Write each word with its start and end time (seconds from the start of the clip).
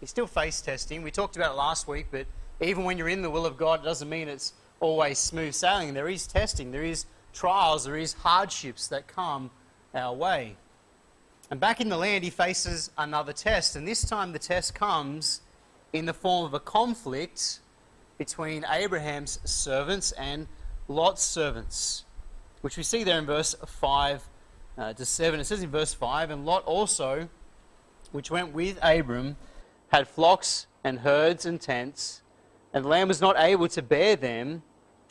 He 0.00 0.06
still 0.06 0.26
face 0.26 0.60
testing. 0.60 1.02
We 1.02 1.10
talked 1.10 1.36
about 1.36 1.52
it 1.52 1.56
last 1.56 1.88
week, 1.88 2.06
but 2.10 2.26
even 2.60 2.84
when 2.84 2.98
you're 2.98 3.08
in 3.08 3.22
the 3.22 3.30
will 3.30 3.46
of 3.46 3.56
God, 3.56 3.80
it 3.80 3.84
doesn't 3.84 4.08
mean 4.08 4.28
it's 4.28 4.52
always 4.80 5.18
smooth 5.18 5.54
sailing. 5.54 5.94
There 5.94 6.08
is 6.08 6.26
testing, 6.26 6.70
there 6.70 6.84
is 6.84 7.06
trials, 7.32 7.84
there 7.84 7.96
is 7.96 8.12
hardships 8.14 8.88
that 8.88 9.06
come 9.06 9.50
our 9.94 10.14
way. 10.14 10.56
And 11.50 11.58
back 11.58 11.80
in 11.80 11.88
the 11.88 11.96
land, 11.96 12.24
he 12.24 12.30
faces 12.30 12.90
another 12.98 13.32
test, 13.32 13.74
and 13.74 13.88
this 13.88 14.04
time 14.04 14.32
the 14.32 14.38
test 14.38 14.74
comes 14.74 15.40
in 15.92 16.04
the 16.04 16.12
form 16.12 16.44
of 16.44 16.52
a 16.52 16.60
conflict 16.60 17.60
between 18.18 18.64
Abraham's 18.70 19.38
servants 19.44 20.12
and 20.12 20.46
Lot's 20.88 21.22
servants, 21.22 22.04
which 22.60 22.76
we 22.76 22.82
see 22.82 23.04
there 23.04 23.18
in 23.18 23.26
verse 23.26 23.54
5 23.64 24.28
uh, 24.76 24.92
to 24.92 25.04
7. 25.04 25.40
It 25.40 25.44
says 25.44 25.62
in 25.62 25.70
verse 25.70 25.94
5 25.94 26.30
And 26.30 26.44
Lot 26.44 26.64
also, 26.64 27.28
which 28.12 28.30
went 28.30 28.52
with 28.52 28.78
Abram, 28.82 29.36
had 29.88 30.08
flocks 30.08 30.66
and 30.84 31.00
herds 31.00 31.46
and 31.46 31.60
tents, 31.60 32.22
and 32.72 32.84
the 32.84 32.88
land 32.88 33.08
was 33.08 33.20
not 33.20 33.36
able 33.38 33.68
to 33.68 33.82
bear 33.82 34.16
them, 34.16 34.62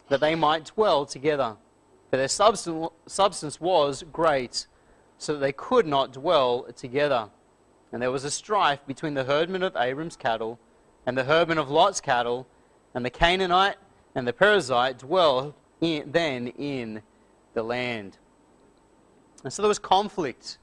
that 0.09 0.19
they 0.19 0.35
might 0.35 0.65
dwell 0.65 1.05
together. 1.05 1.57
For 2.09 2.17
their 2.17 2.27
substance 2.27 3.59
was 3.59 4.03
great, 4.11 4.67
so 5.17 5.33
that 5.33 5.39
they 5.39 5.51
could 5.51 5.85
not 5.85 6.13
dwell 6.13 6.63
together. 6.75 7.29
And 7.91 8.01
there 8.01 8.11
was 8.11 8.23
a 8.23 8.31
strife 8.31 8.85
between 8.85 9.13
the 9.13 9.23
herdmen 9.23 9.63
of 9.63 9.75
Abram's 9.75 10.15
cattle 10.15 10.59
and 11.05 11.17
the 11.17 11.23
herdmen 11.23 11.57
of 11.57 11.69
Lot's 11.69 12.01
cattle, 12.01 12.47
and 12.93 13.05
the 13.05 13.09
Canaanite 13.09 13.77
and 14.15 14.27
the 14.27 14.33
Perizzite 14.33 14.97
dwelled 14.97 15.53
in, 15.81 16.11
then 16.11 16.47
in 16.47 17.01
the 17.53 17.63
land. 17.63 18.17
And 19.43 19.51
so 19.51 19.61
there 19.61 19.69
was 19.69 19.79
conflict 19.79 20.57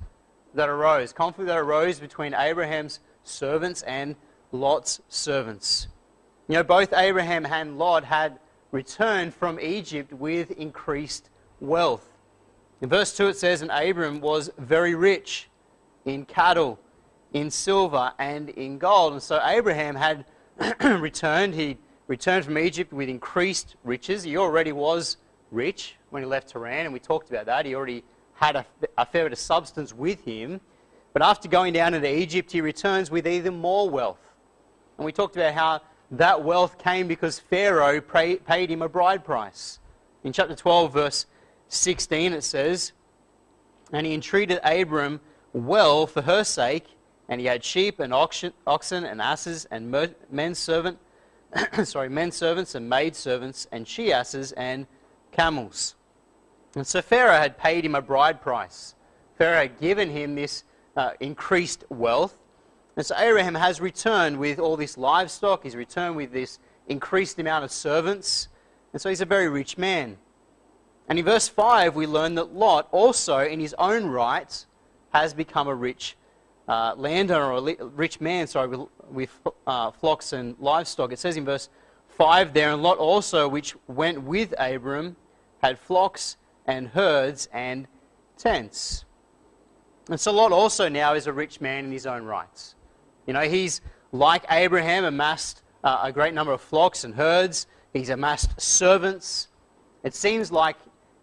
that 0.54 0.68
arose, 0.68 1.12
conflict 1.12 1.48
that 1.48 1.58
arose 1.58 1.98
between 1.98 2.34
Abraham's 2.34 3.00
servants 3.22 3.82
and 3.82 4.16
Lot's 4.52 5.00
servants. 5.08 5.88
You 6.48 6.54
know, 6.54 6.62
both 6.62 6.92
Abraham 6.92 7.46
and 7.46 7.78
Lot 7.78 8.04
had 8.04 8.38
returned 8.70 9.34
from 9.34 9.58
Egypt 9.60 10.12
with 10.12 10.50
increased 10.52 11.30
wealth. 11.60 12.08
In 12.80 12.88
verse 12.88 13.16
2 13.16 13.28
it 13.28 13.36
says, 13.36 13.62
And 13.62 13.70
Abram 13.70 14.20
was 14.20 14.50
very 14.58 14.94
rich 14.94 15.48
in 16.04 16.24
cattle, 16.26 16.78
in 17.32 17.50
silver, 17.50 18.12
and 18.18 18.50
in 18.50 18.78
gold. 18.78 19.14
And 19.14 19.22
so 19.22 19.40
Abraham 19.44 19.94
had 19.94 20.26
returned. 21.00 21.54
He 21.54 21.78
returned 22.08 22.44
from 22.44 22.58
Egypt 22.58 22.92
with 22.92 23.08
increased 23.08 23.76
riches. 23.84 24.24
He 24.24 24.36
already 24.36 24.72
was 24.72 25.16
rich 25.50 25.96
when 26.10 26.22
he 26.22 26.26
left 26.26 26.52
Haran, 26.52 26.84
and 26.84 26.92
we 26.92 27.00
talked 27.00 27.30
about 27.30 27.46
that. 27.46 27.64
He 27.64 27.74
already 27.74 28.04
had 28.34 28.56
a, 28.56 28.66
a 28.98 29.06
fair 29.06 29.24
bit 29.24 29.32
of 29.32 29.38
substance 29.38 29.94
with 29.94 30.24
him. 30.24 30.60
But 31.12 31.22
after 31.22 31.48
going 31.48 31.72
down 31.72 31.94
into 31.94 32.12
Egypt, 32.12 32.50
he 32.50 32.60
returns 32.60 33.10
with 33.10 33.26
even 33.26 33.60
more 33.60 33.88
wealth. 33.88 34.18
And 34.98 35.04
we 35.04 35.12
talked 35.12 35.36
about 35.36 35.54
how 35.54 35.80
that 36.10 36.42
wealth 36.42 36.78
came 36.78 37.08
because 37.08 37.38
Pharaoh 37.38 38.00
paid 38.00 38.70
him 38.70 38.82
a 38.82 38.88
bride 38.88 39.24
price. 39.24 39.78
In 40.22 40.32
chapter 40.32 40.54
12, 40.54 40.92
verse 40.92 41.26
16, 41.68 42.32
it 42.32 42.42
says, 42.42 42.92
And 43.92 44.06
he 44.06 44.14
entreated 44.14 44.60
Abram 44.64 45.20
well 45.52 46.06
for 46.06 46.22
her 46.22 46.44
sake, 46.44 46.86
and 47.28 47.40
he 47.40 47.46
had 47.46 47.64
sheep 47.64 48.00
and 48.00 48.12
oxen, 48.12 48.52
oxen 48.66 49.04
and 49.04 49.20
asses 49.20 49.66
and 49.66 49.90
men 50.30 50.54
servant, 50.54 50.98
sorry, 51.84 52.08
men 52.08 52.30
servants 52.30 52.74
and 52.74 52.88
maid 52.88 53.14
servants 53.16 53.66
and 53.72 53.86
she 53.86 54.12
asses 54.12 54.52
and 54.52 54.86
camels. 55.32 55.94
And 56.76 56.86
so 56.86 57.00
Pharaoh 57.02 57.38
had 57.38 57.56
paid 57.56 57.84
him 57.84 57.94
a 57.94 58.02
bride 58.02 58.40
price. 58.40 58.94
Pharaoh 59.38 59.62
had 59.62 59.80
given 59.80 60.10
him 60.10 60.34
this 60.34 60.64
uh, 60.96 61.12
increased 61.20 61.84
wealth. 61.88 62.34
And 62.96 63.04
so 63.04 63.16
Abraham 63.16 63.54
has 63.54 63.80
returned 63.80 64.38
with 64.38 64.58
all 64.58 64.76
this 64.76 64.96
livestock, 64.96 65.64
he's 65.64 65.74
returned 65.74 66.16
with 66.16 66.32
this 66.32 66.58
increased 66.86 67.38
amount 67.38 67.64
of 67.64 67.72
servants, 67.72 68.48
and 68.92 69.02
so 69.02 69.08
he's 69.08 69.20
a 69.20 69.26
very 69.26 69.48
rich 69.48 69.76
man. 69.76 70.16
And 71.08 71.18
in 71.18 71.24
verse 71.24 71.48
5, 71.48 71.96
we 71.96 72.06
learn 72.06 72.36
that 72.36 72.54
Lot 72.54 72.88
also, 72.92 73.38
in 73.38 73.58
his 73.58 73.74
own 73.78 74.06
right, 74.06 74.64
has 75.12 75.34
become 75.34 75.66
a 75.66 75.74
rich 75.74 76.16
uh, 76.68 76.94
landowner 76.96 77.52
or 77.52 77.68
a 77.68 77.84
rich 77.84 78.20
man, 78.20 78.46
sorry, 78.46 78.68
with, 78.68 78.88
with 79.10 79.40
uh, 79.66 79.90
flocks 79.90 80.32
and 80.32 80.56
livestock. 80.60 81.12
It 81.12 81.18
says 81.18 81.36
in 81.36 81.44
verse 81.44 81.68
5 82.10 82.54
there, 82.54 82.70
and 82.70 82.82
Lot 82.82 82.98
also, 82.98 83.48
which 83.48 83.74
went 83.88 84.22
with 84.22 84.54
Abram, 84.58 85.16
had 85.60 85.78
flocks 85.78 86.36
and 86.66 86.88
herds 86.88 87.48
and 87.52 87.86
tents. 88.38 89.04
And 90.10 90.20
so 90.20 90.32
Lot 90.32 90.52
also 90.52 90.88
now 90.88 91.14
is 91.14 91.26
a 91.26 91.32
rich 91.32 91.60
man 91.60 91.86
in 91.86 91.92
his 91.92 92.06
own 92.06 92.24
rights. 92.24 92.74
You 93.26 93.32
know, 93.32 93.40
he's 93.40 93.80
like 94.12 94.44
Abraham, 94.50 95.04
amassed 95.04 95.62
uh, 95.82 96.00
a 96.02 96.12
great 96.12 96.34
number 96.34 96.52
of 96.52 96.60
flocks 96.60 97.04
and 97.04 97.14
herds. 97.14 97.66
He's 97.92 98.10
amassed 98.10 98.60
servants. 98.60 99.48
It 100.02 100.14
seems 100.14 100.52
like 100.52 100.76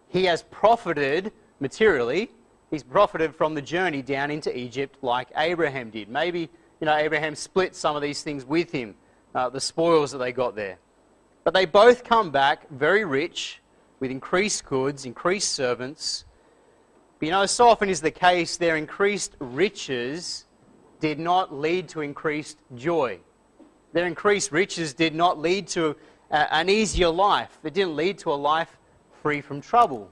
he 0.08 0.24
has 0.24 0.42
profited 0.44 1.32
materially. 1.60 2.30
He's 2.70 2.82
profited 2.82 3.34
from 3.34 3.54
the 3.54 3.62
journey 3.62 4.02
down 4.02 4.30
into 4.30 4.56
Egypt 4.56 4.96
like 5.02 5.28
Abraham 5.36 5.90
did. 5.90 6.08
Maybe, 6.08 6.50
you 6.80 6.86
know, 6.86 6.96
Abraham 6.96 7.34
split 7.34 7.76
some 7.76 7.94
of 7.94 8.02
these 8.02 8.22
things 8.22 8.44
with 8.44 8.72
him, 8.72 8.94
uh, 9.34 9.48
the 9.48 9.60
spoils 9.60 10.10
that 10.12 10.18
they 10.18 10.32
got 10.32 10.56
there. 10.56 10.78
But 11.44 11.54
they 11.54 11.66
both 11.66 12.04
come 12.04 12.30
back 12.30 12.68
very 12.70 13.04
rich 13.04 13.61
with 14.02 14.10
increased 14.10 14.66
goods, 14.66 15.06
increased 15.06 15.52
servants. 15.52 16.24
But 17.20 17.26
you 17.26 17.30
know, 17.30 17.46
so 17.46 17.68
often 17.68 17.88
is 17.88 18.00
the 18.00 18.10
case, 18.10 18.56
their 18.56 18.74
increased 18.74 19.36
riches 19.38 20.44
did 20.98 21.20
not 21.20 21.54
lead 21.54 21.88
to 21.90 22.00
increased 22.00 22.58
joy. 22.74 23.20
Their 23.92 24.06
increased 24.06 24.50
riches 24.50 24.92
did 24.92 25.14
not 25.14 25.38
lead 25.38 25.68
to 25.68 25.94
uh, 26.32 26.46
an 26.50 26.68
easier 26.68 27.10
life. 27.10 27.56
It 27.62 27.74
didn't 27.74 27.94
lead 27.94 28.18
to 28.18 28.32
a 28.32 28.34
life 28.34 28.76
free 29.22 29.40
from 29.40 29.60
trouble. 29.60 30.10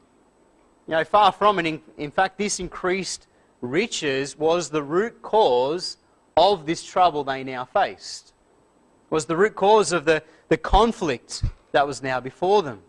You 0.87 0.93
know, 0.93 1.03
far 1.03 1.33
from 1.33 1.59
it. 1.59 1.67
In, 1.67 1.83
in 1.99 2.13
fact, 2.13 2.39
this 2.39 2.61
increased 2.61 3.27
riches 3.61 4.39
was 4.39 4.71
the 4.71 4.85
root 4.85 5.21
cause 5.21 5.97
of 6.37 6.65
this 6.65 6.85
trouble 6.85 7.25
they 7.25 7.43
now 7.43 7.65
faced. 7.65 8.35
Was 9.11 9.27
the 9.27 9.37
root 9.37 9.57
cause 9.57 9.91
of 9.91 10.05
the, 10.05 10.23
the 10.47 10.57
conflict 10.57 11.43
that 11.73 11.85
was 11.85 12.05
now 12.05 12.21
before 12.21 12.63
them. 12.63 12.83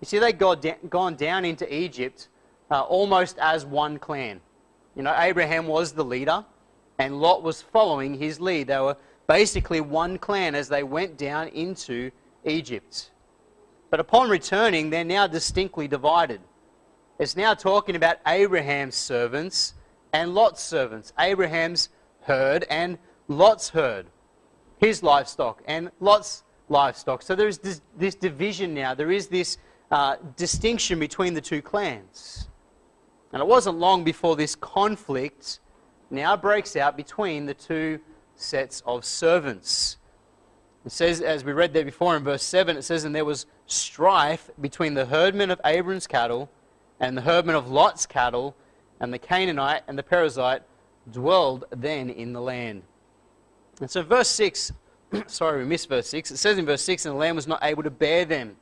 You 0.00 0.06
see, 0.06 0.18
they'd 0.18 0.38
gone 0.38 1.14
down 1.16 1.44
into 1.44 1.74
Egypt 1.74 2.28
uh, 2.70 2.82
almost 2.82 3.38
as 3.38 3.66
one 3.66 3.98
clan. 3.98 4.40
You 4.96 5.02
know, 5.02 5.14
Abraham 5.16 5.66
was 5.66 5.92
the 5.92 6.04
leader, 6.04 6.44
and 6.98 7.20
Lot 7.20 7.42
was 7.42 7.62
following 7.62 8.14
his 8.14 8.40
lead. 8.40 8.68
They 8.68 8.78
were 8.78 8.96
basically 9.26 9.80
one 9.80 10.18
clan 10.18 10.54
as 10.54 10.68
they 10.68 10.82
went 10.82 11.16
down 11.16 11.48
into 11.48 12.10
Egypt. 12.44 13.10
But 13.90 14.00
upon 14.00 14.30
returning, 14.30 14.90
they're 14.90 15.04
now 15.04 15.26
distinctly 15.26 15.88
divided. 15.88 16.40
It's 17.18 17.36
now 17.36 17.54
talking 17.54 17.96
about 17.96 18.16
Abraham's 18.26 18.94
servants 18.94 19.74
and 20.12 20.34
Lot's 20.34 20.62
servants. 20.62 21.12
Abraham's 21.18 21.90
herd 22.22 22.64
and 22.70 22.98
Lot's 23.28 23.68
herd. 23.68 24.06
His 24.78 25.02
livestock 25.02 25.62
and 25.66 25.90
Lot's 26.00 26.44
livestock. 26.68 27.22
So 27.22 27.34
there 27.34 27.48
is 27.48 27.58
this, 27.58 27.82
this 27.98 28.14
division 28.14 28.72
now. 28.72 28.94
There 28.94 29.10
is 29.10 29.26
this 29.26 29.58
uh, 29.90 30.16
distinction 30.36 30.98
between 30.98 31.34
the 31.34 31.40
two 31.40 31.62
clans. 31.62 32.48
And 33.32 33.40
it 33.40 33.46
wasn't 33.46 33.78
long 33.78 34.04
before 34.04 34.36
this 34.36 34.54
conflict 34.54 35.60
now 36.10 36.36
breaks 36.36 36.76
out 36.76 36.96
between 36.96 37.46
the 37.46 37.54
two 37.54 38.00
sets 38.34 38.82
of 38.86 39.04
servants. 39.04 39.96
It 40.84 40.92
says, 40.92 41.20
as 41.20 41.44
we 41.44 41.52
read 41.52 41.72
there 41.72 41.84
before 41.84 42.16
in 42.16 42.24
verse 42.24 42.42
7, 42.42 42.76
it 42.76 42.82
says, 42.82 43.04
And 43.04 43.14
there 43.14 43.24
was 43.24 43.46
strife 43.66 44.50
between 44.60 44.94
the 44.94 45.06
herdmen 45.06 45.50
of 45.50 45.60
Abram's 45.64 46.06
cattle 46.06 46.50
and 46.98 47.16
the 47.16 47.22
herdmen 47.22 47.54
of 47.54 47.70
Lot's 47.70 48.06
cattle, 48.06 48.54
and 49.00 49.12
the 49.12 49.18
Canaanite 49.18 49.82
and 49.88 49.98
the 49.98 50.02
Perizzite 50.02 50.60
dwelled 51.10 51.64
then 51.70 52.10
in 52.10 52.32
the 52.32 52.40
land. 52.40 52.82
And 53.80 53.90
so, 53.90 54.02
verse 54.02 54.28
6, 54.28 54.72
sorry, 55.26 55.62
we 55.62 55.64
missed 55.68 55.88
verse 55.88 56.08
6. 56.08 56.30
It 56.30 56.36
says 56.36 56.58
in 56.58 56.66
verse 56.66 56.82
6, 56.82 57.06
And 57.06 57.14
the 57.14 57.18
land 57.18 57.36
was 57.36 57.46
not 57.46 57.60
able 57.62 57.82
to 57.82 57.90
bear 57.90 58.24
them. 58.24 58.56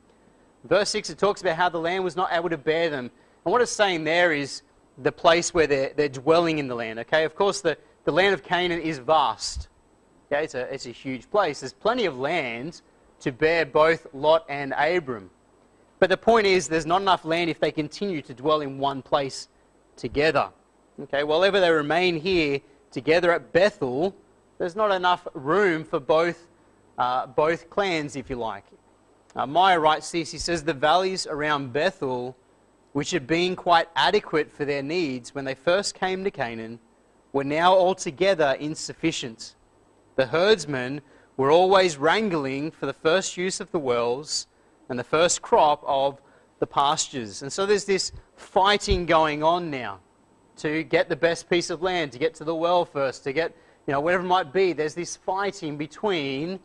Verse 0.69 0.91
6, 0.91 1.11
it 1.11 1.19
talks 1.19 1.41
about 1.41 1.57
how 1.57 1.69
the 1.69 1.79
land 1.79 2.05
was 2.05 2.15
not 2.15 2.31
able 2.33 2.51
to 2.51 2.59
bear 2.59 2.91
them. 2.91 3.11
And 3.45 3.53
what 3.53 3.63
it's 3.63 3.73
saying 3.73 4.05
there 4.05 4.33
is 4.33 4.63
the 4.99 5.13
place 5.13 5.55
where 5.55 5.67
they're, 5.67 5.93
they're 5.97 6.09
dwelling 6.09 6.59
in 6.59 6.69
the 6.69 6.75
land. 6.75 6.99
Okay, 6.99 7.25
of 7.25 7.35
course, 7.35 7.61
the, 7.61 7.79
the 8.05 8.13
land 8.13 8.35
of 8.35 8.43
Canaan 8.43 8.81
is 8.81 8.99
vast. 8.99 9.69
Yeah, 10.31 10.41
it's 10.41 10.55
a, 10.55 10.73
it's 10.73 10.87
a 10.87 10.91
huge 10.91 11.31
place. 11.31 11.61
There's 11.61 11.73
plenty 11.73 12.05
of 12.05 12.19
land 12.19 12.83
to 13.21 13.33
bear 13.33 13.65
both 13.65 14.07
Lot 14.13 14.45
and 14.49 14.75
Abram. 14.77 15.31
But 15.99 16.11
the 16.11 16.17
point 16.17 16.47
is, 16.47 16.69
there's 16.69 16.87
not 16.87 17.01
enough 17.01 17.25
land 17.25 17.51
if 17.51 17.59
they 17.59 17.73
continue 17.73 18.21
to 18.23 18.35
dwell 18.35 18.61
in 18.61 18.79
one 18.79 19.03
place 19.03 19.49
together. 19.97 20.51
Okay, 21.01 21.25
while 21.25 21.45
ever 21.45 21.61
they 21.61 21.71
remain 21.71 22.21
here 22.21 22.61
together 22.91 23.33
at 23.33 23.53
Bethel, 23.53 24.15
there's 24.59 24.77
not 24.77 24.93
enough 24.93 25.27
room 25.33 25.85
for 25.85 26.01
both, 26.01 26.47
uh, 26.99 27.27
both 27.27 27.71
clans, 27.71 28.17
if 28.17 28.29
you 28.29 28.37
like. 28.37 28.65
Uh, 29.39 29.47
Meyer 29.47 29.79
writes 29.79 30.11
this 30.11 30.33
he 30.33 30.39
says, 30.39 30.65
The 30.65 30.75
valleys 30.75 31.25
around 31.25 31.73
Bethel, 31.73 32.37
which 32.93 33.13
had 33.13 33.29
been 33.29 33.55
quite 33.55 33.89
adequate 33.95 34.51
for 34.51 34.65
their 34.65 34.83
needs 34.83 35.33
when 35.33 35.45
they 35.45 35.55
first 35.55 35.95
came 35.95 36.25
to 36.25 36.31
Canaan, 36.33 36.81
were 37.33 37.45
now 37.45 37.73
altogether 37.73 38.57
insufficient. 38.59 39.55
The 40.17 40.27
herdsmen 40.27 41.03
were 41.37 41.53
always 41.53 41.99
wrangling 41.99 42.73
for 42.73 42.87
the 42.87 42.93
first 42.93 43.37
use 43.37 43.61
of 43.61 43.71
the 43.71 43.79
wells 43.79 44.49
and 44.89 44.99
the 44.99 45.05
first 45.05 45.41
crop 45.41 45.85
of 45.87 46.21
the 46.59 46.67
pastures. 46.67 47.43
And 47.43 47.53
so 47.53 47.65
there's 47.65 47.85
this 47.85 48.11
fighting 48.35 49.07
going 49.07 49.45
on 49.45 49.71
now 49.71 50.01
to 50.57 50.83
get 50.83 51.09
the 51.09 51.15
best 51.15 51.49
piece 51.49 51.71
of 51.71 51.81
land, 51.81 52.11
to 52.11 52.19
get 52.19 52.35
to 52.35 52.45
the 52.45 52.57
well 52.57 52.85
first, 52.85 53.23
to 53.23 53.33
get, 53.33 53.57
you 53.87 53.93
know, 53.93 54.01
whatever 54.01 54.25
it 54.25 54.27
might 54.27 54.53
be. 54.53 54.73
There's 54.73 54.95
this 54.95 55.15
fighting 55.15 55.77
between 55.77 56.59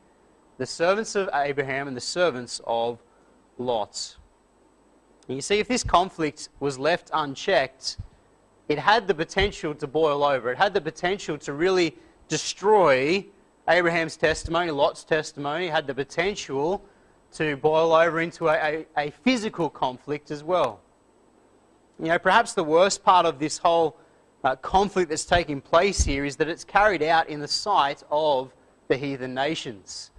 the 0.57 0.65
servants 0.65 1.15
of 1.15 1.29
Abraham 1.33 1.87
and 1.87 1.95
the 1.95 2.01
servants 2.01 2.61
of 2.65 2.99
Lot. 3.57 4.17
And 5.27 5.37
you 5.37 5.41
see, 5.41 5.59
if 5.59 5.67
this 5.67 5.83
conflict 5.83 6.49
was 6.59 6.77
left 6.77 7.09
unchecked, 7.13 7.97
it 8.67 8.79
had 8.79 9.07
the 9.07 9.13
potential 9.13 9.73
to 9.75 9.87
boil 9.87 10.23
over. 10.23 10.51
It 10.51 10.57
had 10.57 10.73
the 10.73 10.81
potential 10.81 11.37
to 11.39 11.53
really 11.53 11.95
destroy 12.27 13.25
Abraham's 13.69 14.17
testimony, 14.17 14.71
Lot's 14.71 15.03
testimony, 15.03 15.67
had 15.67 15.87
the 15.87 15.93
potential 15.93 16.83
to 17.33 17.55
boil 17.57 17.93
over 17.93 18.21
into 18.21 18.47
a, 18.47 18.53
a, 18.53 18.85
a, 18.97 19.11
physical 19.23 19.69
conflict 19.69 20.31
as 20.31 20.43
well. 20.43 20.81
You 21.99 22.07
know, 22.07 22.19
perhaps 22.19 22.53
the 22.53 22.63
worst 22.63 23.03
part 23.03 23.25
of 23.25 23.39
this 23.39 23.57
whole 23.57 23.97
uh, 24.43 24.55
conflict 24.57 25.09
that's 25.09 25.25
taking 25.25 25.61
place 25.61 26.03
here 26.03 26.25
is 26.25 26.35
that 26.35 26.47
it's 26.47 26.63
carried 26.63 27.01
out 27.01 27.29
in 27.29 27.39
the 27.39 27.47
sight 27.47 28.03
of 28.11 28.53
the 28.87 28.97
heathen 28.97 29.33
nations. 29.33 30.11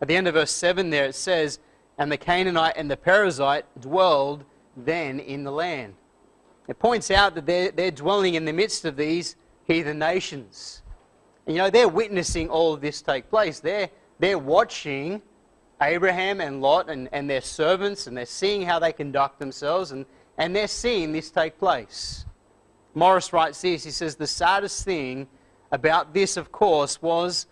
At 0.00 0.08
the 0.08 0.16
end 0.16 0.28
of 0.28 0.34
verse 0.34 0.50
7 0.50 0.90
there 0.90 1.06
it 1.06 1.14
says, 1.14 1.58
And 1.98 2.10
the 2.10 2.16
Canaanite 2.16 2.76
and 2.76 2.90
the 2.90 2.96
Perizzite 2.96 3.64
dwelled 3.80 4.44
then 4.76 5.20
in 5.20 5.44
the 5.44 5.52
land. 5.52 5.94
It 6.68 6.78
points 6.78 7.10
out 7.10 7.34
that 7.34 7.46
they're, 7.46 7.70
they're 7.70 7.90
dwelling 7.90 8.34
in 8.34 8.44
the 8.44 8.52
midst 8.52 8.84
of 8.84 8.96
these 8.96 9.36
heathen 9.64 9.98
nations. 9.98 10.82
And, 11.46 11.56
you 11.56 11.62
know, 11.62 11.70
they're 11.70 11.88
witnessing 11.88 12.50
all 12.50 12.74
of 12.74 12.80
this 12.80 13.00
take 13.00 13.30
place. 13.30 13.60
They're, 13.60 13.88
they're 14.18 14.38
watching 14.38 15.22
Abraham 15.80 16.40
and 16.40 16.60
Lot 16.60 16.90
and, 16.90 17.08
and 17.12 17.28
their 17.28 17.40
servants, 17.40 18.06
and 18.06 18.16
they're 18.16 18.26
seeing 18.26 18.62
how 18.62 18.78
they 18.78 18.92
conduct 18.92 19.38
themselves, 19.38 19.92
and, 19.92 20.04
and 20.36 20.54
they're 20.54 20.68
seeing 20.68 21.12
this 21.12 21.30
take 21.30 21.58
place. 21.58 22.26
Morris 22.94 23.32
writes 23.32 23.62
this 23.62 23.84
he 23.84 23.90
says, 23.90 24.16
The 24.16 24.26
saddest 24.26 24.84
thing 24.84 25.28
about 25.70 26.14
this, 26.14 26.36
of 26.36 26.52
course, 26.52 27.00
was 27.00 27.46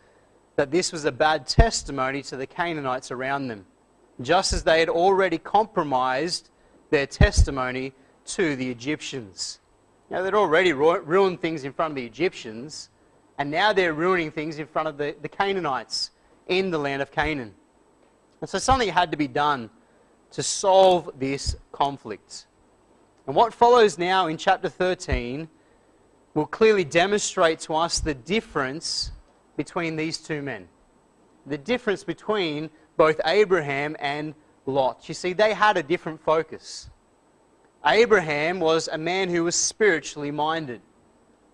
that 0.57 0.71
this 0.71 0.91
was 0.91 1.05
a 1.05 1.13
bad 1.13 1.47
testimony 1.47 2.23
to 2.23 2.37
the 2.37 2.47
Canaanites 2.47 3.11
around 3.11 3.49
them, 3.49 3.67
just 4.21 4.53
as 4.53 4.65
they 4.65 4.81
had 4.81 4.89
already 4.89 5.39
compromised 5.39 6.51
their 6.91 7.07
testimony 7.07 7.93
to 8.25 8.57
the 8.57 8.71
Egyptians. 8.71 9.61
Now, 10.11 10.23
they'd 10.23 10.35
already 10.35 10.73
ruined 10.73 11.41
things 11.41 11.65
in 11.65 11.73
front 11.73 11.93
of 11.93 11.97
the 11.97 12.07
Egyptians, 12.07 12.91
and 13.39 13.51
now 13.51 13.73
they're 13.73 13.93
ruining 13.93 14.31
things 14.31 14.59
in 14.59 14.67
front 14.67 14.89
of 14.89 14.97
the, 14.97 15.15
the 15.21 15.29
Canaanites 15.29 16.11
in 16.47 16.71
the 16.71 16.79
land 16.79 17.03
of 17.03 17.11
Canaan. 17.11 17.55
And 18.41 18.49
so 18.49 18.59
something 18.59 18.89
had 18.89 19.11
to 19.11 19.17
be 19.17 19.29
done 19.29 19.71
to 20.33 20.43
solve 20.43 21.11
this 21.19 21.57
conflict. 21.73 22.47
And 23.27 23.35
what 23.35 23.53
follows 23.53 23.99
now 23.99 24.29
in 24.29 24.37
chapter 24.37 24.69
13 24.69 25.49
will 26.35 26.47
clearly 26.47 26.85
demonstrate 26.85 27.61
to 27.61 27.75
us 27.75 27.99
the 27.99 28.15
difference 28.15 29.11
between 29.57 29.97
these 29.97 30.19
two 30.19 30.43
men. 30.43 30.69
The 31.47 31.59
difference 31.59 32.05
between 32.05 32.71
both 32.97 33.21
Abraham 33.25 33.97
and 34.01 34.35
Lot. 34.67 35.09
You 35.09 35.15
see, 35.15 35.33
they 35.33 35.55
had 35.55 35.77
a 35.77 35.83
different 35.83 36.21
focus. 36.21 36.91
Abraham 37.87 38.59
was 38.59 38.89
a 38.89 38.99
man 38.99 39.29
who 39.29 39.45
was 39.45 39.55
spiritually 39.55 40.33
minded, 40.33 40.81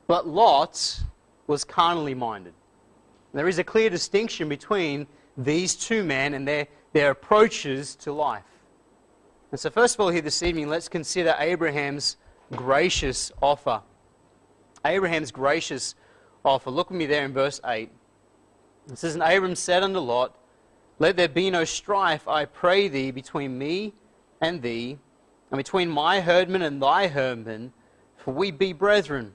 but 0.07 0.27
Lot 0.27 1.03
was 1.47 1.63
carnally 1.63 2.15
minded. 2.15 2.55
There 3.35 3.49
is 3.49 3.59
a 3.59 3.65
clear 3.65 3.91
distinction 3.91 4.49
between 4.49 5.07
these 5.37 5.75
two 5.75 6.05
men 6.05 6.35
and 6.35 6.47
their, 6.47 6.67
their 6.93 7.11
approaches 7.11 7.95
to 7.97 8.13
life. 8.13 8.45
And 9.51 9.61
so, 9.61 9.71
first 9.71 9.97
of 9.97 10.01
all, 10.01 10.09
here 10.09 10.23
this 10.23 10.43
evening, 10.43 10.69
let's 10.69 10.89
consider 10.89 11.35
Abraham's 11.39 12.17
gracious 12.53 13.33
offer. 13.43 13.83
Abraham's 14.85 15.31
gracious 15.31 15.95
offer. 16.44 16.71
Look 16.71 16.91
with 16.91 16.99
me 16.99 17.06
there 17.06 17.25
in 17.25 17.33
verse 17.33 17.61
8. 17.65 17.91
It 18.91 18.99
says, 18.99 19.15
And 19.15 19.23
Abram 19.23 19.55
said 19.55 19.83
unto 19.83 19.99
Lot, 19.99 20.37
Let 20.99 21.17
there 21.17 21.29
be 21.29 21.50
no 21.50 21.65
strife, 21.65 22.27
I 22.27 22.44
pray 22.44 22.89
thee, 22.89 23.11
between 23.11 23.59
me 23.59 23.94
and 24.41 24.62
thee, 24.62 24.99
and 25.50 25.59
between 25.59 25.89
my 25.89 26.21
herdmen 26.21 26.62
and 26.62 26.83
thy 26.83 27.06
herdmen, 27.09 27.73
for 28.17 28.33
we 28.35 28.50
be 28.50 28.73
brethren. 28.73 29.33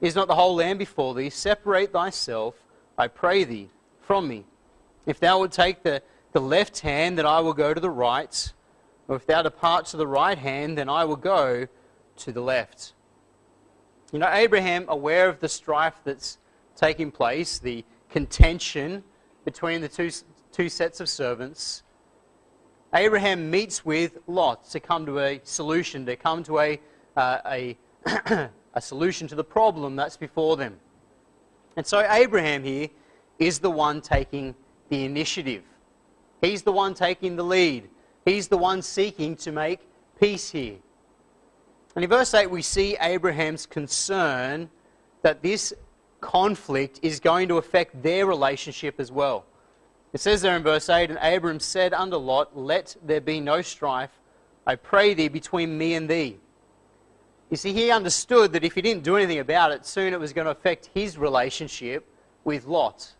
Is 0.00 0.14
not 0.14 0.28
the 0.28 0.34
whole 0.34 0.54
land 0.54 0.78
before 0.78 1.14
thee? 1.14 1.30
Separate 1.30 1.92
thyself, 1.92 2.54
I 2.98 3.08
pray 3.08 3.44
thee, 3.44 3.70
from 4.00 4.28
me. 4.28 4.44
If 5.06 5.20
thou 5.20 5.38
would 5.40 5.52
take 5.52 5.82
the, 5.82 6.02
the 6.32 6.40
left 6.40 6.80
hand, 6.80 7.18
then 7.18 7.26
I 7.26 7.40
will 7.40 7.54
go 7.54 7.72
to 7.72 7.80
the 7.80 7.90
right. 7.90 8.52
Or 9.08 9.16
if 9.16 9.26
thou 9.26 9.42
depart 9.42 9.86
to 9.86 9.96
the 9.96 10.06
right 10.06 10.36
hand, 10.36 10.76
then 10.76 10.88
I 10.88 11.04
will 11.04 11.16
go 11.16 11.66
to 12.16 12.32
the 12.32 12.40
left. 12.40 12.92
You 14.12 14.18
know, 14.18 14.28
Abraham, 14.30 14.84
aware 14.88 15.28
of 15.28 15.40
the 15.40 15.48
strife 15.48 16.00
that's 16.04 16.38
taking 16.76 17.10
place, 17.10 17.58
the 17.58 17.84
contention 18.10 19.02
between 19.44 19.80
the 19.80 19.88
two, 19.88 20.10
two 20.52 20.68
sets 20.68 21.00
of 21.00 21.08
servants, 21.08 21.82
Abraham 22.94 23.50
meets 23.50 23.84
with 23.84 24.18
Lot 24.26 24.64
to 24.70 24.80
come 24.80 25.06
to 25.06 25.18
a 25.18 25.40
solution, 25.42 26.06
to 26.06 26.16
come 26.16 26.42
to 26.44 26.60
a, 26.60 26.80
uh, 27.16 27.38
a, 27.46 27.78
a 28.74 28.80
solution 28.80 29.26
to 29.28 29.34
the 29.34 29.44
problem 29.44 29.96
that's 29.96 30.16
before 30.16 30.56
them. 30.56 30.78
And 31.76 31.86
so 31.86 32.06
Abraham 32.10 32.64
here 32.64 32.88
is 33.38 33.58
the 33.58 33.70
one 33.70 34.00
taking 34.00 34.54
the 34.88 35.04
initiative. 35.04 35.62
He's 36.40 36.62
the 36.62 36.72
one 36.72 36.94
taking 36.94 37.36
the 37.36 37.42
lead. 37.42 37.88
He's 38.24 38.48
the 38.48 38.56
one 38.56 38.82
seeking 38.82 39.36
to 39.36 39.52
make 39.52 39.80
peace 40.18 40.50
here. 40.50 40.76
And 41.94 42.04
in 42.04 42.10
verse 42.10 42.32
8, 42.34 42.50
we 42.50 42.62
see 42.62 42.96
Abraham's 43.00 43.66
concern 43.66 44.70
that 45.22 45.42
this 45.42 45.74
conflict 46.20 47.00
is 47.02 47.20
going 47.20 47.48
to 47.48 47.58
affect 47.58 48.02
their 48.02 48.26
relationship 48.26 48.98
as 48.98 49.12
well. 49.12 49.44
It 50.12 50.20
says 50.20 50.42
there 50.42 50.56
in 50.56 50.62
verse 50.62 50.88
8, 50.88 51.10
And 51.10 51.18
Abram 51.20 51.60
said 51.60 51.92
unto 51.92 52.16
Lot, 52.16 52.56
Let 52.56 52.96
there 53.04 53.20
be 53.20 53.40
no 53.40 53.62
strife, 53.62 54.10
I 54.66 54.76
pray 54.76 55.14
thee, 55.14 55.28
between 55.28 55.76
me 55.76 55.94
and 55.94 56.08
thee. 56.08 56.38
You 57.50 57.56
see, 57.56 57.72
he 57.72 57.90
understood 57.90 58.52
that 58.52 58.64
if 58.64 58.74
he 58.74 58.82
didn't 58.82 59.04
do 59.04 59.16
anything 59.16 59.38
about 59.38 59.72
it, 59.72 59.86
soon 59.86 60.12
it 60.12 60.18
was 60.18 60.32
going 60.32 60.46
to 60.46 60.50
affect 60.50 60.90
his 60.94 61.16
relationship 61.16 62.06
with 62.44 62.66
Lot. 62.66 63.14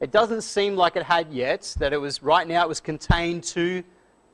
It 0.00 0.10
doesn't 0.10 0.40
seem 0.42 0.74
like 0.74 0.96
it 0.96 1.04
had 1.04 1.32
yet, 1.32 1.76
that 1.78 1.92
it 1.92 1.98
was 1.98 2.22
right 2.22 2.48
now 2.48 2.64
it 2.64 2.68
was 2.68 2.80
contained 2.80 3.44
to 3.44 3.84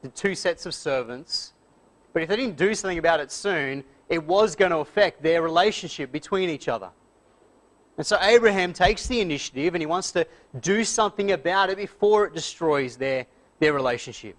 the 0.02 0.08
two 0.08 0.34
sets 0.34 0.64
of 0.64 0.74
servants. 0.74 1.52
But 2.14 2.22
if 2.22 2.28
they 2.30 2.36
didn't 2.36 2.56
do 2.56 2.74
something 2.74 2.98
about 2.98 3.20
it 3.20 3.30
soon, 3.30 3.84
it 4.08 4.24
was 4.24 4.56
going 4.56 4.70
to 4.70 4.78
affect 4.78 5.22
their 5.22 5.42
relationship 5.42 6.10
between 6.10 6.48
each 6.48 6.68
other. 6.68 6.88
And 7.98 8.06
so 8.06 8.16
Abraham 8.22 8.72
takes 8.72 9.08
the 9.08 9.20
initiative 9.20 9.74
and 9.74 9.82
he 9.82 9.86
wants 9.86 10.12
to 10.12 10.26
do 10.60 10.84
something 10.84 11.32
about 11.32 11.68
it 11.68 11.76
before 11.76 12.24
it 12.26 12.34
destroys 12.34 12.96
their, 12.96 13.26
their 13.58 13.74
relationship. 13.74 14.36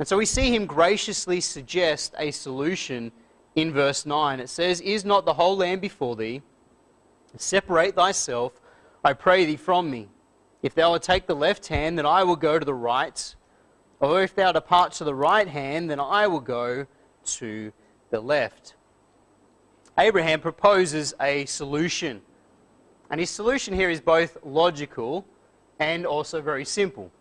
And 0.00 0.08
so 0.08 0.18
we 0.18 0.26
see 0.26 0.52
him 0.52 0.66
graciously 0.66 1.40
suggest 1.40 2.14
a 2.18 2.32
solution 2.32 3.12
in 3.54 3.72
verse 3.72 4.04
9. 4.04 4.40
It 4.40 4.48
says, 4.48 4.80
Is 4.80 5.04
not 5.04 5.24
the 5.24 5.34
whole 5.34 5.56
land 5.56 5.80
before 5.80 6.16
thee? 6.16 6.42
Separate 7.36 7.94
thyself, 7.94 8.60
I 9.04 9.12
pray 9.12 9.44
thee, 9.44 9.56
from 9.56 9.88
me. 9.88 10.08
If 10.62 10.74
thou 10.74 10.90
wilt 10.90 11.02
take 11.02 11.28
the 11.28 11.36
left 11.36 11.68
hand, 11.68 11.96
then 11.96 12.06
I 12.06 12.24
will 12.24 12.36
go 12.36 12.58
to 12.58 12.64
the 12.64 12.74
right. 12.74 13.34
Or 14.00 14.20
if 14.20 14.34
thou 14.34 14.50
depart 14.50 14.92
to 14.94 15.04
the 15.04 15.14
right 15.14 15.46
hand, 15.46 15.88
then 15.88 16.00
I 16.00 16.26
will 16.26 16.40
go 16.40 16.86
to 17.24 17.72
the 18.10 18.20
left. 18.20 18.74
Abraham 19.96 20.40
proposes 20.40 21.14
a 21.20 21.44
solution. 21.46 22.22
And 23.12 23.20
his 23.20 23.30
solution 23.30 23.74
here 23.74 23.90
is 23.90 24.00
both 24.00 24.38
logical 24.42 25.26
and 25.78 26.06
also 26.06 26.40
very 26.40 26.64
simple. 26.64 27.12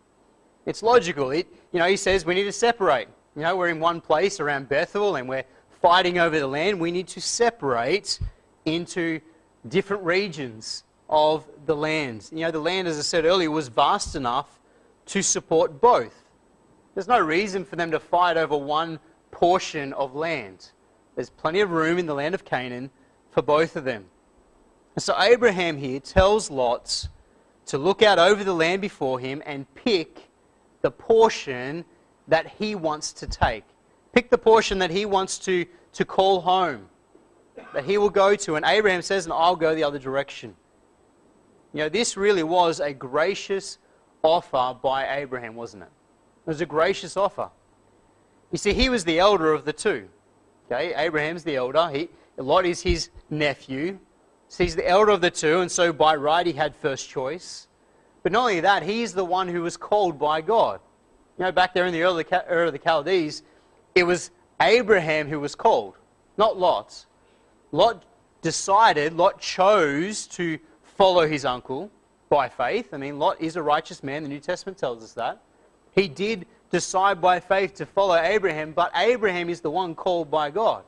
It's 0.65 0.81
logical. 0.81 1.31
It, 1.31 1.47
you 1.73 1.79
know, 1.79 1.85
he 1.85 1.97
says 1.97 2.25
we 2.25 2.33
need 2.33 2.45
to 2.45 2.51
separate. 2.53 3.09
You 3.35 3.41
know, 3.41 3.57
we're 3.57 3.67
in 3.67 3.81
one 3.81 3.99
place 3.99 4.39
around 4.39 4.69
Bethel 4.69 5.17
and 5.17 5.27
we're 5.27 5.43
fighting 5.81 6.17
over 6.17 6.39
the 6.39 6.47
land, 6.47 6.79
we 6.79 6.91
need 6.91 7.07
to 7.09 7.19
separate 7.19 8.19
into 8.65 9.19
different 9.67 10.03
regions 10.03 10.83
of 11.09 11.45
the 11.65 11.75
land. 11.75 12.29
You 12.31 12.41
know, 12.41 12.51
the 12.51 12.59
land, 12.59 12.87
as 12.87 12.97
I 12.97 13.01
said 13.01 13.25
earlier, 13.25 13.51
was 13.51 13.67
vast 13.67 14.15
enough 14.15 14.59
to 15.07 15.21
support 15.21 15.81
both. 15.81 16.23
There's 16.93 17.07
no 17.07 17.19
reason 17.19 17.65
for 17.65 17.75
them 17.75 17.91
to 17.91 17.99
fight 17.99 18.37
over 18.37 18.55
one 18.55 18.99
portion 19.31 19.91
of 19.93 20.15
land. 20.15 20.71
There's 21.15 21.31
plenty 21.31 21.59
of 21.59 21.71
room 21.71 21.97
in 21.97 22.05
the 22.05 22.13
land 22.13 22.35
of 22.35 22.45
Canaan 22.45 22.91
for 23.31 23.41
both 23.41 23.75
of 23.75 23.83
them. 23.83 24.05
So 24.97 25.15
Abraham 25.19 25.77
here 25.77 25.99
tells 25.99 26.51
Lot 26.51 27.07
to 27.67 27.77
look 27.77 28.01
out 28.01 28.19
over 28.19 28.43
the 28.43 28.53
land 28.53 28.81
before 28.81 29.19
him 29.19 29.41
and 29.45 29.65
pick 29.73 30.29
the 30.81 30.91
portion 30.91 31.85
that 32.27 32.47
he 32.59 32.75
wants 32.75 33.13
to 33.13 33.27
take. 33.27 33.63
Pick 34.13 34.29
the 34.29 34.37
portion 34.37 34.79
that 34.79 34.91
he 34.91 35.05
wants 35.05 35.39
to, 35.39 35.65
to 35.93 36.05
call 36.05 36.41
home, 36.41 36.87
that 37.73 37.85
he 37.85 37.97
will 37.97 38.09
go 38.09 38.35
to. 38.35 38.55
And 38.55 38.65
Abraham 38.65 39.01
says, 39.01 39.25
and 39.25 39.33
I'll 39.33 39.55
go 39.55 39.73
the 39.73 39.83
other 39.83 39.99
direction. 39.99 40.55
You 41.73 41.79
know, 41.79 41.89
this 41.89 42.17
really 42.17 42.43
was 42.43 42.81
a 42.81 42.93
gracious 42.93 43.77
offer 44.23 44.75
by 44.81 45.07
Abraham, 45.17 45.55
wasn't 45.55 45.83
it? 45.83 45.89
It 46.45 46.49
was 46.49 46.61
a 46.61 46.65
gracious 46.65 47.15
offer. 47.15 47.49
You 48.51 48.57
see, 48.57 48.73
he 48.73 48.89
was 48.89 49.05
the 49.05 49.19
elder 49.19 49.53
of 49.53 49.63
the 49.63 49.71
two. 49.71 50.09
Okay, 50.69 50.93
Abraham's 50.95 51.43
the 51.43 51.55
elder. 51.55 51.89
He, 51.93 52.09
Lot 52.37 52.65
is 52.65 52.81
his 52.81 53.09
nephew. 53.29 53.99
So 54.51 54.65
he's 54.65 54.75
the 54.75 54.85
elder 54.85 55.11
of 55.11 55.21
the 55.21 55.31
two, 55.31 55.61
and 55.61 55.71
so 55.71 55.93
by 55.93 56.13
right 56.13 56.45
he 56.45 56.51
had 56.51 56.75
first 56.75 57.09
choice. 57.09 57.69
But 58.21 58.33
not 58.33 58.41
only 58.41 58.59
that, 58.59 58.83
he's 58.83 59.13
the 59.13 59.23
one 59.23 59.47
who 59.47 59.61
was 59.61 59.77
called 59.77 60.19
by 60.19 60.41
God. 60.41 60.81
You 61.37 61.45
know, 61.45 61.53
back 61.53 61.73
there 61.73 61.85
in 61.85 61.93
the 61.93 62.03
early 62.03 62.25
era 62.29 62.67
of 62.67 62.73
the 62.73 62.79
Chaldees, 62.83 63.43
it 63.95 64.03
was 64.03 64.29
Abraham 64.61 65.29
who 65.29 65.39
was 65.39 65.55
called, 65.55 65.93
not 66.35 66.59
Lot. 66.59 67.05
Lot 67.71 68.03
decided, 68.41 69.13
Lot 69.13 69.39
chose 69.39 70.27
to 70.27 70.59
follow 70.83 71.25
his 71.25 71.45
uncle 71.45 71.89
by 72.27 72.49
faith. 72.49 72.93
I 72.93 72.97
mean, 72.97 73.19
Lot 73.19 73.39
is 73.39 73.55
a 73.55 73.63
righteous 73.63 74.03
man. 74.03 74.21
The 74.21 74.27
New 74.27 74.41
Testament 74.41 74.77
tells 74.77 75.01
us 75.01 75.13
that. 75.13 75.41
He 75.95 76.09
did 76.09 76.45
decide 76.71 77.21
by 77.21 77.39
faith 77.39 77.73
to 77.75 77.85
follow 77.85 78.17
Abraham, 78.17 78.73
but 78.73 78.91
Abraham 78.97 79.49
is 79.49 79.61
the 79.61 79.71
one 79.71 79.95
called 79.95 80.29
by 80.29 80.51
God. 80.51 80.83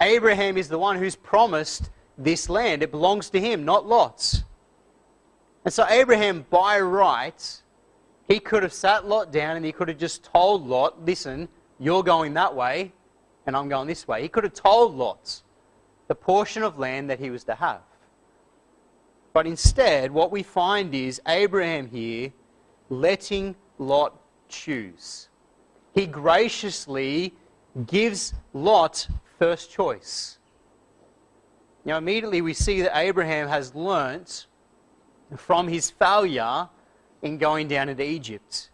Abraham 0.00 0.56
is 0.56 0.68
the 0.68 0.78
one 0.78 0.96
who's 0.96 1.14
promised 1.14 1.90
this 2.18 2.48
land. 2.48 2.82
It 2.82 2.90
belongs 2.90 3.30
to 3.30 3.40
him, 3.40 3.64
not 3.64 3.86
Lot's. 3.86 4.44
And 5.64 5.72
so, 5.72 5.86
Abraham, 5.88 6.46
by 6.50 6.80
right, 6.80 7.62
he 8.28 8.38
could 8.38 8.62
have 8.62 8.72
sat 8.72 9.06
Lot 9.06 9.32
down 9.32 9.56
and 9.56 9.64
he 9.64 9.72
could 9.72 9.88
have 9.88 9.98
just 9.98 10.24
told 10.24 10.66
Lot, 10.66 11.04
listen, 11.04 11.48
you're 11.78 12.02
going 12.02 12.34
that 12.34 12.54
way 12.54 12.92
and 13.46 13.56
I'm 13.56 13.68
going 13.68 13.86
this 13.86 14.06
way. 14.08 14.22
He 14.22 14.28
could 14.28 14.44
have 14.44 14.54
told 14.54 14.94
Lot 14.94 15.42
the 16.08 16.14
portion 16.14 16.62
of 16.62 16.78
land 16.78 17.10
that 17.10 17.20
he 17.20 17.30
was 17.30 17.44
to 17.44 17.54
have. 17.54 17.80
But 19.32 19.46
instead, 19.46 20.10
what 20.10 20.30
we 20.30 20.42
find 20.42 20.94
is 20.94 21.20
Abraham 21.28 21.88
here 21.88 22.32
letting 22.88 23.54
Lot 23.78 24.18
choose. 24.48 25.28
He 25.94 26.06
graciously 26.06 27.34
gives 27.86 28.34
Lot 28.52 29.08
first 29.38 29.70
choice. 29.70 30.35
Now, 31.86 31.98
immediately 31.98 32.42
we 32.42 32.52
see 32.52 32.82
that 32.82 32.98
Abraham 32.98 33.48
has 33.48 33.72
learnt 33.72 34.48
from 35.36 35.68
his 35.68 35.88
failure 35.88 36.68
in 37.22 37.38
going 37.38 37.68
down 37.68 37.88
into 37.88 38.02
Egypt. 38.02 38.70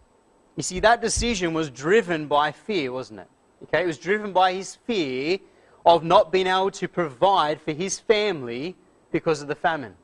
You 0.57 0.62
see, 0.62 0.81
that 0.81 1.02
decision 1.02 1.52
was 1.52 1.69
driven 1.69 2.26
by 2.26 2.52
fear, 2.52 2.90
wasn't 2.90 3.21
it? 3.21 3.28
Okay, 3.64 3.83
it 3.83 3.87
was 3.87 3.99
driven 3.99 4.33
by 4.33 4.54
his 4.54 4.76
fear 4.87 5.38
of 5.85 6.02
not 6.02 6.33
being 6.33 6.47
able 6.47 6.71
to 6.71 6.88
provide 6.88 7.61
for 7.61 7.73
his 7.73 7.99
family 7.99 8.76
because 9.11 9.42
of 9.42 9.49
the 9.49 9.54
famine. 9.54 9.95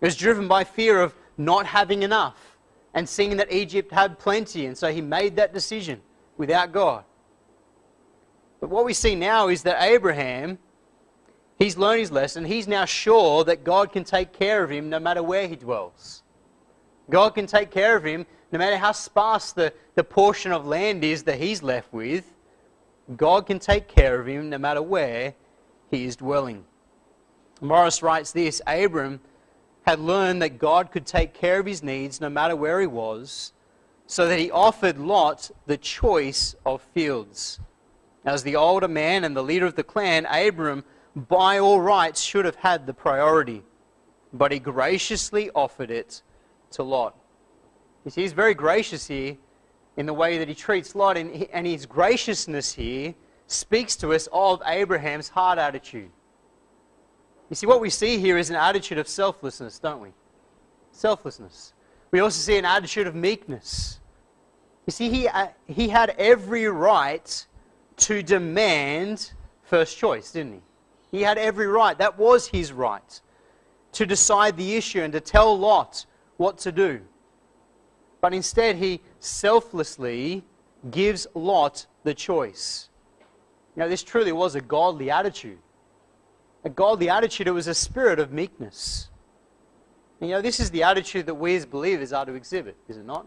It 0.00 0.04
was 0.04 0.16
driven 0.16 0.48
by 0.48 0.64
fear 0.64 1.00
of 1.00 1.14
not 1.36 1.66
having 1.66 2.02
enough 2.02 2.58
and 2.94 3.08
seeing 3.08 3.36
that 3.36 3.52
Egypt 3.52 3.92
had 3.92 4.18
plenty, 4.18 4.66
and 4.66 4.76
so 4.76 4.90
he 4.90 5.00
made 5.00 5.36
that 5.36 5.54
decision 5.54 6.00
without 6.36 6.72
God. 6.72 7.04
But 8.60 8.70
what 8.70 8.84
we 8.84 8.92
see 8.92 9.14
now 9.14 9.46
is 9.46 9.62
that 9.62 9.80
Abraham, 9.80 10.58
he's 11.58 11.76
learned 11.76 12.00
his 12.00 12.12
lesson. 12.12 12.44
He's 12.44 12.68
now 12.68 12.84
sure 12.84 13.44
that 13.44 13.64
God 13.64 13.92
can 13.92 14.04
take 14.04 14.32
care 14.32 14.62
of 14.62 14.70
him 14.70 14.88
no 14.88 14.98
matter 14.98 15.22
where 15.22 15.48
he 15.48 15.56
dwells. 15.56 16.22
God 17.10 17.30
can 17.30 17.46
take 17.46 17.70
care 17.70 17.96
of 17.96 18.04
him 18.04 18.26
no 18.52 18.58
matter 18.58 18.76
how 18.76 18.92
sparse 18.92 19.52
the, 19.52 19.72
the 19.94 20.04
portion 20.04 20.52
of 20.52 20.66
land 20.66 21.04
is 21.04 21.24
that 21.24 21.38
he's 21.38 21.62
left 21.62 21.92
with. 21.92 22.34
God 23.16 23.46
can 23.46 23.58
take 23.58 23.88
care 23.88 24.20
of 24.20 24.26
him 24.26 24.50
no 24.50 24.58
matter 24.58 24.82
where 24.82 25.34
he 25.90 26.04
is 26.04 26.16
dwelling. 26.16 26.64
Morris 27.60 28.02
writes 28.02 28.32
this 28.32 28.60
Abram 28.66 29.20
had 29.82 29.98
learned 29.98 30.42
that 30.42 30.58
God 30.58 30.90
could 30.90 31.06
take 31.06 31.32
care 31.32 31.60
of 31.60 31.66
his 31.66 31.82
needs 31.82 32.20
no 32.20 32.28
matter 32.28 32.54
where 32.54 32.80
he 32.80 32.86
was, 32.86 33.52
so 34.06 34.28
that 34.28 34.38
he 34.38 34.50
offered 34.50 34.98
Lot 34.98 35.50
the 35.66 35.78
choice 35.78 36.54
of 36.66 36.82
fields. 36.94 37.58
As 38.24 38.42
the 38.42 38.56
older 38.56 38.88
man 38.88 39.24
and 39.24 39.34
the 39.34 39.42
leader 39.42 39.64
of 39.64 39.76
the 39.76 39.82
clan, 39.82 40.26
Abram, 40.26 40.84
by 41.26 41.58
all 41.58 41.80
rights, 41.80 42.20
should 42.20 42.44
have 42.44 42.56
had 42.56 42.86
the 42.86 42.94
priority, 42.94 43.62
but 44.32 44.52
he 44.52 44.58
graciously 44.58 45.50
offered 45.54 45.90
it 45.90 46.22
to 46.72 46.82
Lot. 46.82 47.16
You 48.04 48.10
see, 48.10 48.22
he's 48.22 48.32
very 48.32 48.54
gracious 48.54 49.06
here 49.06 49.36
in 49.96 50.06
the 50.06 50.14
way 50.14 50.38
that 50.38 50.48
he 50.48 50.54
treats 50.54 50.94
Lot, 50.94 51.16
and 51.16 51.66
his 51.66 51.86
graciousness 51.86 52.72
here 52.72 53.14
speaks 53.48 53.96
to 53.96 54.12
us 54.12 54.28
of 54.32 54.62
Abraham's 54.66 55.28
heart 55.28 55.58
attitude. 55.58 56.10
You 57.50 57.56
see, 57.56 57.66
what 57.66 57.80
we 57.80 57.90
see 57.90 58.18
here 58.18 58.36
is 58.36 58.50
an 58.50 58.56
attitude 58.56 58.98
of 58.98 59.08
selflessness, 59.08 59.78
don't 59.78 60.00
we? 60.00 60.10
Selflessness. 60.92 61.72
We 62.10 62.20
also 62.20 62.38
see 62.40 62.58
an 62.58 62.64
attitude 62.64 63.06
of 63.06 63.14
meekness. 63.14 64.00
You 64.86 64.92
see, 64.92 65.10
he, 65.10 65.28
uh, 65.28 65.48
he 65.66 65.88
had 65.88 66.10
every 66.18 66.66
right 66.66 67.46
to 67.96 68.22
demand 68.22 69.32
first 69.62 69.98
choice, 69.98 70.32
didn't 70.32 70.52
he? 70.54 70.60
He 71.10 71.22
had 71.22 71.38
every 71.38 71.66
right. 71.66 71.96
That 71.98 72.18
was 72.18 72.48
his 72.48 72.72
right 72.72 73.20
to 73.92 74.06
decide 74.06 74.56
the 74.56 74.74
issue 74.74 75.02
and 75.02 75.12
to 75.12 75.20
tell 75.20 75.58
Lot 75.58 76.06
what 76.36 76.58
to 76.58 76.72
do. 76.72 77.00
But 78.20 78.34
instead, 78.34 78.76
he 78.76 79.00
selflessly 79.20 80.44
gives 80.90 81.26
Lot 81.34 81.86
the 82.04 82.14
choice. 82.14 82.88
Now, 83.76 83.88
this 83.88 84.02
truly 84.02 84.32
was 84.32 84.54
a 84.54 84.60
godly 84.60 85.10
attitude 85.10 85.58
a 86.64 86.70
godly 86.70 87.08
attitude, 87.08 87.46
it 87.46 87.52
was 87.52 87.66
a 87.66 87.74
spirit 87.74 88.18
of 88.18 88.32
meekness. 88.32 89.08
And, 90.20 90.28
you 90.28 90.36
know, 90.36 90.42
this 90.42 90.60
is 90.60 90.70
the 90.70 90.82
attitude 90.82 91.26
that 91.26 91.34
we 91.34 91.54
as 91.56 91.64
believers 91.64 92.12
are 92.12 92.26
to 92.26 92.34
exhibit, 92.34 92.76
is 92.88 92.96
it 92.96 93.06
not? 93.06 93.26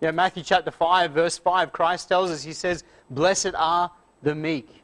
You 0.00 0.08
know, 0.08 0.12
Matthew 0.12 0.42
chapter 0.42 0.70
5, 0.70 1.12
verse 1.12 1.38
5, 1.38 1.72
Christ 1.72 2.08
tells 2.08 2.30
us, 2.30 2.42
He 2.42 2.52
says, 2.52 2.84
Blessed 3.10 3.54
are 3.54 3.90
the 4.22 4.34
meek. 4.34 4.79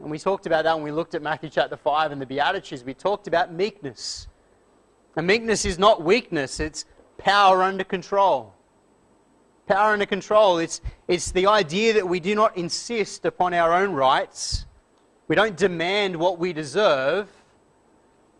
And 0.00 0.10
we 0.10 0.18
talked 0.18 0.46
about 0.46 0.64
that 0.64 0.74
when 0.74 0.84
we 0.84 0.92
looked 0.92 1.14
at 1.14 1.22
Matthew 1.22 1.50
chapter 1.50 1.76
5 1.76 2.12
and 2.12 2.20
the 2.20 2.26
Beatitudes. 2.26 2.84
We 2.84 2.94
talked 2.94 3.26
about 3.26 3.52
meekness. 3.52 4.28
And 5.16 5.26
meekness 5.26 5.64
is 5.64 5.78
not 5.78 6.02
weakness, 6.02 6.58
it's 6.60 6.84
power 7.18 7.62
under 7.62 7.84
control. 7.84 8.54
Power 9.66 9.92
under 9.92 10.06
control. 10.06 10.58
It's, 10.58 10.80
it's 11.08 11.30
the 11.30 11.46
idea 11.46 11.94
that 11.94 12.06
we 12.06 12.20
do 12.20 12.34
not 12.34 12.56
insist 12.56 13.24
upon 13.24 13.54
our 13.54 13.72
own 13.72 13.92
rights, 13.92 14.66
we 15.26 15.36
don't 15.36 15.56
demand 15.56 16.16
what 16.16 16.38
we 16.38 16.52
deserve, 16.52 17.28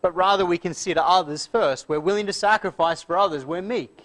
but 0.02 0.14
rather 0.14 0.44
we 0.44 0.58
consider 0.58 1.00
others 1.00 1.46
first. 1.46 1.88
We're 1.88 2.00
willing 2.00 2.26
to 2.26 2.32
sacrifice 2.32 3.02
for 3.02 3.16
others. 3.16 3.46
We're 3.46 3.62
meek 3.62 4.02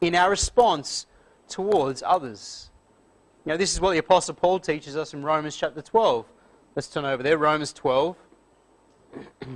in 0.00 0.16
our 0.16 0.28
response 0.28 1.06
towards 1.48 2.02
others. 2.04 2.70
You 3.44 3.52
know, 3.52 3.56
this 3.56 3.72
is 3.72 3.80
what 3.80 3.92
the 3.92 3.98
Apostle 3.98 4.34
Paul 4.34 4.58
teaches 4.58 4.96
us 4.96 5.14
in 5.14 5.22
Romans 5.22 5.54
chapter 5.54 5.80
12. 5.80 6.26
Let's 6.76 6.88
turn 6.88 7.06
over 7.06 7.22
there, 7.22 7.38
Romans 7.38 7.72
12. 7.72 8.16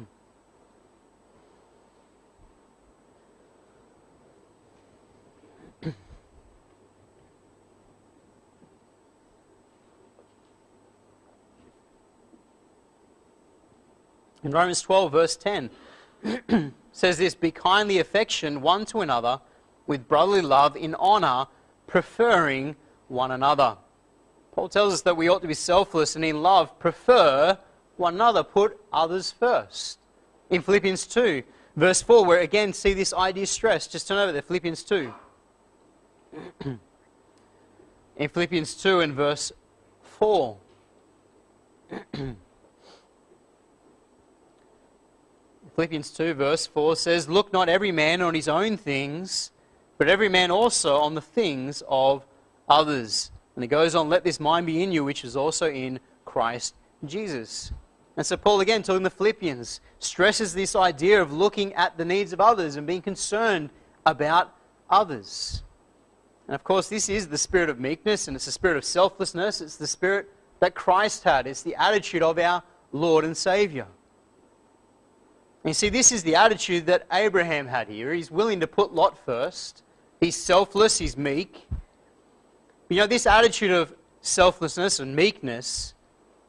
In 14.43 14.51
Romans 14.51 14.81
12, 14.81 15.13
verse 15.13 15.37
10, 15.37 15.69
says 16.93 17.19
this 17.19 17.35
Be 17.35 17.51
kindly 17.51 17.99
affection 17.99 18.63
one 18.63 18.87
to 18.87 19.03
another 19.03 19.43
with 19.87 20.09
brotherly 20.09 20.41
love 20.41 20.75
in 20.75 20.95
honor, 20.95 21.49
preferring 21.87 22.77
one 23.09 23.31
another. 23.31 23.77
Paul 24.53 24.69
tells 24.69 24.95
us 24.95 25.03
that 25.03 25.17
we 25.17 25.29
ought 25.29 25.43
to 25.43 25.49
be 25.49 25.55
selfless 25.55 26.17
and 26.17 26.25
in 26.25 26.43
love 26.43 26.79
prefer 26.79 27.59
one 27.97 28.15
another, 28.15 28.43
put 28.43 28.81
others 28.93 29.31
first. 29.31 29.99
In 30.49 30.63
Philippians 30.63 31.07
2, 31.07 31.43
verse 31.77 32.03
4, 32.03 32.25
where 32.25 32.41
again 32.41 32.73
see 32.73 32.93
this 32.93 33.15
idea 33.15 33.47
stressed, 33.47 33.93
just 33.93 34.09
turn 34.09 34.19
over 34.19 34.33
there, 34.33 34.43
Philippians 34.43 34.83
2. 34.83 35.15
in 38.17 38.29
Philippians 38.29 38.75
2 38.75 39.01
and 39.01 39.15
verse 39.15 39.53
4. 40.03 40.57
Philippians 45.77 46.11
2, 46.11 46.35
verse 46.35 46.67
4 46.67 46.97
says, 46.97 47.29
Look 47.29 47.53
not 47.53 47.69
every 47.69 47.93
man 47.93 48.21
on 48.21 48.35
his 48.35 48.49
own 48.49 48.77
things, 48.77 49.53
but 49.97 50.09
every 50.09 50.29
man 50.29 50.51
also 50.51 50.97
on 50.97 51.15
the 51.15 51.21
things 51.21 51.83
of 51.89 52.27
others. 52.69 53.31
And 53.61 53.65
it 53.67 53.69
goes 53.69 53.95
on, 53.95 54.09
Let 54.09 54.25
this 54.25 54.41
mind 54.41 54.65
be 54.65 54.83
in 54.83 54.91
you, 54.91 55.05
which 55.05 55.23
is 55.23 55.37
also 55.37 55.69
in 55.69 56.01
Christ 56.25 56.75
Jesus. 57.05 57.73
And 58.17 58.25
so, 58.25 58.39
Paul, 58.39 58.63
again, 58.63 58.83
talking 58.83 59.05
to 59.05 59.11
Philippians, 59.11 59.83
stresses 59.99 60.55
this 60.55 60.75
idea 60.75 61.21
of 61.21 61.31
looking 61.31 61.75
at 61.75 61.99
the 61.99 62.07
needs 62.07 62.33
of 62.33 62.41
others 62.41 62.77
and 62.77 62.87
being 62.87 63.03
concerned 63.03 63.69
about 64.07 64.57
others. 64.89 65.63
And 66.49 66.55
of 66.55 66.65
course, 66.65 66.89
this 66.89 67.11
is 67.11 67.29
the 67.29 67.37
spirit 67.37 67.69
of 67.69 67.79
meekness 67.79 68.29
and 68.29 68.35
it's 68.35 68.47
the 68.47 68.53
spirit 68.53 68.79
of 68.79 68.85
selflessness. 68.87 69.61
It's 69.61 69.77
the 69.77 69.87
spirit 69.87 70.31
that 70.61 70.75
Christ 70.75 71.25
had, 71.25 71.47
it's 71.47 71.63
the 71.63 71.75
attitude 71.75 72.23
of 72.23 72.39
our 72.39 72.63
Lord 72.93 73.27
and 73.27 73.37
Savior. 73.37 73.89
And 75.65 75.69
you 75.69 75.75
see, 75.75 75.91
this 75.91 76.13
is 76.13 76.23
the 76.23 76.37
attitude 76.37 76.87
that 76.87 77.07
Abraham 77.13 77.67
had 77.67 77.89
here. 77.89 78.15
He's 78.15 78.31
willing 78.31 78.61
to 78.61 78.67
put 78.67 78.95
Lot 78.95 79.23
first. 79.27 79.83
He's 80.19 80.35
selfless, 80.35 80.97
he's 80.97 81.19
meek. 81.19 81.67
You 82.91 82.97
know, 82.97 83.07
this 83.07 83.25
attitude 83.25 83.71
of 83.71 83.95
selflessness 84.21 84.99
and 84.99 85.15
meekness, 85.15 85.95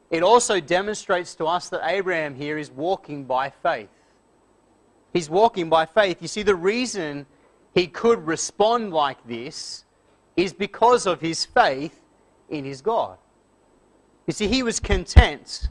it 0.10 0.24
also 0.24 0.60
demonstrates 0.60 1.36
to 1.36 1.46
us 1.46 1.70
that 1.70 1.82
Abraham 1.88 2.34
here 2.34 2.58
is 2.58 2.72
walking 2.72 3.26
by 3.26 3.52
faith. 3.52 3.90
He's 5.14 5.30
walking 5.30 5.70
by 5.70 5.86
faith. 5.86 6.20
You 6.20 6.28
see, 6.28 6.42
the 6.42 6.56
reason 6.56 7.28
he 7.76 7.86
could 7.86 8.26
respond 8.26 8.92
like 8.92 9.26
this 9.28 9.86
is 10.36 10.52
because 10.52 11.06
of 11.06 11.22
his 11.22 11.46
faith 11.46 12.02
in 12.50 12.66
his 12.66 12.82
God. 12.82 13.20
You 14.26 14.34
see, 14.34 14.48
he 14.48 14.64
was 14.64 14.80
content 14.80 15.70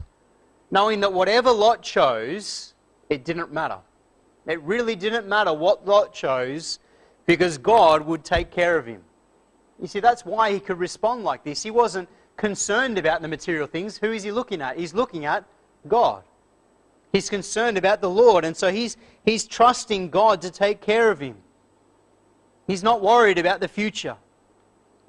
knowing 0.71 1.01
that 1.01 1.11
whatever 1.11 1.51
Lot 1.51 1.81
chose, 1.81 2.75
it 3.09 3.25
didn't 3.25 3.51
matter. 3.51 3.79
It 4.47 4.61
really 4.61 4.95
didn't 4.95 5.27
matter 5.27 5.53
what 5.53 5.85
Lot 5.85 6.13
chose 6.13 6.79
because 7.25 7.57
God 7.57 8.05
would 8.05 8.23
take 8.23 8.51
care 8.51 8.77
of 8.77 8.85
him. 8.85 9.03
You 9.81 9.87
see, 9.87 9.99
that's 9.99 10.23
why 10.23 10.53
he 10.53 10.59
could 10.59 10.77
respond 10.77 11.23
like 11.23 11.43
this. 11.43 11.63
He 11.63 11.71
wasn't 11.71 12.07
concerned 12.37 12.97
about 12.97 13.21
the 13.21 13.27
material 13.27 13.67
things. 13.67 13.97
Who 13.97 14.11
is 14.11 14.23
he 14.23 14.31
looking 14.31 14.61
at? 14.61 14.77
He's 14.77 14.93
looking 14.93 15.25
at 15.25 15.43
God. 15.87 16.23
He's 17.11 17.29
concerned 17.29 17.77
about 17.77 17.99
the 17.99 18.09
Lord, 18.09 18.45
and 18.45 18.55
so 18.55 18.71
he's, 18.71 18.95
he's 19.25 19.45
trusting 19.45 20.11
God 20.11 20.41
to 20.43 20.51
take 20.51 20.79
care 20.79 21.11
of 21.11 21.19
him. 21.19 21.35
He's 22.67 22.83
not 22.83 23.01
worried 23.01 23.37
about 23.37 23.59
the 23.59 23.67
future. 23.67 24.15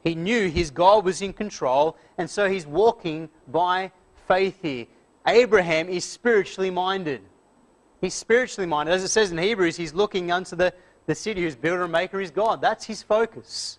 He 0.02 0.17
knew 0.17 0.49
his 0.49 0.71
God 0.71 1.05
was 1.05 1.23
in 1.23 1.33
control, 1.33 1.97
and 2.19 2.29
so 2.29 2.49
he's 2.49 2.67
walking 2.67 3.29
by 3.47 3.93
faith 4.26 4.59
here. 4.62 4.87
Abraham 5.26 5.88
is 5.88 6.05
spiritually 6.05 6.71
minded. 6.71 7.21
He's 8.00 8.14
spiritually 8.14 8.67
minded. 8.67 8.93
As 8.93 9.05
it 9.05 9.09
says 9.09 9.31
in 9.31 9.38
Hebrews, 9.38 9.76
he's 9.76 9.95
looking 9.95 10.33
unto 10.33 10.57
the, 10.57 10.75
the 11.07 11.14
city 11.14 11.43
whose 11.43 11.55
builder 11.55 11.85
and 11.85 11.93
maker 11.93 12.21
is 12.21 12.33
God. 12.33 12.61
That's 12.61 12.85
his 12.85 13.00
focus. 13.00 13.79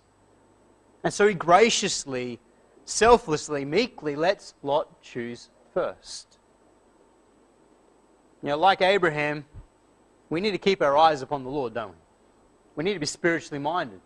And 1.04 1.14
so 1.14 1.28
he 1.28 1.34
graciously, 1.34 2.40
selflessly, 2.86 3.66
meekly 3.66 4.16
lets 4.16 4.54
Lot 4.64 5.02
choose 5.02 5.50
first. 5.74 6.38
You 8.42 8.50
know, 8.50 8.58
like 8.58 8.82
Abraham, 8.82 9.46
we 10.30 10.42
need 10.42 10.52
to 10.52 10.58
keep 10.58 10.82
our 10.82 10.98
eyes 10.98 11.22
upon 11.22 11.44
the 11.44 11.50
Lord, 11.50 11.74
don't 11.74 11.90
we? 11.90 11.96
We 12.76 12.84
need 12.84 12.94
to 12.94 13.00
be 13.00 13.06
spiritually 13.06 13.60
minded. 13.60 14.02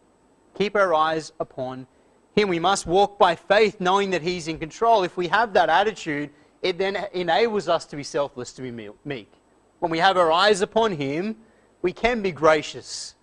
Keep 0.57 0.75
our 0.75 0.93
eyes 0.93 1.31
upon 1.39 1.87
Him. 2.35 2.49
We 2.49 2.59
must 2.59 2.85
walk 2.85 3.17
by 3.17 3.35
faith, 3.35 3.79
knowing 3.79 4.09
that 4.11 4.21
He's 4.21 4.47
in 4.47 4.57
control. 4.59 5.03
If 5.03 5.17
we 5.17 5.27
have 5.27 5.53
that 5.53 5.69
attitude, 5.69 6.31
it 6.61 6.77
then 6.77 7.07
enables 7.13 7.69
us 7.69 7.85
to 7.85 7.95
be 7.95 8.03
selfless, 8.03 8.53
to 8.53 8.61
be 8.61 8.91
meek. 9.05 9.31
When 9.79 9.91
we 9.91 9.99
have 9.99 10.17
our 10.17 10.31
eyes 10.31 10.61
upon 10.61 10.93
Him, 10.93 11.37
we 11.81 11.93
can 11.93 12.21
be 12.21 12.31
gracious 12.31 13.15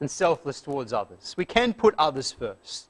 and 0.00 0.10
selfless 0.10 0.60
towards 0.60 0.92
others. 0.92 1.34
We 1.36 1.44
can 1.44 1.72
put 1.72 1.94
others 1.96 2.32
first. 2.32 2.88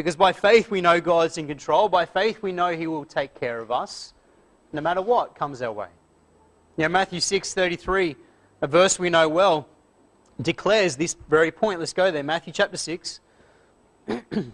Because 0.00 0.16
by 0.16 0.32
faith 0.32 0.70
we 0.70 0.80
know 0.80 0.98
God's 0.98 1.36
in 1.36 1.46
control. 1.46 1.90
By 1.90 2.06
faith 2.06 2.40
we 2.40 2.52
know 2.52 2.74
He 2.74 2.86
will 2.86 3.04
take 3.04 3.38
care 3.38 3.58
of 3.58 3.70
us 3.70 4.14
no 4.72 4.80
matter 4.80 5.02
what 5.02 5.34
comes 5.34 5.60
our 5.60 5.72
way. 5.72 5.88
Now, 6.78 6.88
Matthew 6.88 7.20
6:33, 7.20 8.16
a 8.62 8.66
verse 8.66 8.98
we 8.98 9.10
know 9.10 9.28
well, 9.28 9.68
declares 10.40 10.96
this 10.96 11.14
very 11.28 11.50
point. 11.50 11.80
Let's 11.80 11.92
go 11.92 12.10
there. 12.10 12.22
Matthew 12.22 12.54
chapter 12.54 12.78
6. 12.78 13.20
In 14.08 14.52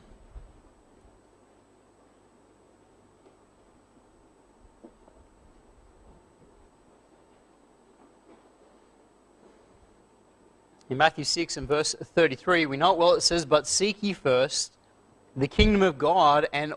Matthew 10.91 11.23
6 11.23 11.57
and 11.57 11.69
verse 11.69 11.95
33, 12.01 12.67
we 12.67 12.77
know 12.77 12.95
it 12.95 12.99
well. 12.99 13.15
It 13.15 13.21
says, 13.21 13.45
But 13.45 13.69
seek 13.69 14.03
ye 14.03 14.13
first 14.13 14.76
the 15.37 15.49
kingdom 15.49 15.83
of 15.83 15.99
God 15.99 16.49
and 16.53 16.75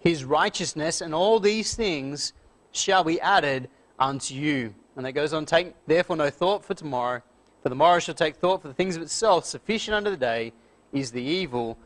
his 0.00 0.24
righteousness, 0.24 1.00
and 1.00 1.14
all 1.14 1.40
these 1.40 1.74
things 1.74 2.32
shall 2.72 3.04
be 3.04 3.20
added 3.20 3.68
unto 3.98 4.34
you. 4.34 4.74
And 4.96 5.06
it 5.06 5.12
goes 5.12 5.32
on, 5.32 5.46
Take 5.46 5.74
therefore 5.86 6.16
no 6.16 6.28
thought 6.28 6.64
for 6.64 6.74
tomorrow 6.74 7.22
for 7.62 7.68
the 7.68 7.74
morrow 7.76 8.00
shall 8.00 8.14
take 8.14 8.36
thought 8.36 8.60
for 8.60 8.68
the 8.68 8.74
things 8.74 8.96
of 8.96 9.02
itself. 9.02 9.44
Sufficient 9.44 9.94
unto 9.94 10.10
the 10.10 10.16
day 10.16 10.52
is 10.92 11.12
the 11.12 11.22
evil 11.22 11.78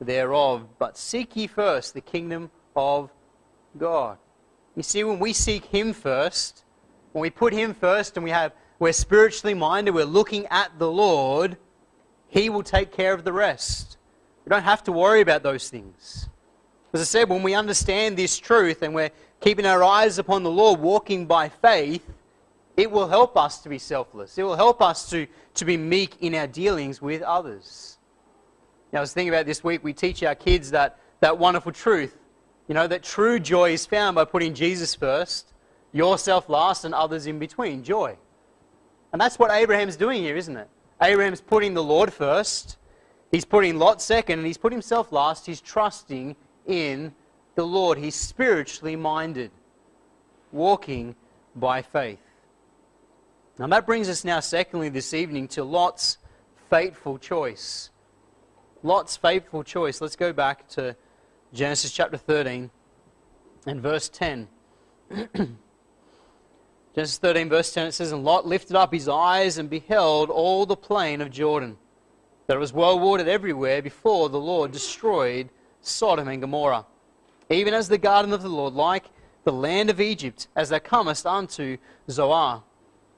thereof. 0.00 0.66
But 0.78 0.96
seek 0.96 1.34
ye 1.34 1.48
first 1.48 1.92
the 1.92 2.00
kingdom 2.00 2.50
of 2.76 3.10
God. 3.76 4.16
You 4.76 4.84
see, 4.84 5.02
when 5.02 5.18
we 5.18 5.32
seek 5.32 5.64
Him 5.64 5.92
first, 5.92 6.64
when 7.12 7.22
we 7.22 7.30
put 7.30 7.52
Him 7.52 7.74
first 7.74 8.16
and 8.16 8.22
we 8.22 8.30
have, 8.30 8.52
we're 8.78 8.92
spiritually 8.92 9.54
minded, 9.54 9.92
we're 9.92 10.04
looking 10.04 10.46
at 10.46 10.78
the 10.78 10.90
Lord, 10.90 11.56
He 12.28 12.48
will 12.48 12.62
take 12.62 12.92
care 12.92 13.12
of 13.12 13.24
the 13.24 13.32
rest. 13.32 13.96
We 14.44 14.50
don't 14.50 14.62
have 14.62 14.84
to 14.84 14.92
worry 14.92 15.20
about 15.20 15.42
those 15.42 15.68
things. 15.68 16.28
As 16.92 17.00
I 17.00 17.04
said, 17.04 17.28
when 17.28 17.42
we 17.42 17.54
understand 17.54 18.16
this 18.16 18.38
truth 18.38 18.82
and 18.82 18.94
we're 18.94 19.10
keeping 19.40 19.66
our 19.66 19.82
eyes 19.82 20.18
upon 20.18 20.42
the 20.42 20.50
Lord, 20.50 20.80
walking 20.80 21.26
by 21.26 21.48
faith, 21.48 22.06
it 22.76 22.90
will 22.90 23.08
help 23.08 23.36
us 23.36 23.60
to 23.60 23.68
be 23.68 23.78
selfless. 23.78 24.36
It 24.38 24.42
will 24.42 24.56
help 24.56 24.82
us 24.82 25.08
to, 25.10 25.26
to 25.54 25.64
be 25.64 25.76
meek 25.76 26.16
in 26.20 26.34
our 26.34 26.46
dealings 26.46 27.00
with 27.00 27.22
others. 27.22 27.98
Now, 28.92 28.98
I 28.98 29.00
was 29.00 29.12
thinking 29.12 29.32
about 29.32 29.46
this 29.46 29.64
week, 29.64 29.82
we 29.82 29.92
teach 29.92 30.22
our 30.22 30.34
kids 30.34 30.70
that, 30.70 30.98
that 31.20 31.38
wonderful 31.38 31.72
truth. 31.72 32.16
You 32.68 32.74
know, 32.74 32.86
that 32.86 33.02
true 33.02 33.38
joy 33.38 33.72
is 33.72 33.86
found 33.86 34.14
by 34.14 34.24
putting 34.24 34.54
Jesus 34.54 34.94
first, 34.94 35.52
yourself 35.92 36.48
last, 36.48 36.84
and 36.84 36.94
others 36.94 37.26
in 37.26 37.38
between. 37.38 37.82
Joy. 37.82 38.16
And 39.12 39.20
that's 39.20 39.38
what 39.38 39.50
Abraham's 39.50 39.96
doing 39.96 40.22
here, 40.22 40.36
isn't 40.36 40.56
it? 40.56 40.68
Abraham's 41.02 41.40
putting 41.40 41.74
the 41.74 41.82
Lord 41.82 42.12
first, 42.12 42.76
he's 43.34 43.44
putting 43.44 43.78
Lot 43.78 44.00
second, 44.00 44.38
and 44.38 44.46
he's 44.46 44.56
put 44.58 44.72
himself 44.72 45.10
last. 45.10 45.44
He's 45.46 45.60
trusting 45.60 46.36
in 46.66 47.12
the 47.56 47.66
Lord. 47.66 47.98
He's 47.98 48.14
spiritually 48.14 48.96
minded, 48.96 49.50
walking 50.52 51.16
by 51.56 51.82
faith. 51.82 52.20
Now 53.58 53.66
that 53.66 53.86
brings 53.86 54.08
us 54.08 54.24
now, 54.24 54.40
secondly, 54.40 54.88
this 54.88 55.12
evening 55.12 55.48
to 55.48 55.64
Lot's 55.64 56.18
fateful 56.70 57.18
choice. 57.18 57.90
Lot's 58.82 59.16
fateful 59.16 59.64
choice. 59.64 60.00
Let's 60.00 60.16
go 60.16 60.32
back 60.32 60.68
to 60.70 60.96
Genesis 61.52 61.90
chapter 61.90 62.16
13 62.16 62.70
and 63.66 63.80
verse 63.80 64.08
10. 64.08 64.48
Genesis 66.94 67.18
13, 67.18 67.48
verse 67.48 67.72
10, 67.72 67.88
it 67.88 67.92
says, 67.92 68.12
And 68.12 68.24
Lot 68.24 68.46
lifted 68.46 68.76
up 68.76 68.92
his 68.92 69.08
eyes 69.08 69.58
and 69.58 69.68
beheld 69.68 70.30
all 70.30 70.66
the 70.66 70.76
plain 70.76 71.20
of 71.20 71.30
Jordan, 71.30 71.76
that 72.46 72.56
it 72.56 72.60
was 72.60 72.72
well 72.72 72.98
watered 72.98 73.28
everywhere 73.28 73.80
before 73.80 74.28
the 74.28 74.40
Lord 74.40 74.72
destroyed 74.72 75.48
Sodom 75.80 76.28
and 76.28 76.40
Gomorrah, 76.40 76.86
even 77.50 77.74
as 77.74 77.88
the 77.88 77.98
garden 77.98 78.32
of 78.32 78.42
the 78.42 78.48
Lord, 78.48 78.74
like 78.74 79.10
the 79.44 79.52
land 79.52 79.90
of 79.90 80.00
Egypt, 80.00 80.48
as 80.56 80.70
thou 80.70 80.78
comest 80.78 81.26
unto 81.26 81.76
Zoar. 82.10 82.62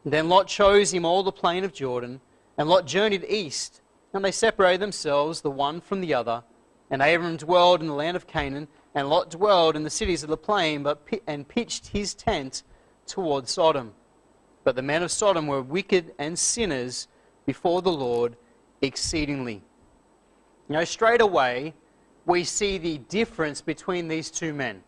Then 0.04 0.28
Lot 0.28 0.48
chose 0.48 0.92
him 0.92 1.04
all 1.04 1.22
the 1.22 1.32
plain 1.32 1.64
of 1.64 1.72
Jordan, 1.72 2.20
and 2.58 2.68
Lot 2.68 2.86
journeyed 2.86 3.24
east, 3.28 3.80
and 4.12 4.24
they 4.24 4.32
separated 4.32 4.80
themselves 4.80 5.40
the 5.40 5.50
one 5.50 5.80
from 5.80 6.00
the 6.00 6.14
other. 6.14 6.42
And 6.90 7.02
Abram 7.02 7.36
dwelled 7.36 7.80
in 7.80 7.88
the 7.88 7.94
land 7.94 8.16
of 8.16 8.28
Canaan, 8.28 8.68
and 8.94 9.08
Lot 9.08 9.30
dwelled 9.30 9.74
in 9.74 9.82
the 9.82 9.90
cities 9.90 10.22
of 10.22 10.28
the 10.28 10.36
plain, 10.36 10.82
but 10.82 11.06
and 11.26 11.48
pitched 11.48 11.88
his 11.88 12.14
tent 12.14 12.62
toward 13.06 13.48
Sodom. 13.48 13.92
But 14.64 14.76
the 14.76 14.82
men 14.82 15.02
of 15.02 15.10
Sodom 15.10 15.46
were 15.46 15.62
wicked 15.62 16.14
and 16.18 16.38
sinners 16.38 17.08
before 17.44 17.82
the 17.82 17.92
Lord 17.92 18.36
exceedingly. 18.82 19.62
Now, 20.68 20.84
straight 20.84 21.20
away, 21.20 21.74
we 22.24 22.44
see 22.44 22.78
the 22.78 22.98
difference 22.98 23.60
between 23.60 24.08
these 24.08 24.30
two 24.30 24.52
men. 24.52 24.82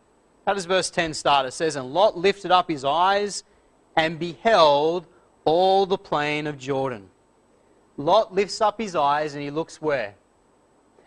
How 0.47 0.55
does 0.55 0.65
verse 0.65 0.91
10 0.91 1.15
start? 1.15 1.47
It 1.47 1.53
says, 1.53 1.77
And 1.77 1.93
Lot 1.93 2.17
lifted 2.17 2.51
up 2.51 2.69
his 2.69 2.85
eyes 2.85 3.45
and 3.97 4.19
beheld 4.19 5.07
all 5.45 5.87
the 5.87 5.99
plain 5.99 6.47
of 6.47 6.59
Jordan. 6.59 7.09
Lot 7.97 8.35
lifts 8.35 8.61
up 8.61 8.81
his 8.81 8.95
eyes 8.95 9.35
and 9.35 9.43
he 9.43 9.51
looks 9.51 9.83
where? 9.83 10.15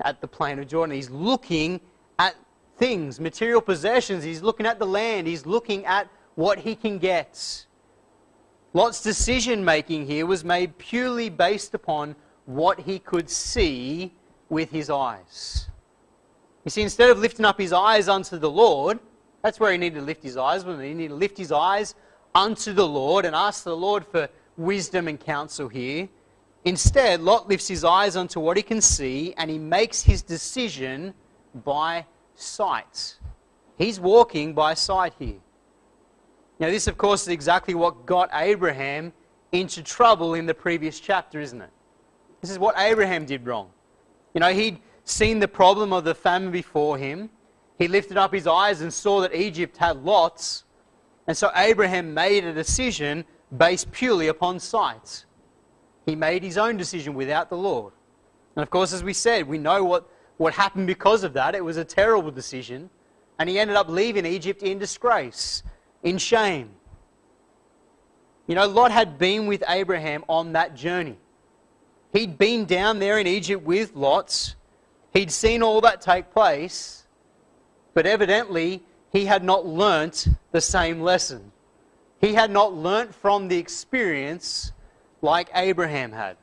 At 0.02 0.22
the 0.22 0.28
plain 0.28 0.60
of 0.60 0.68
Jordan. 0.68 0.96
He's 0.96 1.10
looking 1.10 1.82
at 2.20 2.36
things, 2.78 3.20
material 3.20 3.62
possessions. 3.62 4.24
He's 4.24 4.42
looking 4.42 4.66
at 4.66 4.80
the 4.80 4.86
land. 4.86 5.28
He's 5.28 5.46
looking 5.46 5.86
at 5.86 6.10
what 6.36 6.60
he 6.60 6.76
can 6.76 6.98
get. 6.98 7.66
Lot's 8.74 9.02
decision 9.02 9.66
making 9.66 10.06
here 10.06 10.26
was 10.26 10.44
made 10.44 10.78
purely 10.78 11.30
based 11.30 11.74
upon 11.74 12.16
what 12.46 12.80
he 12.80 13.00
could 13.00 13.30
see 13.30 14.14
with 14.50 14.72
his 14.72 14.90
eyes. 14.90 15.68
You 16.66 16.72
see, 16.72 16.82
instead 16.82 17.10
of 17.10 17.20
lifting 17.20 17.46
up 17.46 17.60
his 17.60 17.74
eyes 17.74 18.08
unto 18.08 18.38
the 18.38 18.50
Lord, 18.50 19.00
that's 19.42 19.60
where 19.60 19.72
he 19.72 19.78
needed 19.78 20.00
to 20.00 20.06
lift 20.06 20.24
his 20.24 20.38
eyes. 20.38 20.64
He 20.64 20.94
needed 20.94 21.10
to 21.10 21.16
lift 21.16 21.38
his 21.38 21.52
eyes 21.52 21.96
unto 22.36 22.74
the 22.74 22.88
Lord 22.88 23.26
and 23.26 23.36
ask 23.36 23.64
the 23.64 23.76
Lord 23.76 24.06
for 24.06 24.30
wisdom 24.58 25.08
and 25.08 25.20
counsel 25.20 25.68
here. 25.68 26.08
Instead, 26.64 27.22
Lot 27.22 27.50
lifts 27.50 27.68
his 27.68 27.84
eyes 27.84 28.16
unto 28.16 28.40
what 28.40 28.56
he 28.56 28.64
can 28.64 28.82
see 28.82 29.34
and 29.38 29.50
he 29.50 29.58
makes 29.58 30.04
his 30.04 30.22
decision 30.22 31.14
by 31.66 32.06
sight. 32.36 33.16
He's 33.78 34.00
walking 34.00 34.54
by 34.54 34.76
sight 34.76 35.14
here. 35.18 35.40
Now, 36.60 36.70
this, 36.70 36.86
of 36.86 36.98
course, 36.98 37.24
is 37.24 37.30
exactly 37.30 37.74
what 37.74 38.06
got 38.06 38.30
Abraham 38.34 39.14
into 39.52 39.82
trouble 39.82 40.36
in 40.36 40.46
the 40.46 40.54
previous 40.54 41.00
chapter, 41.00 41.42
isn't 41.42 41.62
it? 41.62 41.72
This 42.42 42.50
is 42.50 42.60
what 42.60 42.76
Abraham 42.78 43.26
did 43.26 43.46
wrong. 43.46 43.70
You 44.34 44.42
know, 44.42 44.54
he'd 44.54 44.80
seen 45.04 45.40
the 45.40 45.48
problem 45.48 45.94
of 45.94 46.04
the 46.04 46.16
famine 46.16 46.52
before 46.52 46.98
him. 46.98 47.30
He 47.78 47.88
lifted 47.88 48.18
up 48.18 48.34
his 48.34 48.48
eyes 48.48 48.82
and 48.82 48.94
saw 48.94 49.22
that 49.22 49.34
Egypt 49.34 49.78
had 49.78 50.04
lots. 50.04 50.64
And 51.28 51.38
so 51.38 51.52
Abraham 51.56 52.14
made 52.14 52.44
a 52.44 52.54
decision 52.54 53.26
based 53.56 53.92
purely 53.92 54.28
upon 54.28 54.60
sight. 54.60 55.26
He 56.06 56.16
made 56.16 56.44
his 56.44 56.58
own 56.58 56.78
decision 56.78 57.14
without 57.14 57.50
the 57.50 57.58
Lord. 57.58 57.94
And 58.56 58.64
of 58.64 58.70
course, 58.70 58.92
as 58.92 59.04
we 59.04 59.14
said, 59.14 59.48
we 59.48 59.58
know 59.58 59.84
what, 59.84 60.10
what 60.38 60.54
happened 60.54 60.88
because 60.88 61.24
of 61.24 61.34
that. 61.34 61.56
It 61.56 61.64
was 61.64 61.78
a 61.78 61.86
terrible 61.86 62.32
decision. 62.32 62.90
And 63.40 63.50
he 63.50 63.60
ended 63.60 63.76
up 63.76 63.90
leaving 63.90 64.26
Egypt 64.26 64.62
in 64.64 64.78
disgrace, 64.78 65.64
in 66.04 66.18
shame. 66.18 66.72
You 68.48 68.56
know, 68.56 68.68
Lot 68.68 68.92
had 68.92 69.18
been 69.18 69.48
with 69.48 69.64
Abraham 69.68 70.24
on 70.28 70.54
that 70.54 70.76
journey. 70.76 71.18
He'd 72.14 72.38
been 72.38 72.66
down 72.66 73.00
there 73.00 73.18
in 73.20 73.28
Egypt 73.28 73.64
with 73.64 73.96
Lot. 73.96 74.56
He'd 75.14 75.32
seen 75.32 75.64
all 75.64 75.82
that 75.82 76.02
take 76.02 76.32
place. 76.32 77.06
But 77.94 78.06
evidently, 78.06 78.84
he 79.12 79.26
had 79.26 79.44
not 79.44 79.66
learnt 79.66 80.28
the 80.52 80.62
same 80.62 81.02
lesson. 81.02 81.52
He 82.20 82.34
had 82.34 82.52
not 82.52 82.74
learnt 82.74 83.14
from 83.16 83.48
the 83.48 83.58
experience 83.58 84.72
like 85.22 85.50
Abraham 85.54 86.12
had. 86.12 86.38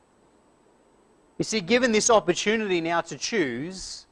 You 1.37 1.45
see, 1.45 1.61
given 1.61 1.91
this 1.91 2.09
opportunity 2.09 2.81
now 2.81 3.01
to 3.01 3.17
choose, 3.17 4.05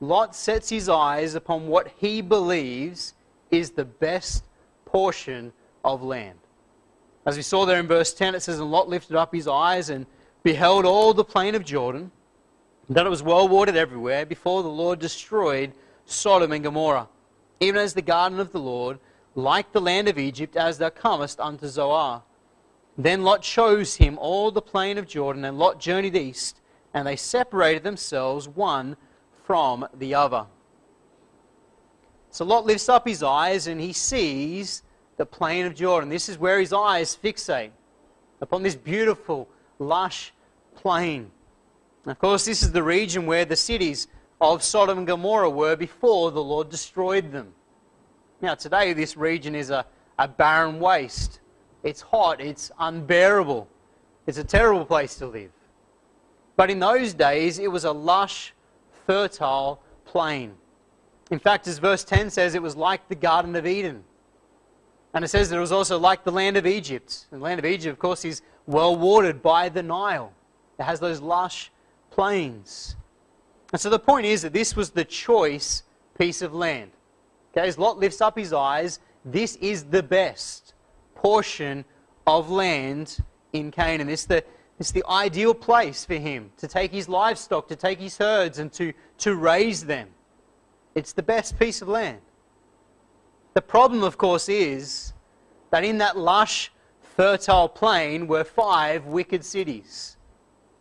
Lot 0.00 0.34
sets 0.34 0.68
his 0.68 0.88
eyes 0.88 1.34
upon 1.34 1.68
what 1.68 1.92
he 1.98 2.22
believes 2.22 3.14
is 3.50 3.70
the 3.70 3.84
best 3.84 4.44
portion 4.84 5.52
of 5.84 6.02
land. 6.02 6.38
As 7.26 7.36
we 7.36 7.42
saw 7.42 7.66
there 7.66 7.78
in 7.78 7.86
verse 7.86 8.12
10, 8.14 8.34
it 8.34 8.40
says, 8.40 8.58
And 8.58 8.70
Lot 8.70 8.88
lifted 8.88 9.16
up 9.16 9.34
his 9.34 9.46
eyes 9.46 9.90
and 9.90 10.06
beheld 10.42 10.84
all 10.84 11.14
the 11.14 11.24
plain 11.24 11.54
of 11.54 11.64
Jordan, 11.64 12.10
that 12.88 13.06
it 13.06 13.10
was 13.10 13.22
well 13.22 13.48
watered 13.48 13.76
everywhere, 13.76 14.26
before 14.26 14.62
the 14.62 14.68
Lord 14.68 14.98
destroyed 14.98 15.72
Sodom 16.04 16.52
and 16.52 16.64
Gomorrah, 16.64 17.08
even 17.60 17.80
as 17.80 17.94
the 17.94 18.02
garden 18.02 18.40
of 18.40 18.52
the 18.52 18.60
Lord, 18.60 18.98
like 19.34 19.72
the 19.72 19.80
land 19.80 20.08
of 20.08 20.18
Egypt, 20.18 20.56
as 20.56 20.78
thou 20.78 20.90
comest 20.90 21.38
unto 21.38 21.68
Zoar. 21.68 22.22
Then 22.98 23.22
Lot 23.22 23.42
chose 23.42 23.96
him 23.96 24.18
all 24.18 24.50
the 24.50 24.60
plain 24.60 24.98
of 24.98 25.06
Jordan, 25.06 25.44
and 25.44 25.58
Lot 25.58 25.78
journeyed 25.78 26.16
east, 26.16 26.60
and 26.92 27.06
they 27.06 27.16
separated 27.16 27.84
themselves 27.84 28.48
one 28.48 28.96
from 29.46 29.86
the 29.94 30.14
other. 30.14 30.46
So 32.30 32.44
Lot 32.44 32.66
lifts 32.66 32.88
up 32.88 33.06
his 33.06 33.22
eyes 33.22 33.66
and 33.66 33.80
he 33.80 33.92
sees 33.92 34.82
the 35.16 35.26
plain 35.26 35.66
of 35.66 35.74
Jordan. 35.74 36.08
This 36.08 36.28
is 36.28 36.38
where 36.38 36.60
his 36.60 36.72
eyes 36.72 37.16
fixate 37.20 37.72
upon 38.40 38.62
this 38.62 38.76
beautiful, 38.76 39.48
lush 39.80 40.32
plain. 40.76 41.30
And 42.04 42.12
of 42.12 42.18
course, 42.18 42.44
this 42.44 42.62
is 42.62 42.70
the 42.70 42.82
region 42.82 43.26
where 43.26 43.44
the 43.44 43.56
cities 43.56 44.06
of 44.40 44.62
Sodom 44.62 44.98
and 44.98 45.06
Gomorrah 45.06 45.50
were 45.50 45.76
before 45.76 46.30
the 46.30 46.42
Lord 46.42 46.70
destroyed 46.70 47.32
them. 47.32 47.52
Now, 48.40 48.54
today, 48.54 48.92
this 48.92 49.16
region 49.16 49.54
is 49.54 49.70
a, 49.70 49.84
a 50.18 50.28
barren 50.28 50.80
waste. 50.80 51.40
It's 51.82 52.00
hot, 52.00 52.40
it's 52.40 52.70
unbearable, 52.78 53.68
it's 54.26 54.38
a 54.38 54.44
terrible 54.44 54.84
place 54.84 55.16
to 55.16 55.26
live. 55.26 55.50
But 56.56 56.70
in 56.70 56.78
those 56.78 57.14
days, 57.14 57.58
it 57.58 57.72
was 57.72 57.84
a 57.84 57.92
lush, 57.92 58.52
fertile 59.06 59.80
plain. 60.04 60.52
In 61.30 61.38
fact, 61.38 61.66
as 61.68 61.78
verse 61.78 62.04
10 62.04 62.28
says, 62.30 62.54
it 62.54 62.62
was 62.62 62.76
like 62.76 63.08
the 63.08 63.14
Garden 63.14 63.56
of 63.56 63.66
Eden. 63.66 64.04
And 65.14 65.24
it 65.24 65.28
says 65.28 65.48
that 65.48 65.56
it 65.56 65.60
was 65.60 65.72
also 65.72 65.98
like 65.98 66.24
the 66.24 66.32
land 66.32 66.56
of 66.56 66.66
Egypt. 66.66 67.26
The 67.30 67.38
land 67.38 67.58
of 67.58 67.64
Egypt, 67.64 67.92
of 67.92 67.98
course, 67.98 68.24
is 68.24 68.42
well 68.70 68.94
watered 68.94 69.42
by 69.42 69.68
the 69.68 69.82
Nile. 69.82 70.32
It 70.78 70.84
has 70.84 71.00
those 71.00 71.20
lush 71.20 71.70
plains. 72.10 72.96
And 73.72 73.80
so 73.80 73.90
the 73.90 73.98
point 73.98 74.26
is 74.26 74.42
that 74.42 74.52
this 74.52 74.76
was 74.76 74.90
the 74.90 75.04
choice 75.04 75.82
piece 76.18 76.40
of 76.40 76.54
land. 76.54 76.90
Okay, 77.52 77.66
as 77.66 77.78
Lot 77.78 77.98
lifts 77.98 78.20
up 78.20 78.38
his 78.38 78.52
eyes, 78.52 79.00
this 79.24 79.56
is 79.56 79.84
the 79.84 80.02
best 80.02 80.74
portion 81.14 81.84
of 82.26 82.50
land 82.50 83.18
in 83.52 83.70
Canaan. 83.70 84.08
It's 84.08 84.24
the, 84.24 84.44
it's 84.78 84.92
the 84.92 85.04
ideal 85.08 85.52
place 85.52 86.04
for 86.04 86.14
him 86.14 86.52
to 86.58 86.68
take 86.68 86.92
his 86.92 87.08
livestock, 87.08 87.66
to 87.68 87.76
take 87.76 87.98
his 87.98 88.16
herds, 88.18 88.60
and 88.60 88.72
to, 88.74 88.92
to 89.18 89.34
raise 89.34 89.84
them. 89.84 90.08
It's 90.94 91.12
the 91.12 91.22
best 91.22 91.58
piece 91.58 91.82
of 91.82 91.88
land. 91.88 92.20
The 93.54 93.62
problem, 93.62 94.04
of 94.04 94.16
course, 94.16 94.48
is 94.48 95.12
that 95.70 95.84
in 95.84 95.98
that 95.98 96.16
lush, 96.16 96.70
fertile 97.16 97.68
plain 97.68 98.26
were 98.26 98.44
five 98.44 99.06
wicked 99.06 99.44
cities. 99.44 100.16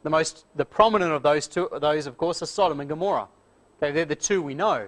The 0.04 0.10
most, 0.10 0.46
the 0.56 0.66
prominent 0.66 1.12
of 1.12 1.24
those, 1.24 1.48
two, 1.48 1.70
those, 1.82 2.08
of 2.08 2.18
course, 2.18 2.42
are 2.42 2.46
Sodom 2.46 2.80
and 2.80 2.90
Gomorrah. 2.90 3.28
Okay, 3.78 3.92
they're 3.92 4.06
the 4.06 4.16
two 4.16 4.42
we 4.42 4.54
know. 4.54 4.88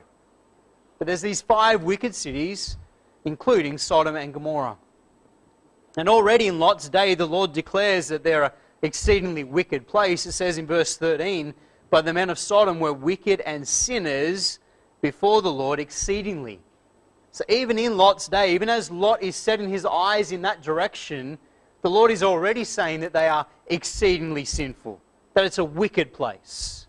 But 0.97 1.07
there's 1.07 1.21
these 1.21 1.41
five 1.41 1.83
wicked 1.83 2.15
cities, 2.15 2.77
including 3.25 3.77
Sodom 3.77 4.15
and 4.15 4.33
Gomorrah. 4.33 4.77
And 5.97 6.07
already 6.07 6.47
in 6.47 6.59
Lot's 6.59 6.89
day, 6.89 7.15
the 7.15 7.27
Lord 7.27 7.53
declares 7.53 8.07
that 8.07 8.23
they're 8.23 8.43
an 8.43 8.51
exceedingly 8.81 9.43
wicked 9.43 9.87
place. 9.87 10.25
It 10.25 10.31
says 10.31 10.57
in 10.57 10.65
verse 10.65 10.95
13, 10.95 11.53
But 11.89 12.05
the 12.05 12.13
men 12.13 12.29
of 12.29 12.39
Sodom 12.39 12.79
were 12.79 12.93
wicked 12.93 13.41
and 13.41 13.67
sinners 13.67 14.59
before 15.01 15.41
the 15.41 15.51
Lord 15.51 15.79
exceedingly. 15.79 16.61
So 17.31 17.45
even 17.47 17.79
in 17.79 17.97
Lot's 17.97 18.27
day, 18.27 18.53
even 18.53 18.69
as 18.69 18.91
Lot 18.91 19.23
is 19.23 19.35
setting 19.35 19.69
his 19.69 19.85
eyes 19.85 20.31
in 20.31 20.41
that 20.41 20.61
direction, 20.61 21.37
the 21.81 21.89
Lord 21.89 22.11
is 22.11 22.23
already 22.23 22.63
saying 22.63 22.99
that 23.01 23.13
they 23.13 23.27
are 23.27 23.45
exceedingly 23.67 24.45
sinful, 24.45 25.01
that 25.33 25.45
it's 25.45 25.57
a 25.57 25.63
wicked 25.63 26.13
place. 26.13 26.87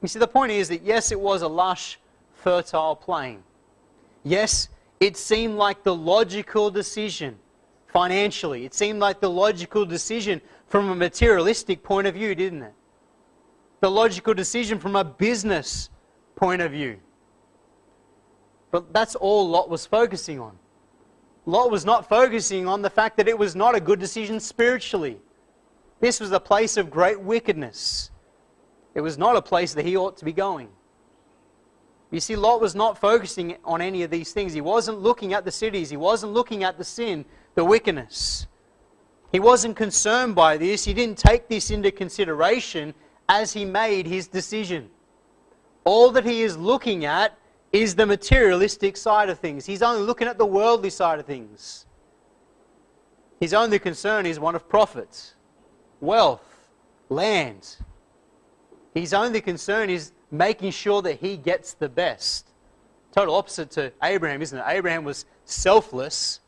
You 0.00 0.08
see, 0.08 0.18
the 0.18 0.28
point 0.28 0.52
is 0.52 0.68
that 0.68 0.82
yes, 0.82 1.10
it 1.10 1.20
was 1.20 1.42
a 1.42 1.48
lush, 1.48 1.98
fertile 2.34 2.94
plain. 2.94 3.42
Yes, 4.22 4.68
it 5.00 5.16
seemed 5.16 5.56
like 5.56 5.82
the 5.82 5.94
logical 5.94 6.70
decision 6.70 7.38
financially. 7.88 8.64
It 8.64 8.74
seemed 8.74 9.00
like 9.00 9.20
the 9.20 9.30
logical 9.30 9.84
decision 9.84 10.40
from 10.68 10.90
a 10.90 10.94
materialistic 10.94 11.82
point 11.82 12.06
of 12.06 12.14
view, 12.14 12.34
didn't 12.34 12.62
it? 12.62 12.74
The 13.80 13.90
logical 13.90 14.34
decision 14.34 14.78
from 14.78 14.96
a 14.96 15.04
business 15.04 15.90
point 16.34 16.62
of 16.62 16.72
view. 16.72 16.98
But 18.70 18.92
that's 18.92 19.14
all 19.14 19.48
Lot 19.48 19.68
was 19.70 19.86
focusing 19.86 20.40
on. 20.40 20.58
Lot 21.46 21.70
was 21.70 21.84
not 21.84 22.08
focusing 22.08 22.66
on 22.66 22.82
the 22.82 22.90
fact 22.90 23.16
that 23.16 23.28
it 23.28 23.38
was 23.38 23.54
not 23.54 23.74
a 23.74 23.80
good 23.80 24.00
decision 24.00 24.40
spiritually. 24.40 25.18
This 26.00 26.20
was 26.20 26.32
a 26.32 26.40
place 26.40 26.76
of 26.76 26.90
great 26.90 27.20
wickedness. 27.20 28.10
It 28.94 29.00
was 29.00 29.16
not 29.16 29.36
a 29.36 29.42
place 29.42 29.74
that 29.74 29.84
he 29.84 29.96
ought 29.96 30.16
to 30.16 30.24
be 30.24 30.32
going. 30.32 30.68
You 32.10 32.20
see, 32.20 32.36
Lot 32.36 32.60
was 32.60 32.74
not 32.74 32.98
focusing 32.98 33.56
on 33.64 33.80
any 33.80 34.02
of 34.02 34.10
these 34.10 34.32
things. 34.32 34.52
He 34.52 34.60
wasn't 34.60 35.00
looking 35.00 35.32
at 35.32 35.44
the 35.44 35.52
cities. 35.52 35.90
He 35.90 35.96
wasn't 35.96 36.32
looking 36.32 36.64
at 36.64 36.78
the 36.78 36.84
sin, 36.84 37.24
the 37.54 37.64
wickedness. 37.64 38.46
He 39.32 39.40
wasn't 39.40 39.76
concerned 39.76 40.34
by 40.34 40.56
this. 40.56 40.84
He 40.84 40.94
didn't 40.94 41.18
take 41.18 41.48
this 41.48 41.70
into 41.70 41.90
consideration 41.90 42.94
as 43.28 43.52
he 43.52 43.64
made 43.64 44.06
his 44.06 44.28
decision. 44.28 44.88
All 45.84 46.10
that 46.12 46.24
he 46.24 46.42
is 46.42 46.56
looking 46.56 47.04
at 47.04 47.36
is 47.82 47.94
the 47.94 48.06
materialistic 48.06 48.96
side 48.96 49.28
of 49.28 49.38
things. 49.38 49.66
He's 49.66 49.82
only 49.82 50.02
looking 50.02 50.28
at 50.28 50.38
the 50.38 50.46
worldly 50.46 50.90
side 50.90 51.18
of 51.18 51.26
things. 51.26 51.86
His 53.40 53.52
only 53.52 53.78
concern 53.78 54.24
is 54.24 54.40
one 54.40 54.54
of 54.54 54.68
profits, 54.68 55.34
wealth, 56.00 56.70
land. 57.08 57.76
His 58.94 59.12
only 59.12 59.40
concern 59.40 59.90
is 59.90 60.12
making 60.30 60.70
sure 60.70 61.02
that 61.02 61.20
he 61.20 61.36
gets 61.36 61.74
the 61.74 61.88
best. 61.88 62.50
Total 63.14 63.34
opposite 63.34 63.70
to 63.72 63.92
Abraham, 64.02 64.42
isn't 64.42 64.58
it? 64.58 64.64
Abraham 64.66 65.04
was 65.04 65.26
selfless. 65.44 66.40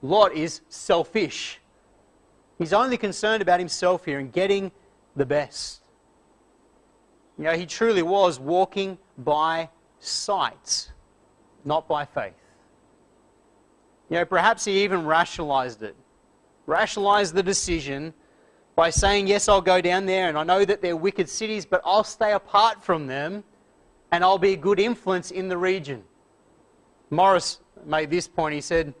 Lot 0.00 0.34
is 0.34 0.62
selfish. 0.68 1.60
He's 2.58 2.72
only 2.72 2.96
concerned 2.96 3.42
about 3.42 3.58
himself 3.60 4.04
here 4.04 4.18
and 4.18 4.32
getting 4.32 4.72
the 5.16 5.26
best. 5.26 5.82
You 7.38 7.44
know, 7.44 7.56
he 7.56 7.66
truly 7.66 8.02
was 8.02 8.38
walking 8.38 8.98
by 9.18 9.68
sight, 10.02 10.90
not 11.64 11.88
by 11.88 12.04
faith. 12.04 12.34
You 14.10 14.18
know, 14.18 14.24
perhaps 14.24 14.64
he 14.64 14.84
even 14.84 15.06
rationalized 15.06 15.82
it, 15.82 15.96
rationalized 16.66 17.34
the 17.34 17.42
decision 17.42 18.12
by 18.74 18.90
saying, 18.90 19.26
Yes, 19.26 19.48
I'll 19.48 19.62
go 19.62 19.80
down 19.80 20.06
there, 20.06 20.28
and 20.28 20.36
I 20.36 20.42
know 20.42 20.64
that 20.64 20.82
they're 20.82 20.96
wicked 20.96 21.28
cities, 21.28 21.64
but 21.64 21.80
I'll 21.84 22.04
stay 22.04 22.32
apart 22.32 22.82
from 22.82 23.06
them, 23.06 23.44
and 24.10 24.22
I'll 24.22 24.38
be 24.38 24.52
a 24.52 24.56
good 24.56 24.80
influence 24.80 25.30
in 25.30 25.48
the 25.48 25.56
region. 25.56 26.02
Morris 27.10 27.60
made 27.86 28.10
this 28.10 28.28
point. 28.28 28.54
He 28.54 28.60
said, 28.60 28.94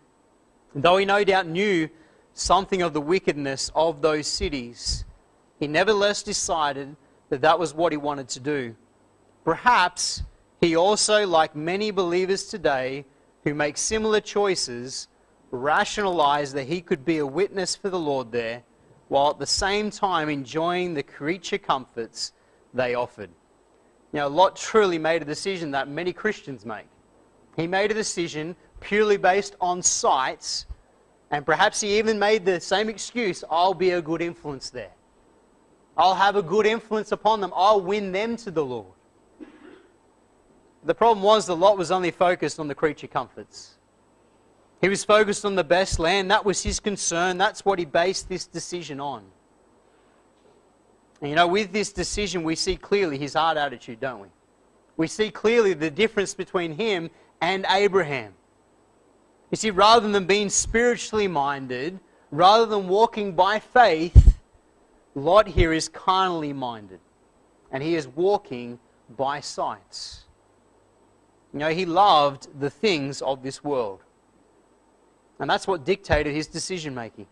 Though 0.74 0.96
he 0.96 1.04
no 1.04 1.24
doubt 1.24 1.46
knew 1.46 1.88
something 2.34 2.80
of 2.80 2.94
the 2.94 3.00
wickedness 3.00 3.70
of 3.74 4.00
those 4.00 4.26
cities, 4.26 5.04
he 5.58 5.66
nevertheless 5.66 6.22
decided 6.22 6.96
that 7.28 7.42
that 7.42 7.58
was 7.58 7.74
what 7.74 7.92
he 7.92 7.96
wanted 7.96 8.28
to 8.30 8.40
do. 8.40 8.74
Perhaps 9.44 10.22
he 10.62 10.76
also, 10.76 11.26
like 11.26 11.56
many 11.56 11.90
believers 11.90 12.44
today 12.44 13.04
who 13.42 13.52
make 13.52 13.76
similar 13.76 14.20
choices, 14.20 15.08
rationalized 15.50 16.54
that 16.54 16.68
he 16.68 16.80
could 16.80 17.04
be 17.04 17.18
a 17.18 17.26
witness 17.26 17.74
for 17.74 17.90
the 17.90 17.98
Lord 17.98 18.30
there, 18.30 18.62
while 19.08 19.30
at 19.30 19.40
the 19.40 19.46
same 19.46 19.90
time 19.90 20.28
enjoying 20.28 20.94
the 20.94 21.02
creature 21.02 21.58
comforts 21.58 22.32
they 22.72 22.94
offered. 22.94 23.30
Know, 24.12 24.28
Lot 24.28 24.54
truly 24.54 24.98
made 24.98 25.20
a 25.20 25.24
decision 25.24 25.72
that 25.72 25.88
many 25.88 26.12
Christians 26.12 26.64
make. 26.64 26.86
He 27.56 27.66
made 27.66 27.90
a 27.90 27.94
decision 27.94 28.54
purely 28.78 29.16
based 29.16 29.56
on 29.60 29.82
sights, 29.82 30.66
and 31.32 31.44
perhaps 31.44 31.80
he 31.80 31.98
even 31.98 32.20
made 32.20 32.44
the 32.44 32.60
same 32.60 32.88
excuse 32.88 33.42
I'll 33.50 33.74
be 33.74 33.90
a 33.90 34.02
good 34.02 34.22
influence 34.22 34.70
there. 34.70 34.92
I'll 35.96 36.14
have 36.14 36.36
a 36.36 36.42
good 36.42 36.66
influence 36.66 37.10
upon 37.10 37.40
them. 37.40 37.52
I'll 37.56 37.80
win 37.80 38.12
them 38.12 38.36
to 38.36 38.52
the 38.52 38.64
Lord. 38.64 38.94
The 40.84 40.94
problem 40.94 41.22
was 41.22 41.46
that 41.46 41.54
Lot 41.54 41.78
was 41.78 41.90
only 41.90 42.10
focused 42.10 42.58
on 42.58 42.68
the 42.68 42.74
creature 42.74 43.06
comforts. 43.06 43.74
He 44.80 44.88
was 44.88 45.04
focused 45.04 45.44
on 45.44 45.54
the 45.54 45.62
best 45.62 46.00
land. 46.00 46.30
That 46.30 46.44
was 46.44 46.62
his 46.62 46.80
concern. 46.80 47.38
That's 47.38 47.64
what 47.64 47.78
he 47.78 47.84
based 47.84 48.28
this 48.28 48.46
decision 48.46 48.98
on. 48.98 49.22
And 51.20 51.30
you 51.30 51.36
know, 51.36 51.46
with 51.46 51.72
this 51.72 51.92
decision, 51.92 52.42
we 52.42 52.56
see 52.56 52.74
clearly 52.74 53.16
his 53.16 53.34
hard 53.34 53.56
attitude, 53.56 54.00
don't 54.00 54.20
we? 54.20 54.28
We 54.96 55.06
see 55.06 55.30
clearly 55.30 55.72
the 55.72 55.90
difference 55.90 56.34
between 56.34 56.72
him 56.72 57.10
and 57.40 57.64
Abraham. 57.70 58.34
You 59.52 59.56
see, 59.56 59.70
rather 59.70 60.08
than 60.08 60.26
being 60.26 60.48
spiritually 60.48 61.28
minded, 61.28 62.00
rather 62.32 62.66
than 62.66 62.88
walking 62.88 63.34
by 63.34 63.60
faith, 63.60 64.36
Lot 65.14 65.46
here 65.46 65.72
is 65.72 65.88
carnally 65.88 66.52
minded. 66.52 66.98
And 67.70 67.84
he 67.84 67.94
is 67.94 68.08
walking 68.08 68.80
by 69.16 69.40
sights. 69.40 70.24
You 71.52 71.58
know, 71.58 71.68
he 71.68 71.84
loved 71.84 72.48
the 72.58 72.70
things 72.70 73.20
of 73.22 73.42
this 73.42 73.62
world. 73.62 74.00
And 75.38 75.50
that's 75.50 75.66
what 75.66 75.84
dictated 75.84 76.34
his 76.34 76.46
decision 76.46 76.94
making. 76.94 77.26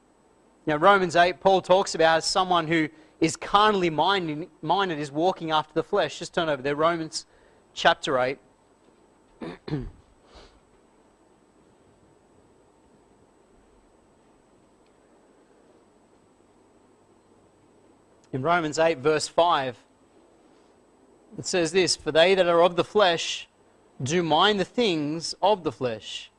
Know, 0.66 0.76
Romans 0.76 1.16
8, 1.16 1.40
Paul 1.40 1.62
talks 1.62 1.94
about 1.94 2.22
someone 2.22 2.68
who 2.68 2.88
is 3.20 3.36
carnally 3.36 3.90
minded, 3.90 4.48
minded 4.62 4.98
is 4.98 5.10
walking 5.10 5.50
after 5.50 5.74
the 5.74 5.82
flesh. 5.82 6.18
Just 6.18 6.32
turn 6.32 6.48
over 6.48 6.62
there, 6.62 6.76
Romans 6.76 7.26
chapter 7.74 8.18
8. 8.18 8.38
In 18.32 18.42
Romans 18.42 18.78
8, 18.78 18.98
verse 18.98 19.26
5, 19.26 19.76
it 21.36 21.46
says 21.46 21.72
this 21.72 21.96
For 21.96 22.12
they 22.12 22.36
that 22.36 22.46
are 22.46 22.62
of 22.62 22.76
the 22.76 22.84
flesh 22.84 23.48
do 24.02 24.22
mind 24.22 24.58
the 24.58 24.64
things 24.64 25.34
of 25.42 25.62
the 25.62 25.72
flesh, 25.72 26.30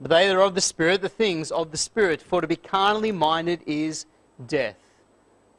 but 0.00 0.10
they 0.10 0.26
that 0.26 0.36
are 0.36 0.42
of 0.42 0.54
the 0.54 0.60
Spirit, 0.60 1.00
the 1.00 1.08
things 1.08 1.50
of 1.50 1.70
the 1.70 1.76
Spirit. 1.76 2.20
For 2.20 2.40
to 2.40 2.46
be 2.46 2.56
carnally 2.56 3.12
minded 3.12 3.60
is 3.66 4.06
death, 4.46 4.78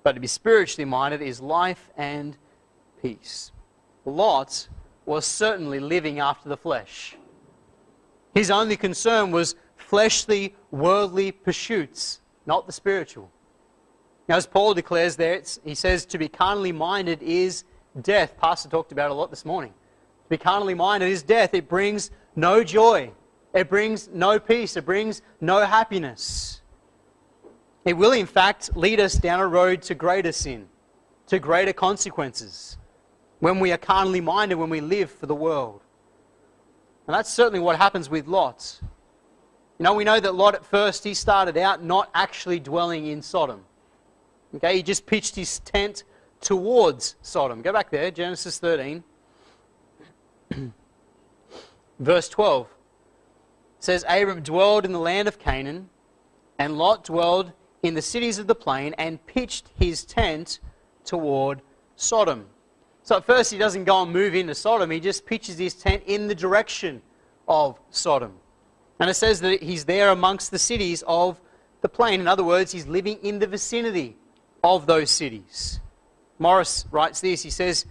but 0.03 0.13
to 0.13 0.19
be 0.19 0.27
spiritually 0.27 0.85
minded 0.85 1.21
is 1.21 1.39
life 1.39 1.89
and 1.97 2.37
peace. 3.01 3.51
Lot 4.05 4.67
was 5.05 5.25
certainly 5.25 5.79
living 5.79 6.19
after 6.19 6.49
the 6.49 6.57
flesh. 6.57 7.15
His 8.33 8.51
only 8.51 8.75
concern 8.75 9.31
was 9.31 9.55
fleshly, 9.77 10.55
worldly 10.71 11.31
pursuits, 11.31 12.19
not 12.45 12.65
the 12.65 12.73
spiritual. 12.73 13.31
Now, 14.27 14.35
as 14.35 14.47
Paul 14.47 14.73
declares 14.73 15.15
there, 15.15 15.41
he 15.63 15.75
says 15.75 16.05
to 16.07 16.17
be 16.17 16.27
carnally 16.27 16.71
minded 16.71 17.21
is 17.21 17.63
death. 18.01 18.35
Pastor 18.37 18.67
talked 18.67 18.91
about 18.91 19.11
a 19.11 19.13
lot 19.13 19.29
this 19.29 19.45
morning. 19.45 19.73
To 20.25 20.29
be 20.29 20.37
carnally 20.37 20.73
minded 20.73 21.09
is 21.09 21.21
death. 21.21 21.53
It 21.53 21.69
brings 21.69 22.09
no 22.35 22.63
joy. 22.63 23.11
It 23.53 23.69
brings 23.69 24.09
no 24.11 24.39
peace. 24.39 24.75
It 24.75 24.83
brings 24.83 25.21
no 25.39 25.59
happiness. 25.59 26.61
It 27.85 27.93
will, 27.93 28.11
in 28.11 28.25
fact, 28.25 28.75
lead 28.75 28.99
us 28.99 29.13
down 29.13 29.39
a 29.39 29.47
road 29.47 29.83
to 29.83 29.93
greater 29.93 30.31
sin, 30.31 30.67
to 31.27 31.37
greater 31.37 31.73
consequences, 31.73 32.79
when 33.39 33.59
we 33.59 33.71
are 33.71 33.77
carnally 33.77 34.19
minded, 34.19 34.55
when 34.55 34.71
we 34.71 34.81
live 34.81 35.11
for 35.11 35.27
the 35.27 35.35
world. 35.35 35.81
And 37.07 37.13
that's 37.13 37.31
certainly 37.31 37.59
what 37.59 37.77
happens 37.77 38.09
with 38.09 38.25
Lot. 38.25 38.79
You 39.77 39.83
know, 39.83 39.93
we 39.93 40.03
know 40.03 40.19
that 40.19 40.33
Lot 40.33 40.55
at 40.55 40.65
first, 40.65 41.03
he 41.03 41.13
started 41.13 41.55
out 41.55 41.83
not 41.83 42.09
actually 42.15 42.59
dwelling 42.59 43.05
in 43.05 43.21
Sodom. 43.21 43.63
Okay, 44.55 44.77
he 44.77 44.81
just 44.81 45.05
pitched 45.05 45.35
his 45.35 45.59
tent 45.59 46.03
towards 46.41 47.15
Sodom. 47.21 47.61
Go 47.61 47.71
back 47.71 47.91
there, 47.91 48.09
Genesis 48.09 48.57
13. 48.57 49.03
Verse 51.99 52.29
12 52.29 52.67
says, 53.79 54.05
Abram 54.07 54.41
dwelled 54.41 54.85
in 54.85 54.91
the 54.91 54.99
land 54.99 55.27
of 55.27 55.39
Canaan, 55.39 55.89
and 56.57 56.77
Lot 56.77 57.03
dwelled 57.03 57.51
in 57.83 57.93
the 57.93 58.01
cities 58.01 58.39
of 58.39 58.47
the 58.47 58.55
plain 58.55 58.95
and 58.97 59.25
pitched 59.27 59.69
his 59.77 60.03
tent 60.03 60.59
toward 61.03 61.61
Sodom. 61.95 62.47
So 63.03 63.17
at 63.17 63.25
first 63.25 63.51
he 63.51 63.57
doesn't 63.57 63.83
go 63.83 64.01
and 64.01 64.11
move 64.11 64.33
into 64.33 64.55
Sodom, 64.55 64.89
he 64.91 64.99
just 64.99 65.25
pitches 65.25 65.57
his 65.57 65.73
tent 65.73 66.03
in 66.05 66.27
the 66.27 66.35
direction 66.35 67.01
of 67.47 67.79
Sodom. 67.91 68.33
And 68.99 69.09
it 69.09 69.13
says 69.13 69.41
that 69.41 69.61
he's 69.61 69.85
there 69.85 70.09
amongst 70.09 70.51
the 70.51 70.59
cities 70.59 71.03
of 71.05 71.39
the 71.81 71.89
plain. 71.89 72.19
In 72.19 72.27
other 72.27 72.43
words, 72.43 72.71
he's 72.71 72.87
living 72.87 73.19
in 73.21 73.39
the 73.39 73.47
vicinity 73.47 74.15
of 74.63 74.87
those 74.87 75.11
cities. 75.11 75.79
Morris 76.39 76.85
writes 76.91 77.21
this 77.21 77.43
he 77.43 77.49
says, 77.49 77.85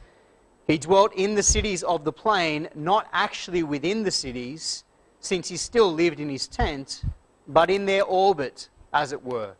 He 0.67 0.79
dwelt 0.79 1.13
in 1.15 1.35
the 1.35 1.43
cities 1.43 1.83
of 1.83 2.05
the 2.05 2.13
plain, 2.13 2.69
not 2.75 3.09
actually 3.13 3.63
within 3.63 4.03
the 4.03 4.11
cities, 4.11 4.85
since 5.21 5.49
he 5.49 5.57
still 5.57 5.93
lived 5.93 6.21
in 6.21 6.29
his 6.29 6.47
tent, 6.49 7.03
but 7.47 7.71
in 7.71 7.85
their 7.85 8.05
orbit, 8.05 8.69
as 8.93 9.13
it 9.13 9.23
were 9.23 9.55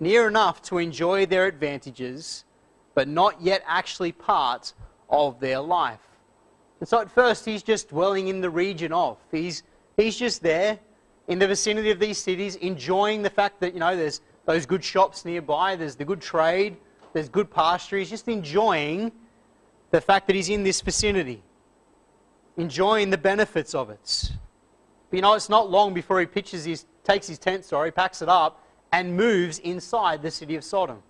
near 0.00 0.26
enough 0.26 0.62
to 0.62 0.78
enjoy 0.78 1.26
their 1.26 1.46
advantages, 1.46 2.44
but 2.94 3.06
not 3.06 3.40
yet 3.40 3.62
actually 3.66 4.12
part 4.12 4.72
of 5.10 5.38
their 5.38 5.60
life. 5.60 6.00
And 6.80 6.88
so 6.88 6.98
at 6.98 7.10
first, 7.10 7.44
he's 7.44 7.62
just 7.62 7.90
dwelling 7.90 8.28
in 8.28 8.40
the 8.40 8.48
region 8.48 8.92
of. 8.92 9.18
He's, 9.30 9.62
he's 9.96 10.16
just 10.16 10.42
there 10.42 10.78
in 11.28 11.38
the 11.38 11.46
vicinity 11.46 11.90
of 11.90 11.98
these 12.00 12.18
cities, 12.18 12.56
enjoying 12.56 13.22
the 13.22 13.30
fact 13.30 13.60
that, 13.60 13.74
you 13.74 13.80
know, 13.80 13.94
there's 13.94 14.22
those 14.46 14.64
good 14.64 14.82
shops 14.82 15.24
nearby, 15.24 15.76
there's 15.76 15.94
the 15.94 16.04
good 16.04 16.22
trade, 16.22 16.78
there's 17.12 17.28
good 17.28 17.50
pasture. 17.50 17.98
He's 17.98 18.10
just 18.10 18.26
enjoying 18.28 19.12
the 19.90 20.00
fact 20.00 20.26
that 20.26 20.36
he's 20.36 20.48
in 20.48 20.62
this 20.62 20.80
vicinity, 20.80 21.42
enjoying 22.56 23.10
the 23.10 23.18
benefits 23.18 23.74
of 23.74 23.90
it. 23.90 24.32
But 25.10 25.16
you 25.16 25.22
know, 25.22 25.34
it's 25.34 25.48
not 25.48 25.70
long 25.70 25.92
before 25.92 26.20
he 26.20 26.26
pitches 26.26 26.64
his, 26.64 26.86
takes 27.02 27.26
his 27.26 27.38
tent, 27.38 27.64
sorry, 27.64 27.90
packs 27.90 28.22
it 28.22 28.28
up, 28.28 28.64
and 28.92 29.16
moves 29.16 29.58
inside 29.58 30.22
the 30.22 30.30
city 30.30 30.56
of 30.56 30.64
Sodom. 30.64 31.02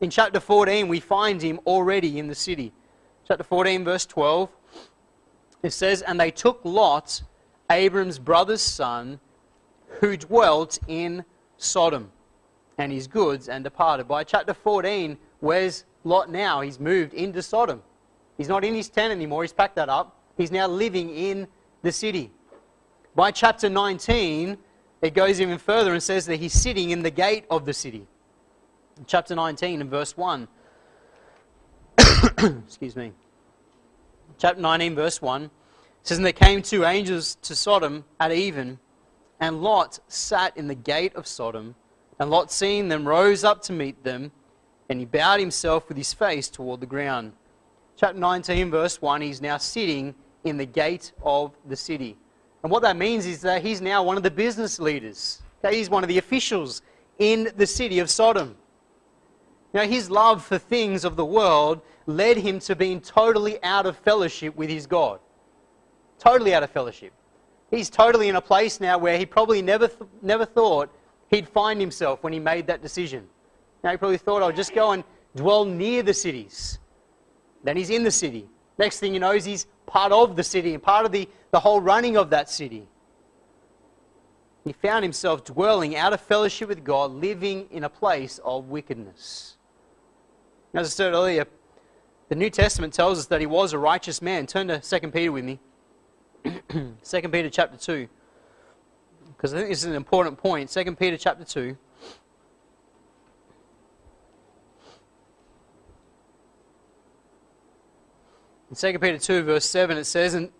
In 0.00 0.10
chapter 0.10 0.40
14, 0.40 0.88
we 0.88 1.00
find 1.00 1.40
him 1.40 1.60
already 1.66 2.18
in 2.18 2.26
the 2.26 2.34
city. 2.34 2.72
Chapter 3.28 3.44
14, 3.44 3.84
verse 3.84 4.06
12, 4.06 4.48
it 5.62 5.70
says, 5.70 6.02
And 6.02 6.18
they 6.18 6.30
took 6.30 6.60
Lot, 6.64 7.22
Abram's 7.70 8.18
brother's 8.18 8.62
son, 8.62 9.20
who 10.00 10.16
dwelt 10.16 10.78
in 10.88 11.24
Sodom, 11.56 12.10
and 12.78 12.90
his 12.90 13.06
goods, 13.06 13.48
and 13.48 13.62
departed. 13.62 14.08
By 14.08 14.24
chapter 14.24 14.54
14, 14.54 15.16
where's 15.40 15.84
Lot 16.04 16.30
now? 16.30 16.60
He's 16.60 16.80
moved 16.80 17.14
into 17.14 17.42
Sodom. 17.42 17.82
He's 18.36 18.48
not 18.48 18.64
in 18.64 18.74
his 18.74 18.88
tent 18.88 19.12
anymore, 19.12 19.42
he's 19.42 19.52
packed 19.52 19.76
that 19.76 19.88
up. 19.88 20.16
He's 20.36 20.50
now 20.50 20.66
living 20.66 21.10
in 21.10 21.46
the 21.82 21.92
city. 21.92 22.30
By 23.14 23.30
chapter 23.30 23.68
19, 23.68 24.56
it 25.02 25.14
goes 25.14 25.40
even 25.40 25.58
further 25.58 25.92
and 25.92 26.02
says 26.02 26.26
that 26.26 26.36
he's 26.36 26.54
sitting 26.54 26.90
in 26.90 27.02
the 27.02 27.10
gate 27.10 27.44
of 27.50 27.66
the 27.66 27.74
city. 27.74 28.06
In 28.96 29.04
chapter 29.06 29.34
19 29.34 29.80
and 29.80 29.90
verse 29.90 30.16
1. 30.16 30.48
Excuse 32.66 32.96
me. 32.96 33.12
Chapter 34.38 34.60
19, 34.60 34.94
verse 34.94 35.20
1 35.20 35.50
says, 36.02 36.18
And 36.18 36.24
there 36.24 36.32
came 36.32 36.62
two 36.62 36.84
angels 36.84 37.36
to 37.42 37.54
Sodom 37.54 38.04
at 38.18 38.32
even, 38.32 38.78
and 39.40 39.62
Lot 39.62 40.00
sat 40.08 40.56
in 40.56 40.68
the 40.68 40.74
gate 40.74 41.14
of 41.14 41.26
Sodom. 41.26 41.74
And 42.18 42.30
Lot, 42.30 42.52
seeing 42.52 42.88
them, 42.88 43.06
rose 43.06 43.44
up 43.44 43.62
to 43.62 43.72
meet 43.72 44.04
them, 44.04 44.30
and 44.88 44.98
he 44.98 45.06
bowed 45.06 45.40
himself 45.40 45.88
with 45.88 45.96
his 45.96 46.12
face 46.12 46.48
toward 46.48 46.80
the 46.80 46.86
ground. 46.86 47.32
Chapter 47.96 48.18
19, 48.18 48.70
verse 48.70 49.00
1, 49.00 49.20
he's 49.20 49.40
now 49.40 49.56
sitting 49.58 50.14
in 50.44 50.56
the 50.56 50.66
gate 50.66 51.12
of 51.22 51.52
the 51.68 51.76
city. 51.76 52.16
And 52.62 52.70
what 52.70 52.82
that 52.82 52.96
means 52.96 53.26
is 53.26 53.40
that 53.42 53.62
he's 53.62 53.80
now 53.80 54.02
one 54.02 54.16
of 54.16 54.22
the 54.22 54.30
business 54.30 54.78
leaders. 54.78 55.42
He's 55.68 55.90
one 55.90 56.02
of 56.02 56.08
the 56.08 56.18
officials 56.18 56.82
in 57.18 57.50
the 57.56 57.66
city 57.66 57.98
of 57.98 58.10
Sodom. 58.10 58.56
Now, 59.74 59.82
his 59.82 60.10
love 60.10 60.44
for 60.44 60.58
things 60.58 61.04
of 61.04 61.16
the 61.16 61.24
world 61.24 61.80
led 62.06 62.36
him 62.36 62.58
to 62.60 62.76
being 62.76 63.00
totally 63.00 63.62
out 63.62 63.86
of 63.86 63.96
fellowship 63.96 64.54
with 64.56 64.68
his 64.68 64.86
God. 64.86 65.20
Totally 66.18 66.54
out 66.54 66.62
of 66.62 66.70
fellowship. 66.70 67.12
He's 67.70 67.88
totally 67.88 68.28
in 68.28 68.36
a 68.36 68.40
place 68.40 68.80
now 68.80 68.98
where 68.98 69.16
he 69.16 69.24
probably 69.24 69.62
never, 69.62 69.88
th- 69.88 70.10
never 70.20 70.44
thought 70.44 70.90
he'd 71.30 71.48
find 71.48 71.80
himself 71.80 72.22
when 72.22 72.32
he 72.32 72.38
made 72.38 72.66
that 72.66 72.82
decision. 72.82 73.28
Now, 73.82 73.90
he 73.90 73.96
probably 73.96 74.18
thought, 74.18 74.42
I'll 74.42 74.52
just 74.52 74.74
go 74.74 74.92
and 74.92 75.04
dwell 75.34 75.64
near 75.64 76.02
the 76.02 76.14
cities. 76.14 76.78
Then 77.64 77.76
he's 77.76 77.90
in 77.90 78.04
the 78.04 78.10
city. 78.10 78.48
Next 78.78 79.00
thing 79.00 79.12
he 79.12 79.18
knows, 79.18 79.44
he's 79.44 79.66
part 79.86 80.12
of 80.12 80.36
the 80.36 80.42
city 80.42 80.74
and 80.74 80.82
part 80.82 81.04
of 81.04 81.12
the, 81.12 81.28
the 81.50 81.60
whole 81.60 81.80
running 81.80 82.16
of 82.16 82.30
that 82.30 82.48
city. 82.48 82.88
He 84.64 84.72
found 84.72 85.02
himself 85.02 85.44
dwelling 85.44 85.96
out 85.96 86.12
of 86.12 86.20
fellowship 86.20 86.68
with 86.68 86.84
God, 86.84 87.10
living 87.10 87.68
in 87.70 87.84
a 87.84 87.88
place 87.88 88.38
of 88.44 88.66
wickedness. 88.66 89.56
As 90.72 90.86
I 90.86 90.90
said 90.90 91.12
earlier, 91.12 91.46
the 92.28 92.36
New 92.36 92.48
Testament 92.48 92.94
tells 92.94 93.18
us 93.18 93.26
that 93.26 93.40
he 93.40 93.46
was 93.46 93.72
a 93.72 93.78
righteous 93.78 94.22
man. 94.22 94.46
Turn 94.46 94.68
to 94.68 94.78
2 94.78 95.08
Peter 95.08 95.32
with 95.32 95.44
me. 95.44 95.58
2 96.68 96.94
Peter 97.28 97.50
chapter 97.50 97.76
2. 97.76 98.08
Because 99.36 99.52
I 99.52 99.58
think 99.58 99.68
this 99.68 99.78
is 99.78 99.84
an 99.84 99.94
important 99.94 100.38
point. 100.38 100.70
2 100.70 100.96
Peter 100.96 101.16
chapter 101.16 101.44
2. 101.44 101.76
In 108.72 108.76
2 108.76 108.98
Peter 109.00 109.18
2, 109.18 109.42
verse 109.42 109.66
7, 109.66 109.98
it 109.98 110.04
says, 110.04 110.32
And, 110.32 110.50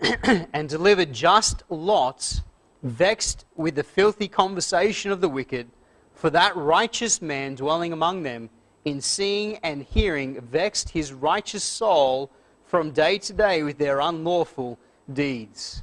and 0.54 0.66
delivered 0.66 1.12
just 1.12 1.62
Lot, 1.68 2.40
vexed 2.82 3.44
with 3.54 3.74
the 3.74 3.82
filthy 3.82 4.28
conversation 4.28 5.10
of 5.10 5.20
the 5.20 5.28
wicked, 5.28 5.68
for 6.14 6.30
that 6.30 6.56
righteous 6.56 7.20
man 7.20 7.56
dwelling 7.56 7.92
among 7.92 8.22
them, 8.22 8.48
in 8.86 9.02
seeing 9.02 9.58
and 9.58 9.82
hearing, 9.82 10.40
vexed 10.40 10.88
his 10.88 11.12
righteous 11.12 11.62
soul 11.62 12.30
from 12.64 12.92
day 12.92 13.18
to 13.18 13.34
day 13.34 13.62
with 13.62 13.76
their 13.76 14.00
unlawful 14.00 14.78
deeds. 15.12 15.82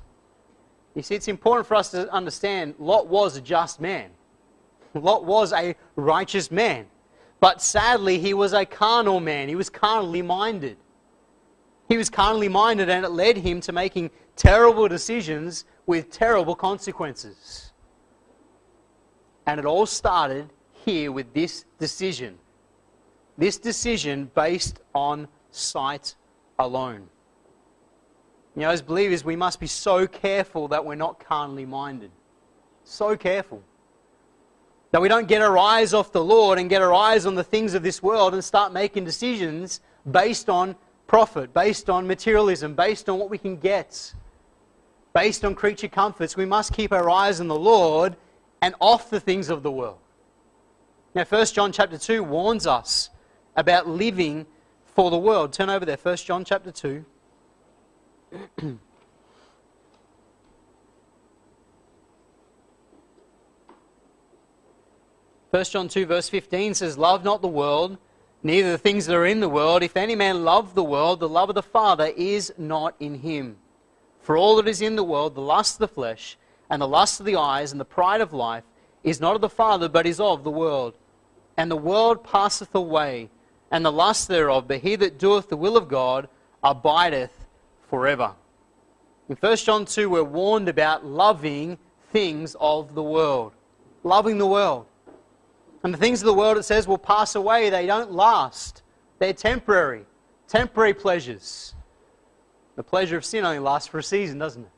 You 0.96 1.04
see, 1.04 1.14
it's 1.14 1.28
important 1.28 1.68
for 1.68 1.76
us 1.76 1.92
to 1.92 2.12
understand 2.12 2.74
Lot 2.80 3.06
was 3.06 3.38
a 3.38 3.42
just 3.42 3.80
man. 3.80 4.10
Lot 4.96 5.26
was 5.26 5.54
a 5.54 5.76
righteous 5.96 6.50
man. 6.50 6.88
But 7.40 7.62
sadly, 7.62 8.18
he 8.18 8.34
was 8.34 8.54
a 8.54 8.66
carnal 8.66 9.20
man. 9.20 9.48
He 9.48 9.56
was 9.56 9.70
carnally 9.70 10.24
minded. 10.24 10.78
He 11.88 11.98
was 11.98 12.10
carnally 12.10 12.50
minded, 12.50 12.90
and 12.90 13.06
it 13.06 13.10
led 13.10 13.38
him 13.38 13.62
to 13.62 13.72
making 13.72 14.12
terrible 14.36 14.88
decisions 14.88 15.66
with 15.86 16.12
terrible 16.12 16.56
consequences. 16.56 17.72
And 19.46 19.60
it 19.60 19.66
all 19.66 19.86
started 19.86 20.50
here 20.86 21.12
with 21.12 21.34
this 21.34 21.66
decision. 21.80 22.38
This 23.38 23.58
decision 23.58 24.30
based 24.36 24.80
on 24.94 25.28
sight 25.52 26.16
alone. 26.60 27.08
You 28.56 28.64
know, 28.64 28.70
as 28.72 28.82
believers, 28.82 29.24
we 29.24 29.36
must 29.36 29.60
be 29.60 29.68
so 29.68 30.08
careful 30.08 30.68
that 30.70 30.84
we're 30.84 30.96
not 30.96 31.24
carnally 31.24 31.66
minded. 31.66 32.12
So 32.84 33.16
careful. 33.16 33.62
That 34.92 35.02
we 35.02 35.08
don't 35.08 35.28
get 35.28 35.42
our 35.42 35.58
eyes 35.58 35.94
off 35.94 36.12
the 36.12 36.24
Lord 36.24 36.58
and 36.58 36.70
get 36.70 36.82
our 36.82 36.94
eyes 36.94 37.26
on 37.26 37.36
the 37.36 37.44
things 37.44 37.76
of 37.76 37.84
this 37.84 38.02
world 38.02 38.34
and 38.34 38.44
start 38.44 38.74
making 38.74 39.06
decisions 39.06 39.82
based 40.10 40.50
on 40.50 40.76
profit, 41.08 41.54
based 41.54 41.90
on 41.90 42.06
materialism, 42.06 42.76
based 42.76 43.10
on 43.10 43.18
what 43.18 43.30
we 43.30 43.38
can 43.38 43.58
get, 43.58 44.14
based 45.14 45.44
on 45.44 45.56
creature 45.56 45.88
comforts. 45.88 46.38
We 46.38 46.46
must 46.46 46.74
keep 46.74 46.92
our 46.92 47.10
eyes 47.10 47.40
on 47.40 47.48
the 47.48 47.58
Lord 47.58 48.16
and 48.62 48.76
off 48.80 49.10
the 49.10 49.20
things 49.20 49.50
of 49.50 49.64
the 49.64 49.72
world. 49.72 49.98
Now, 51.16 51.24
1 51.24 51.46
John 51.48 51.72
chapter 51.72 51.98
2 51.98 52.24
warns 52.24 52.68
us 52.68 53.10
about 53.56 53.88
living 53.88 54.46
for 54.86 55.10
the 55.10 55.18
world. 55.18 55.54
Turn 55.54 55.70
over 55.70 55.86
there, 55.86 55.98
1 55.98 56.18
John 56.18 56.46
chapter 56.46 56.72
2. 56.72 57.06
First 65.52 65.72
John 65.72 65.88
2, 65.88 66.06
verse 66.06 66.30
15 66.30 66.74
says, 66.76 66.98
Love 66.98 67.24
not 67.24 67.42
the 67.42 67.48
world, 67.48 67.98
neither 68.44 68.72
the 68.72 68.78
things 68.78 69.06
that 69.06 69.16
are 69.16 69.26
in 69.26 69.40
the 69.40 69.50
world. 69.50 69.84
If 69.84 69.98
any 69.98 70.16
man 70.16 70.44
love 70.44 70.76
the 70.76 70.84
world, 70.84 71.20
the 71.20 71.30
love 71.30 71.50
of 71.50 71.56
the 71.56 71.64
Father 71.64 72.12
is 72.16 72.54
not 72.58 72.96
in 73.00 73.16
him. 73.16 73.58
For 74.22 74.38
all 74.38 74.58
that 74.58 74.68
is 74.68 74.82
in 74.82 74.96
the 74.96 75.04
world, 75.04 75.36
the 75.36 75.42
lust 75.42 75.76
of 75.76 75.80
the 75.80 75.94
flesh, 75.94 76.38
and 76.70 76.82
the 76.82 76.88
lust 76.88 77.20
of 77.20 77.26
the 77.26 77.38
eyes, 77.38 77.72
and 77.72 77.80
the 77.80 77.86
pride 77.86 78.22
of 78.22 78.34
life, 78.34 78.64
is 79.04 79.22
not 79.22 79.36
of 79.36 79.42
the 79.42 79.50
Father, 79.50 79.88
but 79.88 80.06
is 80.06 80.20
of 80.20 80.44
the 80.44 80.52
world. 80.52 80.98
And 81.56 81.72
the 81.72 81.78
world 81.78 82.24
passeth 82.24 82.76
away, 82.76 83.30
and 83.72 83.86
the 83.86 83.92
lust 83.92 84.28
thereof, 84.28 84.68
but 84.68 84.80
he 84.80 84.96
that 84.98 85.18
doeth 85.18 85.50
the 85.50 85.58
will 85.58 85.78
of 85.78 85.88
God 85.88 86.28
abideth 86.64 87.46
forever. 87.90 88.34
In 89.30 89.36
1 89.36 89.58
John 89.58 89.86
2, 89.86 90.10
we're 90.10 90.24
warned 90.24 90.70
about 90.70 91.06
loving 91.06 91.78
things 92.12 92.56
of 92.60 92.96
the 92.96 93.04
world. 93.04 93.54
Loving 94.04 94.38
the 94.38 94.48
world. 94.48 94.86
And 95.88 95.94
the 95.94 96.00
things 96.00 96.22
of 96.22 96.26
the 96.26 96.34
world, 96.34 96.58
it 96.58 96.64
says, 96.64 96.86
will 96.86 96.98
pass 96.98 97.36
away. 97.36 97.70
They 97.70 97.86
don't 97.86 98.12
last, 98.12 98.82
they're 99.20 99.32
temporary. 99.32 100.04
Temporary 100.50 100.94
pleasures. 100.94 101.76
The 102.76 102.84
pleasure 102.84 103.16
of 103.16 103.24
sin 103.24 103.46
only 103.46 103.60
lasts 103.60 103.88
for 103.88 103.98
a 103.98 104.04
season, 104.04 104.38
doesn't 104.38 104.64
it? 104.64 104.70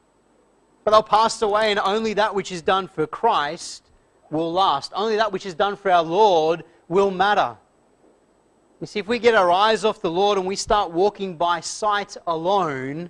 But 0.83 0.91
they'll 0.91 1.01
pass 1.01 1.41
away, 1.41 1.71
and 1.71 1.79
only 1.79 2.13
that 2.13 2.35
which 2.35 2.51
is 2.51 2.61
done 2.61 2.87
for 2.87 3.07
Christ 3.07 3.89
will 4.29 4.53
last. 4.53 4.91
Only 4.95 5.15
that 5.15 5.31
which 5.31 5.47
is 5.47 5.55
done 5.55 5.75
for 5.75 5.89
our 5.89 6.03
Lord 6.03 6.63
will 6.87 7.09
matter. 7.09 7.57
You 8.79 8.85
see, 8.85 8.99
if 8.99 9.07
we 9.07 9.17
get 9.17 9.33
our 9.33 9.49
eyes 9.49 9.83
off 9.83 10.03
the 10.03 10.11
Lord 10.11 10.37
and 10.37 10.45
we 10.45 10.55
start 10.55 10.91
walking 10.91 11.37
by 11.37 11.61
sight 11.61 12.17
alone, 12.27 13.09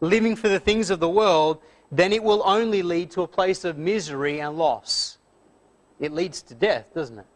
living 0.00 0.34
for 0.34 0.48
the 0.48 0.60
things 0.60 0.88
of 0.88 0.98
the 0.98 1.10
world, 1.10 1.60
then 1.92 2.14
it 2.14 2.24
will 2.24 2.42
only 2.46 2.80
lead 2.80 3.10
to 3.10 3.20
a 3.20 3.28
place 3.28 3.66
of 3.66 3.76
misery 3.76 4.40
and 4.40 4.56
loss 4.56 5.17
it 6.00 6.12
leads 6.12 6.42
to 6.42 6.54
death, 6.54 6.86
doesn't 6.94 7.18
it? 7.18 7.26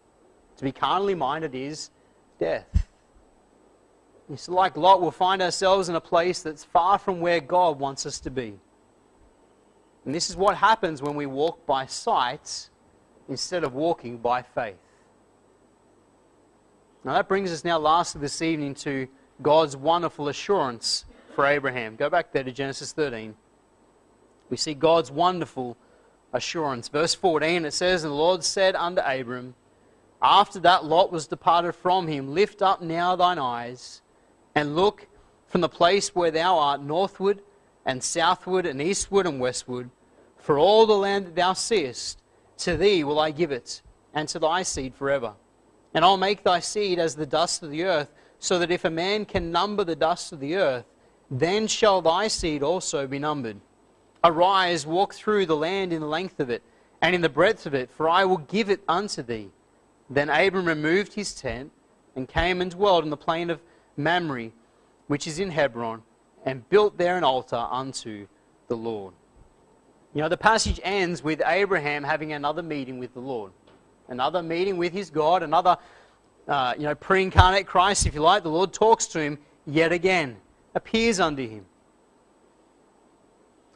To 0.58 0.64
be 0.64 0.72
carnally 0.72 1.14
minded 1.14 1.54
is 1.54 1.90
death. 2.38 2.88
It's 4.32 4.48
like 4.48 4.76
Lot, 4.76 5.02
we'll 5.02 5.10
find 5.10 5.42
ourselves 5.42 5.88
in 5.88 5.94
a 5.94 6.00
place 6.00 6.42
that's 6.42 6.64
far 6.64 6.98
from 6.98 7.20
where 7.20 7.40
God 7.40 7.78
wants 7.78 8.06
us 8.06 8.20
to 8.20 8.30
be. 8.30 8.58
And 10.04 10.14
this 10.14 10.30
is 10.30 10.36
what 10.36 10.56
happens 10.56 11.02
when 11.02 11.14
we 11.14 11.26
walk 11.26 11.64
by 11.66 11.86
sight 11.86 12.70
instead 13.28 13.64
of 13.64 13.74
walking 13.74 14.18
by 14.18 14.42
faith. 14.42 14.76
Now 17.04 17.14
that 17.14 17.28
brings 17.28 17.52
us 17.52 17.64
now 17.64 17.78
lastly 17.78 18.20
this 18.20 18.42
evening 18.42 18.74
to 18.76 19.08
God's 19.42 19.76
wonderful 19.76 20.28
assurance 20.28 21.04
for 21.34 21.46
Abraham. 21.46 21.96
Go 21.96 22.08
back 22.08 22.32
there 22.32 22.44
to 22.44 22.52
Genesis 22.52 22.92
13. 22.92 23.34
We 24.50 24.56
see 24.56 24.74
God's 24.74 25.10
wonderful 25.10 25.76
assurance. 26.32 26.88
Verse 26.88 27.14
14 27.14 27.64
it 27.64 27.72
says, 27.72 28.04
And 28.04 28.12
the 28.12 28.16
Lord 28.16 28.44
said 28.44 28.74
unto 28.74 29.02
Abram, 29.02 29.54
After 30.20 30.58
that 30.60 30.84
Lot 30.84 31.12
was 31.12 31.26
departed 31.26 31.74
from 31.74 32.08
him, 32.08 32.34
Lift 32.34 32.62
up 32.62 32.82
now 32.82 33.16
thine 33.16 33.38
eyes, 33.38 34.02
and 34.54 34.76
look 34.76 35.06
from 35.46 35.60
the 35.60 35.68
place 35.68 36.14
where 36.14 36.30
thou 36.30 36.58
art 36.58 36.82
northward, 36.82 37.42
and 37.84 38.02
southward, 38.02 38.64
and 38.64 38.80
eastward, 38.80 39.26
and 39.26 39.40
westward. 39.40 39.90
For 40.38 40.58
all 40.58 40.86
the 40.86 40.96
land 40.96 41.26
that 41.26 41.36
thou 41.36 41.52
seest, 41.52 42.20
to 42.58 42.76
thee 42.76 43.04
will 43.04 43.18
I 43.18 43.30
give 43.30 43.52
it, 43.52 43.82
and 44.14 44.28
to 44.28 44.38
thy 44.38 44.62
seed 44.62 44.94
forever. 44.94 45.34
And 45.94 46.04
I'll 46.04 46.16
make 46.16 46.42
thy 46.42 46.60
seed 46.60 46.98
as 46.98 47.14
the 47.14 47.26
dust 47.26 47.62
of 47.62 47.70
the 47.70 47.84
earth, 47.84 48.08
so 48.38 48.58
that 48.58 48.70
if 48.70 48.84
a 48.84 48.90
man 48.90 49.24
can 49.24 49.52
number 49.52 49.84
the 49.84 49.94
dust 49.94 50.32
of 50.32 50.40
the 50.40 50.56
earth, 50.56 50.84
then 51.30 51.66
shall 51.66 52.02
thy 52.02 52.28
seed 52.28 52.62
also 52.62 53.06
be 53.06 53.18
numbered. 53.18 53.60
Arise, 54.24 54.86
walk 54.86 55.14
through 55.14 55.46
the 55.46 55.56
land 55.56 55.92
in 55.92 56.00
the 56.00 56.06
length 56.06 56.40
of 56.40 56.50
it, 56.50 56.62
and 57.00 57.14
in 57.14 57.20
the 57.20 57.28
breadth 57.28 57.66
of 57.66 57.74
it, 57.74 57.90
for 57.90 58.08
I 58.08 58.24
will 58.24 58.38
give 58.38 58.70
it 58.70 58.82
unto 58.88 59.22
thee. 59.22 59.50
Then 60.08 60.28
Abram 60.28 60.66
removed 60.66 61.14
his 61.14 61.34
tent, 61.34 61.72
and 62.14 62.28
came 62.28 62.60
and 62.60 62.70
dwelt 62.70 63.04
in 63.04 63.10
the 63.10 63.16
plain 63.16 63.50
of 63.50 63.60
Mamre, 63.96 64.50
which 65.06 65.26
is 65.26 65.38
in 65.38 65.50
Hebron, 65.50 66.02
and 66.44 66.68
built 66.68 66.98
there 66.98 67.16
an 67.16 67.24
altar 67.24 67.66
unto 67.70 68.26
the 68.68 68.76
Lord. 68.76 69.14
You 70.14 70.20
know, 70.20 70.28
the 70.28 70.36
passage 70.36 70.78
ends 70.82 71.22
with 71.22 71.40
Abraham 71.44 72.04
having 72.04 72.32
another 72.32 72.62
meeting 72.62 72.98
with 72.98 73.14
the 73.14 73.20
Lord. 73.20 73.52
Another 74.08 74.42
meeting 74.42 74.76
with 74.76 74.92
his 74.92 75.08
God, 75.08 75.42
another, 75.42 75.78
uh, 76.46 76.74
you 76.76 76.84
know, 76.84 76.94
pre 76.94 77.22
incarnate 77.22 77.66
Christ, 77.66 78.06
if 78.06 78.14
you 78.14 78.20
like. 78.20 78.42
The 78.42 78.50
Lord 78.50 78.72
talks 78.72 79.06
to 79.08 79.20
him 79.20 79.38
yet 79.66 79.90
again, 79.90 80.36
appears 80.74 81.18
unto 81.18 81.48
him. 81.48 81.64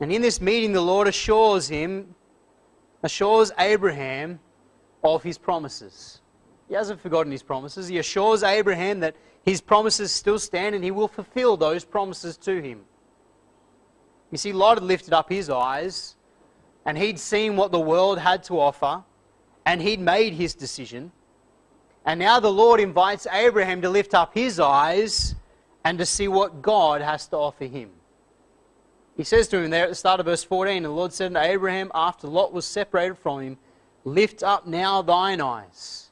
And 0.01 0.13
in 0.13 0.23
this 0.23 0.41
meeting, 0.41 0.73
the 0.73 0.81
Lord 0.81 1.09
assures 1.09 1.69
him, 1.69 2.15
assures 3.03 3.51
Abraham 3.59 4.39
of 5.03 5.23
his 5.23 5.39
promises. 5.39 6.21
He 6.69 6.75
hasn't 6.75 7.01
forgotten 7.01 7.33
his 7.33 7.43
promises. 7.43 7.89
He 7.89 7.99
assures 7.99 8.43
Abraham 8.43 9.01
that 9.01 9.17
his 9.45 9.61
promises 9.61 10.11
still 10.11 10.39
stand 10.39 10.75
and 10.75 10.83
he 10.83 10.91
will 10.91 11.09
fulfill 11.09 11.57
those 11.57 11.85
promises 11.85 12.37
to 12.39 12.61
him. 12.61 12.81
You 14.31 14.39
see, 14.39 14.53
Lot 14.53 14.79
had 14.79 14.83
lifted 14.83 15.13
up 15.13 15.31
his 15.31 15.49
eyes 15.49 16.17
and 16.85 16.99
he'd 16.99 17.19
seen 17.19 17.57
what 17.57 17.73
the 17.73 17.81
world 17.81 18.19
had 18.19 18.43
to 18.45 18.61
offer 18.61 19.05
and 19.65 19.81
he'd 19.81 20.01
made 20.01 20.33
his 20.33 20.55
decision. 20.55 21.13
And 22.05 22.19
now 22.21 22.41
the 22.41 22.53
Lord 22.53 22.81
invites 22.81 23.27
Abraham 23.33 23.83
to 23.83 23.89
lift 23.89 24.15
up 24.15 24.35
his 24.35 24.59
eyes 24.61 25.37
and 25.85 25.99
to 25.99 26.07
see 26.07 26.29
what 26.29 26.61
God 26.63 27.01
has 27.01 27.29
to 27.29 27.37
offer 27.37 27.65
him. 27.65 27.91
He 29.17 29.25
says 29.25 29.49
to 29.49 29.59
him 29.59 29.71
there 29.71 29.85
at 29.85 29.89
the 29.89 29.95
start 29.95 30.21
of 30.21 30.27
verse 30.27 30.45
14, 30.45 30.83
the 30.83 30.91
Lord 30.91 31.13
said 31.13 31.33
to 31.33 31.43
Abraham, 31.43 31.91
after 31.95 32.27
Lot 32.27 32.53
was 32.53 32.67
separated 32.67 33.17
from 33.17 33.41
him, 33.41 33.59
Lift 34.05 34.45
up 34.45 34.67
now 34.67 35.03
thine 35.03 35.41
eyes. 35.41 36.11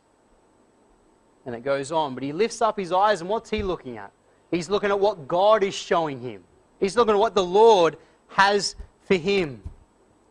And 1.47 1.55
it 1.55 1.63
goes 1.63 1.93
on. 1.93 2.15
But 2.15 2.25
he 2.25 2.33
lifts 2.33 2.61
up 2.61 2.79
his 2.79 2.91
eyes, 2.91 3.21
and 3.21 3.31
what's 3.31 3.51
he 3.51 3.63
looking 3.63 3.99
at? 3.99 4.11
He's 4.51 4.69
looking 4.69 4.91
at 4.91 4.99
what 4.99 5.29
God 5.29 5.63
is 5.63 5.75
showing 5.75 6.21
him. 6.21 6.43
He's 6.81 6.97
looking 6.97 7.15
at 7.15 7.21
what 7.21 7.35
the 7.35 7.45
Lord 7.45 7.97
has 8.29 8.75
for 9.03 9.15
him. 9.15 9.63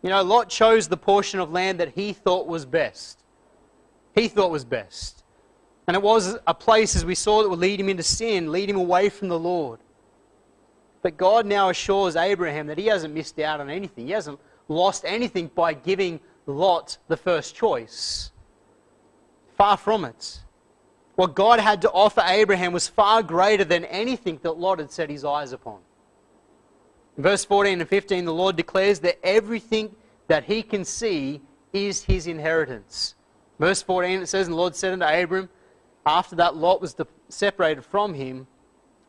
You 0.02 0.10
know, 0.10 0.22
Lot 0.24 0.50
chose 0.50 0.88
the 0.88 0.98
portion 0.98 1.40
of 1.40 1.52
land 1.52 1.80
that 1.80 1.90
he 1.90 2.12
thought 2.12 2.48
was 2.48 2.66
best. 2.66 3.20
He 4.14 4.28
thought 4.28 4.52
was 4.52 4.66
best. 4.66 5.24
And 5.88 5.96
it 5.96 6.04
was 6.04 6.38
a 6.46 6.54
place, 6.54 6.96
as 6.96 7.06
we 7.06 7.16
saw, 7.16 7.44
that 7.44 7.50
would 7.50 7.60
lead 7.60 7.80
him 7.80 7.90
into 7.90 8.04
sin, 8.04 8.52
lead 8.52 8.70
him 8.70 8.78
away 8.78 9.10
from 9.10 9.30
the 9.30 9.40
Lord. 9.40 9.80
But 11.04 11.18
God 11.18 11.46
now 11.46 11.70
assures 11.70 12.16
Abraham 12.16 12.66
that 12.68 12.78
he 12.80 12.88
hasn't 12.88 13.14
missed 13.14 13.38
out 13.38 13.60
on 13.60 13.70
anything. 13.70 14.08
He 14.08 14.14
hasn't 14.14 14.40
lost 14.68 15.04
anything 15.06 15.52
by 15.54 15.74
giving 15.74 16.20
Lot 16.48 16.98
the 17.10 17.18
first 17.18 17.56
choice. 17.56 18.32
Far 19.58 19.78
from 19.78 20.06
it. 20.06 20.40
What 21.16 21.36
God 21.36 21.60
had 21.60 21.82
to 21.84 21.92
offer 21.92 22.24
Abraham 22.26 22.74
was 22.74 22.88
far 22.88 23.22
greater 23.22 23.66
than 23.66 23.86
anything 23.86 24.40
that 24.42 24.54
Lot 24.58 24.80
had 24.80 24.92
set 24.92 25.10
his 25.10 25.24
eyes 25.24 25.52
upon. 25.52 25.80
In 27.18 27.24
verse 27.24 27.46
14 27.46 27.82
and 27.82 27.90
15, 27.90 28.26
the 28.26 28.34
Lord 28.34 28.56
declares 28.56 29.00
that 29.02 29.24
everything 29.24 29.96
that 30.28 30.46
he 30.46 30.64
can 30.64 30.84
see 30.86 31.42
is 31.74 32.04
his 32.04 32.28
inheritance. 32.28 33.16
Verse 33.60 33.82
14, 33.84 34.22
it 34.22 34.28
says, 34.28 34.48
And 34.48 34.54
the 34.54 34.58
Lord 34.58 34.76
said 34.76 34.94
unto 34.94 35.06
Abram, 35.06 35.50
after 36.06 36.36
that 36.38 36.56
Lot 36.56 36.82
was 36.82 36.96
separated 37.30 37.84
from 37.84 38.14
him, 38.14 38.48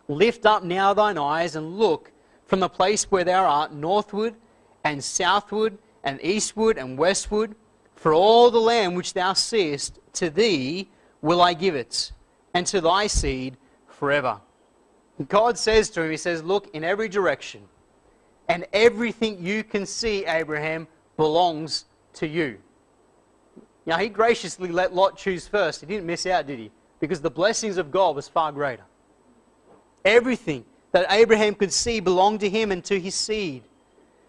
Lift 0.09 0.47
up 0.47 0.63
now 0.63 0.93
thine 0.95 1.19
eyes 1.19 1.57
and 1.57 1.79
look 1.79 2.13
from 2.47 2.61
the 2.61 2.69
place 2.69 3.05
where 3.11 3.25
thou 3.25 3.45
art 3.45 3.73
northward 3.73 4.35
and 4.85 5.03
southward 5.03 5.79
and 6.03 6.21
eastward 6.23 6.77
and 6.77 6.99
westward, 6.99 7.55
for 7.97 8.13
all 8.13 8.51
the 8.51 8.61
land 8.61 8.97
which 8.97 9.15
thou 9.15 9.33
seest, 9.33 9.99
to 10.13 10.29
thee 10.29 10.89
will 11.23 11.41
I 11.41 11.55
give 11.55 11.75
it, 11.75 12.13
and 12.53 12.67
to 12.67 12.81
thy 12.81 13.07
seed 13.07 13.57
forever. 13.89 14.41
God 15.29 15.57
says 15.57 15.89
to 15.91 16.03
him, 16.03 16.11
He 16.11 16.17
says, 16.19 16.43
Look 16.43 16.69
in 16.75 16.85
every 16.85 17.09
direction, 17.09 17.63
and 18.49 18.67
everything 18.73 19.45
you 19.45 19.65
can 19.65 19.87
see, 19.87 20.27
Abraham, 20.27 20.87
belongs 21.17 21.87
to 22.15 22.27
you. 22.27 22.59
Now, 23.87 23.99
he 23.99 24.09
graciously 24.09 24.71
let 24.71 24.95
Lot 24.95 25.17
choose 25.17 25.47
first. 25.47 25.81
He 25.81 25.87
didn't 25.87 26.07
miss 26.07 26.27
out, 26.27 26.47
did 26.47 26.59
he? 26.59 26.71
Because 27.01 27.21
the 27.21 27.31
blessings 27.31 27.77
of 27.77 27.91
God 27.91 28.17
was 28.17 28.29
far 28.29 28.51
greater. 28.53 28.85
Everything 30.05 30.65
that 30.93 31.07
Abraham 31.11 31.55
could 31.55 31.73
see 31.73 32.01
belonged 32.01 32.41
to 32.41 32.49
him 32.49 32.71
and 32.71 32.85
to 32.85 32.99
his 33.01 33.15
seed. 33.15 33.63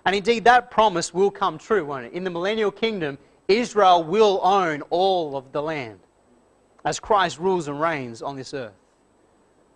And 0.05 0.15
indeed, 0.15 0.43
that 0.45 0.71
promise 0.71 1.13
will 1.13 1.31
come 1.31 1.57
true, 1.57 1.85
won't 1.85 2.05
it? 2.05 2.13
In 2.13 2.23
the 2.23 2.29
millennial 2.29 2.71
kingdom, 2.71 3.17
Israel 3.47 4.03
will 4.03 4.39
own 4.43 4.81
all 4.89 5.35
of 5.35 5.51
the 5.51 5.61
land 5.61 5.99
as 6.83 6.99
Christ 6.99 7.39
rules 7.39 7.67
and 7.67 7.79
reigns 7.79 8.21
on 8.21 8.35
this 8.35 8.53
earth. 8.53 8.73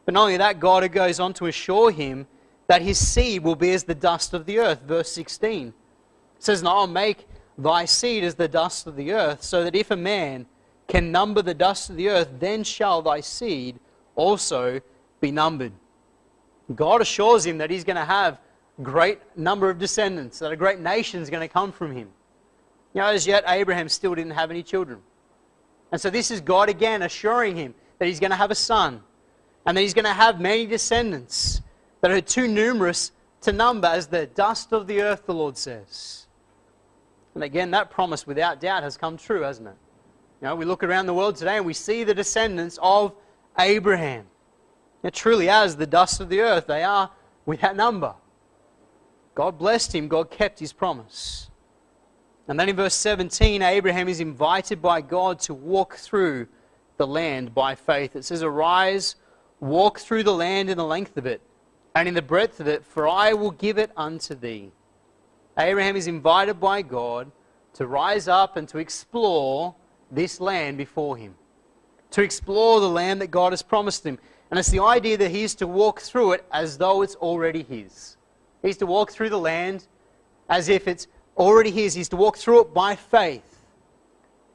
But 0.06 0.14
not 0.14 0.24
only 0.24 0.38
that, 0.38 0.60
God 0.60 0.90
goes 0.92 1.20
on 1.20 1.34
to 1.36 1.48
assure 1.48 1.92
him 1.92 2.28
that 2.68 2.82
his 2.82 2.98
seed 2.98 3.44
will 3.44 3.56
be 3.56 3.72
as 3.72 3.84
the 3.84 3.96
dust 3.96 4.34
of 4.34 4.46
the 4.46 4.60
earth. 4.60 4.82
Verse 4.82 5.12
16 5.12 5.68
it 5.68 5.74
says, 6.38 6.60
And 6.60 6.68
I'll 6.68 6.88
make 6.88 7.28
thy 7.58 7.86
seed 7.86 8.24
as 8.24 8.36
the 8.36 8.48
dust 8.48 8.88
of 8.88 8.96
the 8.96 9.12
earth, 9.12 9.44
so 9.44 9.64
that 9.64 9.76
if 9.76 9.92
a 9.92 9.96
man 9.96 10.46
can 10.88 11.12
number 11.12 11.42
the 11.42 11.54
dust 11.54 11.90
of 11.90 11.98
the 11.98 12.10
earth, 12.10 12.30
then 12.40 12.64
shall 12.64 13.02
thy 13.02 13.20
seed 13.20 13.80
also 14.16 14.82
be 15.20 15.32
numbered. 15.32 15.74
God 16.76 17.02
assures 17.02 17.46
him 17.46 17.58
that 17.60 17.70
he's 17.70 17.84
going 17.84 17.96
to 17.96 18.06
have 18.06 18.40
a 18.78 18.82
great 18.82 19.20
number 19.36 19.70
of 19.70 19.80
descendants, 19.80 20.40
that 20.40 20.52
a 20.52 20.56
great 20.56 20.80
nation 20.80 21.22
is 21.22 21.30
going 21.30 21.48
to 21.48 21.52
come 21.52 21.72
from 21.72 21.92
him. 21.96 22.10
You 22.94 23.02
know, 23.02 23.08
as 23.08 23.26
yet, 23.28 23.44
Abraham 23.48 23.90
still 23.90 24.16
didn't 24.16 24.32
have 24.32 24.52
any 24.52 24.64
children. 24.64 25.00
And 25.92 26.00
so 26.00 26.10
this 26.10 26.32
is 26.32 26.42
God 26.42 26.70
again 26.70 27.02
assuring 27.02 27.56
him 27.56 27.74
that 27.98 28.08
he's 28.08 28.20
going 28.20 28.32
to 28.32 28.38
have 28.38 28.52
a 28.52 28.56
son 28.56 29.02
and 29.66 29.76
that 29.76 29.82
he's 29.82 29.94
going 29.94 30.06
to 30.06 30.14
have 30.14 30.40
many 30.40 30.66
descendants 30.66 31.62
that 32.02 32.12
are 32.12 32.22
too 32.22 32.48
numerous 32.48 33.12
to 33.42 33.52
number 33.52 33.88
as 33.88 34.08
the 34.08 34.28
dust 34.28 34.72
of 34.72 34.88
the 34.88 35.02
earth, 35.02 35.26
the 35.26 35.34
Lord 35.34 35.58
says. 35.58 36.28
And 37.36 37.44
again, 37.44 37.72
that 37.72 37.90
promise 37.90 38.28
without 38.28 38.60
doubt 38.60 38.84
has 38.84 38.98
come 38.98 39.18
true, 39.18 39.42
hasn't 39.42 39.68
it? 39.68 39.76
You 40.42 40.48
know, 40.48 40.56
we 40.56 40.66
look 40.66 40.84
around 40.84 41.06
the 41.06 41.14
world 41.14 41.36
today 41.36 41.58
and 41.58 41.66
we 41.66 41.74
see 41.74 42.04
the 42.04 42.14
descendants 42.14 42.80
of 42.82 43.14
Abraham. 43.58 44.26
It 45.04 45.14
truly 45.14 45.50
as 45.50 45.76
the 45.76 45.88
dust 45.88 46.20
of 46.20 46.30
the 46.30 46.42
earth. 46.42 46.68
They 46.68 46.84
are 46.84 47.12
without 47.46 47.76
number. 47.76 48.16
God 49.36 49.58
blessed 49.58 49.96
him, 49.96 50.08
God 50.08 50.30
kept 50.30 50.60
his 50.60 50.74
promise. 50.74 51.50
And 52.48 52.60
then 52.60 52.68
in 52.68 52.76
verse 52.76 52.96
17, 52.96 53.62
Abraham 53.62 54.10
is 54.10 54.20
invited 54.20 54.82
by 54.82 55.02
God 55.02 55.40
to 55.42 55.54
walk 55.54 55.96
through 55.96 56.48
the 56.98 57.08
land 57.08 57.54
by 57.54 57.76
faith. 57.76 58.16
It 58.16 58.26
says, 58.26 58.44
Arise, 58.44 59.16
walk 59.60 60.00
through 60.00 60.24
the 60.24 60.34
land 60.34 60.70
in 60.70 60.78
the 60.78 60.84
length 60.84 61.16
of 61.16 61.26
it, 61.26 61.42
and 61.96 62.08
in 62.08 62.16
the 62.16 62.22
breadth 62.22 62.60
of 62.60 62.68
it, 62.68 62.84
for 62.84 63.08
I 63.08 63.34
will 63.34 63.52
give 63.52 63.78
it 63.78 63.92
unto 63.96 64.36
thee. 64.36 64.72
Abraham 65.58 65.96
is 65.96 66.08
invited 66.08 66.60
by 66.60 66.82
God 66.82 67.32
to 67.74 67.88
rise 67.88 68.28
up 68.28 68.58
and 68.58 68.68
to 68.70 68.78
explore 68.80 69.76
this 70.12 70.42
land 70.42 70.78
before 70.78 71.18
him, 71.18 71.36
to 72.12 72.22
explore 72.22 72.80
the 72.80 72.90
land 72.90 73.22
that 73.22 73.32
God 73.32 73.54
has 73.54 73.62
promised 73.62 74.06
him. 74.06 74.18
And 74.50 74.60
it's 74.60 74.70
the 74.70 74.82
idea 74.82 75.18
that 75.18 75.32
he 75.32 75.44
is 75.44 75.56
to 75.56 75.68
walk 75.68 76.02
through 76.02 76.34
it 76.34 76.46
as 76.52 76.78
though 76.78 77.02
it's 77.02 77.16
already 77.16 77.64
his. 77.64 78.18
He's 78.62 78.78
to 78.78 78.86
walk 78.86 79.12
through 79.12 79.30
the 79.30 79.40
land 79.40 79.88
as 80.50 80.70
if 80.70 80.88
it's 80.88 81.08
already 81.38 81.72
his. 81.72 81.94
He's 81.94 82.10
to 82.10 82.18
walk 82.18 82.38
through 82.38 82.62
it 82.62 82.74
by 82.74 82.96
faith, 82.96 83.60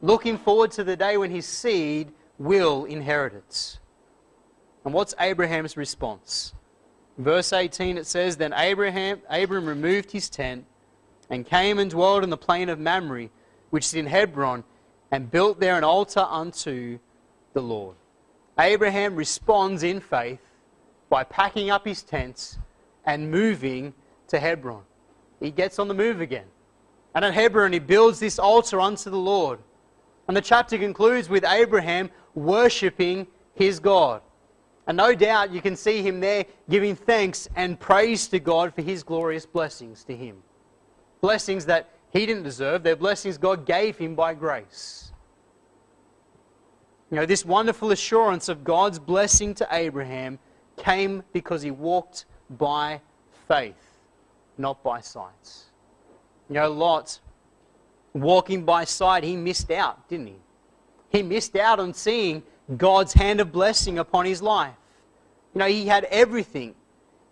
looking 0.00 0.36
forward 0.36 0.72
to 0.72 0.84
the 0.84 0.96
day 0.96 1.16
when 1.16 1.30
his 1.30 1.46
seed 1.46 2.12
will 2.38 2.84
inherit 2.84 3.34
it. 3.34 3.78
And 4.84 4.92
what's 4.92 5.14
Abraham's 5.18 5.76
response? 5.76 6.52
verse 7.18 7.52
18 7.52 7.98
it 7.98 8.06
says, 8.06 8.36
Then 8.36 8.52
Abraham, 8.52 9.20
Abram 9.28 9.66
removed 9.66 10.10
his 10.12 10.28
tent 10.28 10.64
and 11.30 11.46
came 11.46 11.78
and 11.78 11.90
dwelled 11.90 12.24
in 12.24 12.30
the 12.30 12.36
plain 12.36 12.68
of 12.68 12.78
Mamre, 12.78 13.28
which 13.70 13.86
is 13.86 13.94
in 13.94 14.06
Hebron, 14.06 14.64
and 15.10 15.30
built 15.30 15.60
there 15.60 15.76
an 15.76 15.84
altar 15.84 16.26
unto 16.28 16.98
the 17.52 17.62
Lord. 17.62 17.96
Abraham 18.58 19.16
responds 19.16 19.82
in 19.82 20.00
faith 20.00 20.40
by 21.08 21.24
packing 21.24 21.70
up 21.70 21.86
his 21.86 22.02
tents 22.02 22.58
and 23.04 23.30
moving 23.30 23.94
to 24.28 24.38
Hebron. 24.38 24.82
He 25.40 25.50
gets 25.50 25.78
on 25.78 25.88
the 25.88 25.94
move 25.94 26.20
again. 26.20 26.46
And 27.14 27.24
at 27.24 27.34
Hebron, 27.34 27.72
he 27.72 27.78
builds 27.78 28.18
this 28.18 28.38
altar 28.38 28.80
unto 28.80 29.10
the 29.10 29.18
Lord. 29.18 29.58
And 30.26 30.36
the 30.36 30.40
chapter 30.40 30.78
concludes 30.78 31.28
with 31.28 31.44
Abraham 31.44 32.10
worshipping 32.34 33.26
his 33.54 33.78
God. 33.78 34.22
And 34.86 34.96
no 34.96 35.14
doubt 35.14 35.52
you 35.52 35.60
can 35.60 35.76
see 35.76 36.02
him 36.02 36.20
there 36.20 36.44
giving 36.68 36.94
thanks 36.94 37.48
and 37.56 37.78
praise 37.78 38.26
to 38.28 38.38
God 38.38 38.74
for 38.74 38.82
his 38.82 39.02
glorious 39.02 39.46
blessings 39.46 40.04
to 40.04 40.16
him. 40.16 40.42
Blessings 41.20 41.66
that 41.66 41.90
he 42.10 42.26
didn't 42.26 42.42
deserve, 42.42 42.82
they're 42.82 42.96
blessings 42.96 43.38
God 43.38 43.66
gave 43.66 43.96
him 43.96 44.14
by 44.14 44.34
grace. 44.34 45.03
You 47.14 47.20
know, 47.20 47.26
this 47.26 47.44
wonderful 47.44 47.92
assurance 47.92 48.48
of 48.48 48.64
God's 48.64 48.98
blessing 48.98 49.54
to 49.54 49.68
Abraham 49.70 50.36
came 50.76 51.22
because 51.32 51.62
he 51.62 51.70
walked 51.70 52.24
by 52.50 53.00
faith, 53.46 54.00
not 54.58 54.82
by 54.82 55.00
sight. 55.00 55.30
You 56.48 56.56
know, 56.56 56.72
Lot, 56.72 57.20
walking 58.14 58.64
by 58.64 58.82
sight, 58.82 59.22
he 59.22 59.36
missed 59.36 59.70
out, 59.70 60.08
didn't 60.08 60.26
he? 60.26 60.34
He 61.10 61.22
missed 61.22 61.54
out 61.54 61.78
on 61.78 61.94
seeing 61.94 62.42
God's 62.76 63.12
hand 63.12 63.40
of 63.40 63.52
blessing 63.52 64.00
upon 64.00 64.26
his 64.26 64.42
life. 64.42 64.74
You 65.54 65.60
know, 65.60 65.68
he 65.68 65.86
had 65.86 66.06
everything 66.06 66.74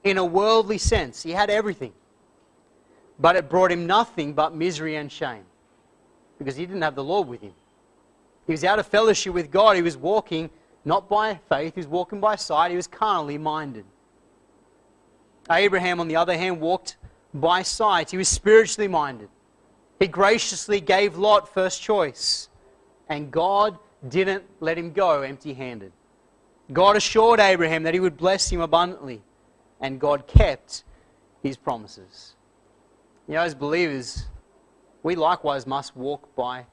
in 0.05 0.16
a 0.16 0.24
worldly 0.24 0.78
sense. 0.78 1.24
He 1.24 1.33
had 1.33 1.51
everything. 1.51 1.93
But 3.18 3.35
it 3.35 3.49
brought 3.49 3.72
him 3.72 3.89
nothing 3.89 4.33
but 4.33 4.55
misery 4.55 4.95
and 4.95 5.11
shame 5.11 5.45
because 6.39 6.55
he 6.55 6.66
didn't 6.66 6.83
have 6.83 6.95
the 6.95 7.03
Lord 7.03 7.26
with 7.26 7.41
him. 7.41 7.55
He 8.47 8.53
was 8.53 8.64
out 8.64 8.78
of 8.78 8.86
fellowship 8.86 9.34
with 9.34 9.51
God. 9.51 9.76
He 9.76 9.82
was 9.82 9.97
walking 9.97 10.51
not 10.84 11.09
by 11.09 11.38
faith, 11.49 11.74
he 11.74 11.80
was 11.80 11.86
walking 11.86 12.20
by 12.20 12.36
sight. 12.36 12.70
He 12.70 12.76
was 12.76 12.86
carnally 12.86 13.38
minded. 13.38 13.84
Abraham, 15.51 16.01
on 16.01 16.09
the 16.09 16.16
other 16.16 16.36
hand, 16.36 16.61
walked 16.61 16.97
by 17.34 17.62
sight. 17.62 18.11
He 18.11 18.16
was 18.16 18.28
spiritually 18.28 18.88
minded. 18.88 19.28
He 19.99 20.07
graciously 20.09 20.80
gave 20.80 21.16
Lot 21.16 21.53
first 21.53 21.82
choice. 21.82 22.49
And 23.09 23.30
God 23.30 23.78
didn't 24.09 24.45
let 24.61 24.78
him 24.78 24.93
go 24.93 25.22
empty 25.22 25.55
handed. 25.55 25.93
God 26.72 26.97
assured 26.97 27.40
Abraham 27.40 27.82
that 27.84 27.95
he 27.95 28.01
would 28.01 28.16
bless 28.16 28.51
him 28.51 28.61
abundantly. 28.61 29.22
And 29.80 30.01
God 30.01 30.26
kept 30.26 30.84
his 31.43 31.57
promises. 31.57 32.34
You 33.28 33.34
know, 33.34 33.43
as 33.43 33.55
believers, 33.55 34.26
we 35.03 35.14
likewise 35.14 35.66
must 35.66 35.97
walk 35.97 36.34
by 36.34 36.66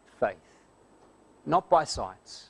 not 1.50 1.70
by 1.70 1.84
sights. 1.84 2.50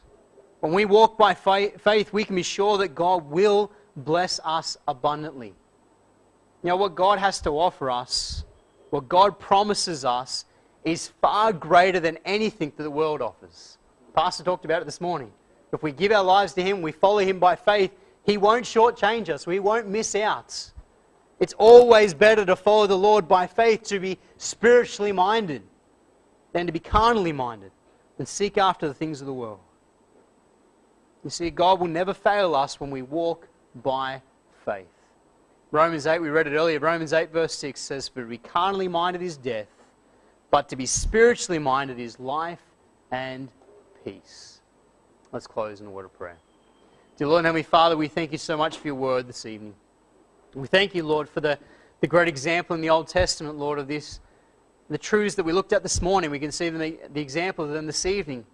When 0.60 0.74
we 0.74 0.84
walk 0.84 1.18
by 1.18 1.34
faith, 1.34 2.12
we 2.12 2.26
can 2.26 2.36
be 2.36 2.43
sure 2.43 2.78
that 2.80 2.89
God 2.89 3.30
will 3.30 3.72
bless 3.95 4.41
us 4.43 4.76
abundantly. 4.88 5.56
You 6.64 6.70
know, 6.70 6.76
what 6.76 6.95
God 6.95 7.18
has 7.18 7.39
to 7.41 7.52
offer 7.52 7.89
us, 7.89 8.43
what 8.89 9.08
God 9.08 9.39
promises 9.39 10.04
us, 10.04 10.43
is 10.84 11.08
far 11.22 11.54
greater 11.54 12.02
than 12.02 12.18
anything 12.26 12.74
that 12.76 12.84
the 12.84 12.91
world 12.91 13.22
offers. 13.22 13.78
Pastor 14.14 14.43
talked 14.43 14.66
about 14.66 14.82
it 14.82 14.86
this 14.86 15.00
morning. 15.00 15.32
If 15.72 15.82
we 15.82 15.93
give 15.93 16.12
our 16.12 16.24
lives 16.24 16.54
to 16.56 16.62
Him, 16.62 16.82
we 16.82 16.91
follow 16.91 17.20
Him 17.20 17.39
by 17.39 17.56
faith, 17.56 17.91
He 18.24 18.36
won't 18.36 18.66
shortchange 18.66 19.30
us. 19.30 19.47
We 19.47 19.60
won't 19.60 19.88
miss 19.88 20.14
out. 20.14 20.72
It's 21.39 21.54
always 21.54 22.14
better 22.14 22.45
to 22.45 22.58
follow 22.58 22.86
the 22.86 22.97
Lord 22.97 23.30
by 23.30 23.47
faith, 23.47 23.84
to 23.84 24.00
be 24.00 24.18
spiritually 24.36 25.14
minded 25.14 25.62
than 26.52 26.66
to 26.66 26.74
be 26.74 26.80
carnally 26.80 27.32
minded 27.32 27.72
and 28.20 28.28
seek 28.28 28.57
after 28.57 28.88
the 28.88 28.93
things 28.93 29.22
of 29.22 29.28
the 29.28 29.34
world. 29.34 29.59
You 31.24 31.30
see, 31.30 31.49
God 31.49 31.80
will 31.80 31.88
never 31.88 32.13
fail 32.13 32.53
us 32.53 32.80
when 32.80 32.91
we 32.91 33.01
walk 33.01 33.47
by 33.84 34.22
faith. 34.65 34.88
Romans 35.72 36.07
8, 36.07 36.20
we 36.20 36.30
read 36.30 36.47
it 36.47 36.55
earlier. 36.55 36.80
Romans 36.80 37.13
8, 37.13 37.32
verse 37.32 37.53
6 37.55 37.80
says, 37.80 38.07
For 38.07 38.22
to 38.22 38.28
be 38.28 38.38
carnally 38.38 38.88
minded 38.88 39.22
is 39.22 39.38
death, 39.38 39.67
but 40.51 40.70
to 40.70 40.76
be 40.76 40.86
spiritually 40.86 41.59
minded 41.59 41.99
is 41.99 42.20
life 42.20 42.61
and 43.11 43.49
peace. 44.03 44.61
Let's 45.32 45.47
close 45.47 45.82
in 45.82 45.88
a 45.88 45.91
word 45.91 46.05
of 46.05 46.17
prayer. 46.17 46.38
Dear 47.17 47.28
Lord 47.28 47.39
and 47.39 47.47
Heavenly 47.47 47.63
Father, 47.63 47.95
we 47.95 48.07
thank 48.07 48.32
you 48.32 48.38
so 48.38 48.57
much 48.57 48.78
for 48.78 48.88
your 48.88 48.95
word 48.95 49.28
this 49.28 49.45
evening. 49.45 49.76
We 50.55 50.67
thank 50.67 50.95
you, 50.95 51.03
Lord, 51.03 51.30
for 51.30 51.41
the, 51.41 51.59
the 51.99 52.07
great 52.07 52.28
example 52.28 52.76
in 52.76 52.82
the 52.82 52.89
Old 52.89 53.07
Testament, 53.07 53.57
Lord, 53.57 53.78
of 53.78 53.88
this, 53.88 54.20
the 54.90 54.98
truths 54.98 55.36
that 55.36 55.44
we 55.44 55.54
looked 55.54 55.72
at 55.72 55.84
this 55.84 56.02
morning. 56.02 56.32
We 56.32 56.40
can 56.40 56.52
see 56.52 56.70
the, 56.70 57.00
the 57.14 57.22
example 57.22 57.66
of 57.66 57.72
them 57.72 57.86
this 57.86 58.06
evening, 58.06 58.46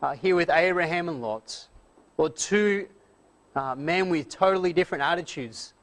uh, 0.00 0.14
here 0.14 0.36
with 0.36 0.48
Abraham 0.48 1.08
and 1.08 1.20
Lot. 1.20 1.68
Lord, 2.16 2.36
two 2.36 2.88
uh, 3.56 3.74
men 3.74 4.08
with 4.08 4.28
totally 4.28 4.72
different 4.72 5.02
attitudes. 5.02 5.74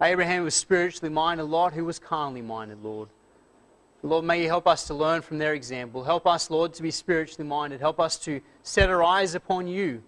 Abraham 0.00 0.44
was 0.44 0.54
spiritually 0.54 1.12
minded, 1.12 1.44
Lot, 1.44 1.74
who 1.74 1.84
was 1.84 1.98
carnally 1.98 2.42
minded, 2.42 2.82
Lord. 2.82 3.08
Lord, 4.02 4.24
may 4.24 4.42
you 4.42 4.46
help 4.46 4.68
us 4.68 4.86
to 4.86 4.94
learn 4.94 5.22
from 5.22 5.38
their 5.38 5.54
example. 5.54 6.04
Help 6.04 6.26
us, 6.26 6.50
Lord, 6.50 6.72
to 6.74 6.82
be 6.82 6.90
spiritually 6.90 7.48
minded. 7.48 7.80
Help 7.80 7.98
us 7.98 8.16
to 8.20 8.40
set 8.62 8.88
our 8.88 9.02
eyes 9.02 9.34
upon 9.34 9.66
you 9.66 10.02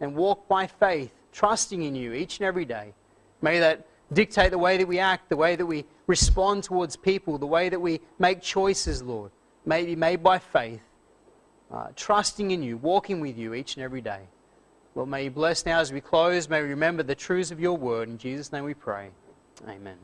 and 0.00 0.14
walk 0.14 0.46
by 0.48 0.66
faith, 0.66 1.12
trusting 1.32 1.82
in 1.82 1.96
you 1.96 2.12
each 2.12 2.38
and 2.38 2.46
every 2.46 2.64
day. 2.64 2.94
May 3.40 3.58
that 3.58 3.86
dictate 4.12 4.50
the 4.50 4.58
way 4.58 4.76
that 4.76 4.86
we 4.86 4.98
act, 4.98 5.28
the 5.28 5.36
way 5.36 5.56
that 5.56 5.66
we 5.66 5.84
respond 6.06 6.64
towards 6.64 6.96
people, 6.96 7.38
the 7.38 7.46
way 7.46 7.68
that 7.68 7.80
we 7.80 8.00
make 8.18 8.40
choices, 8.40 9.02
Lord. 9.02 9.30
May 9.64 9.84
be 9.84 9.96
made 9.96 10.22
by 10.22 10.38
faith, 10.38 10.82
uh, 11.70 11.88
trusting 11.96 12.50
in 12.50 12.62
you, 12.62 12.76
walking 12.76 13.20
with 13.20 13.38
you 13.38 13.54
each 13.54 13.76
and 13.76 13.84
every 13.84 14.00
day. 14.00 14.20
Lord, 14.94 15.08
may 15.08 15.24
you 15.24 15.30
bless 15.30 15.64
now 15.64 15.80
as 15.80 15.92
we 15.92 16.00
close. 16.00 16.48
May 16.48 16.62
we 16.62 16.68
remember 16.68 17.02
the 17.02 17.14
truths 17.14 17.50
of 17.50 17.60
your 17.60 17.76
word. 17.76 18.08
In 18.08 18.18
Jesus' 18.18 18.52
name 18.52 18.64
we 18.64 18.74
pray. 18.74 19.08
Amen. 19.68 19.98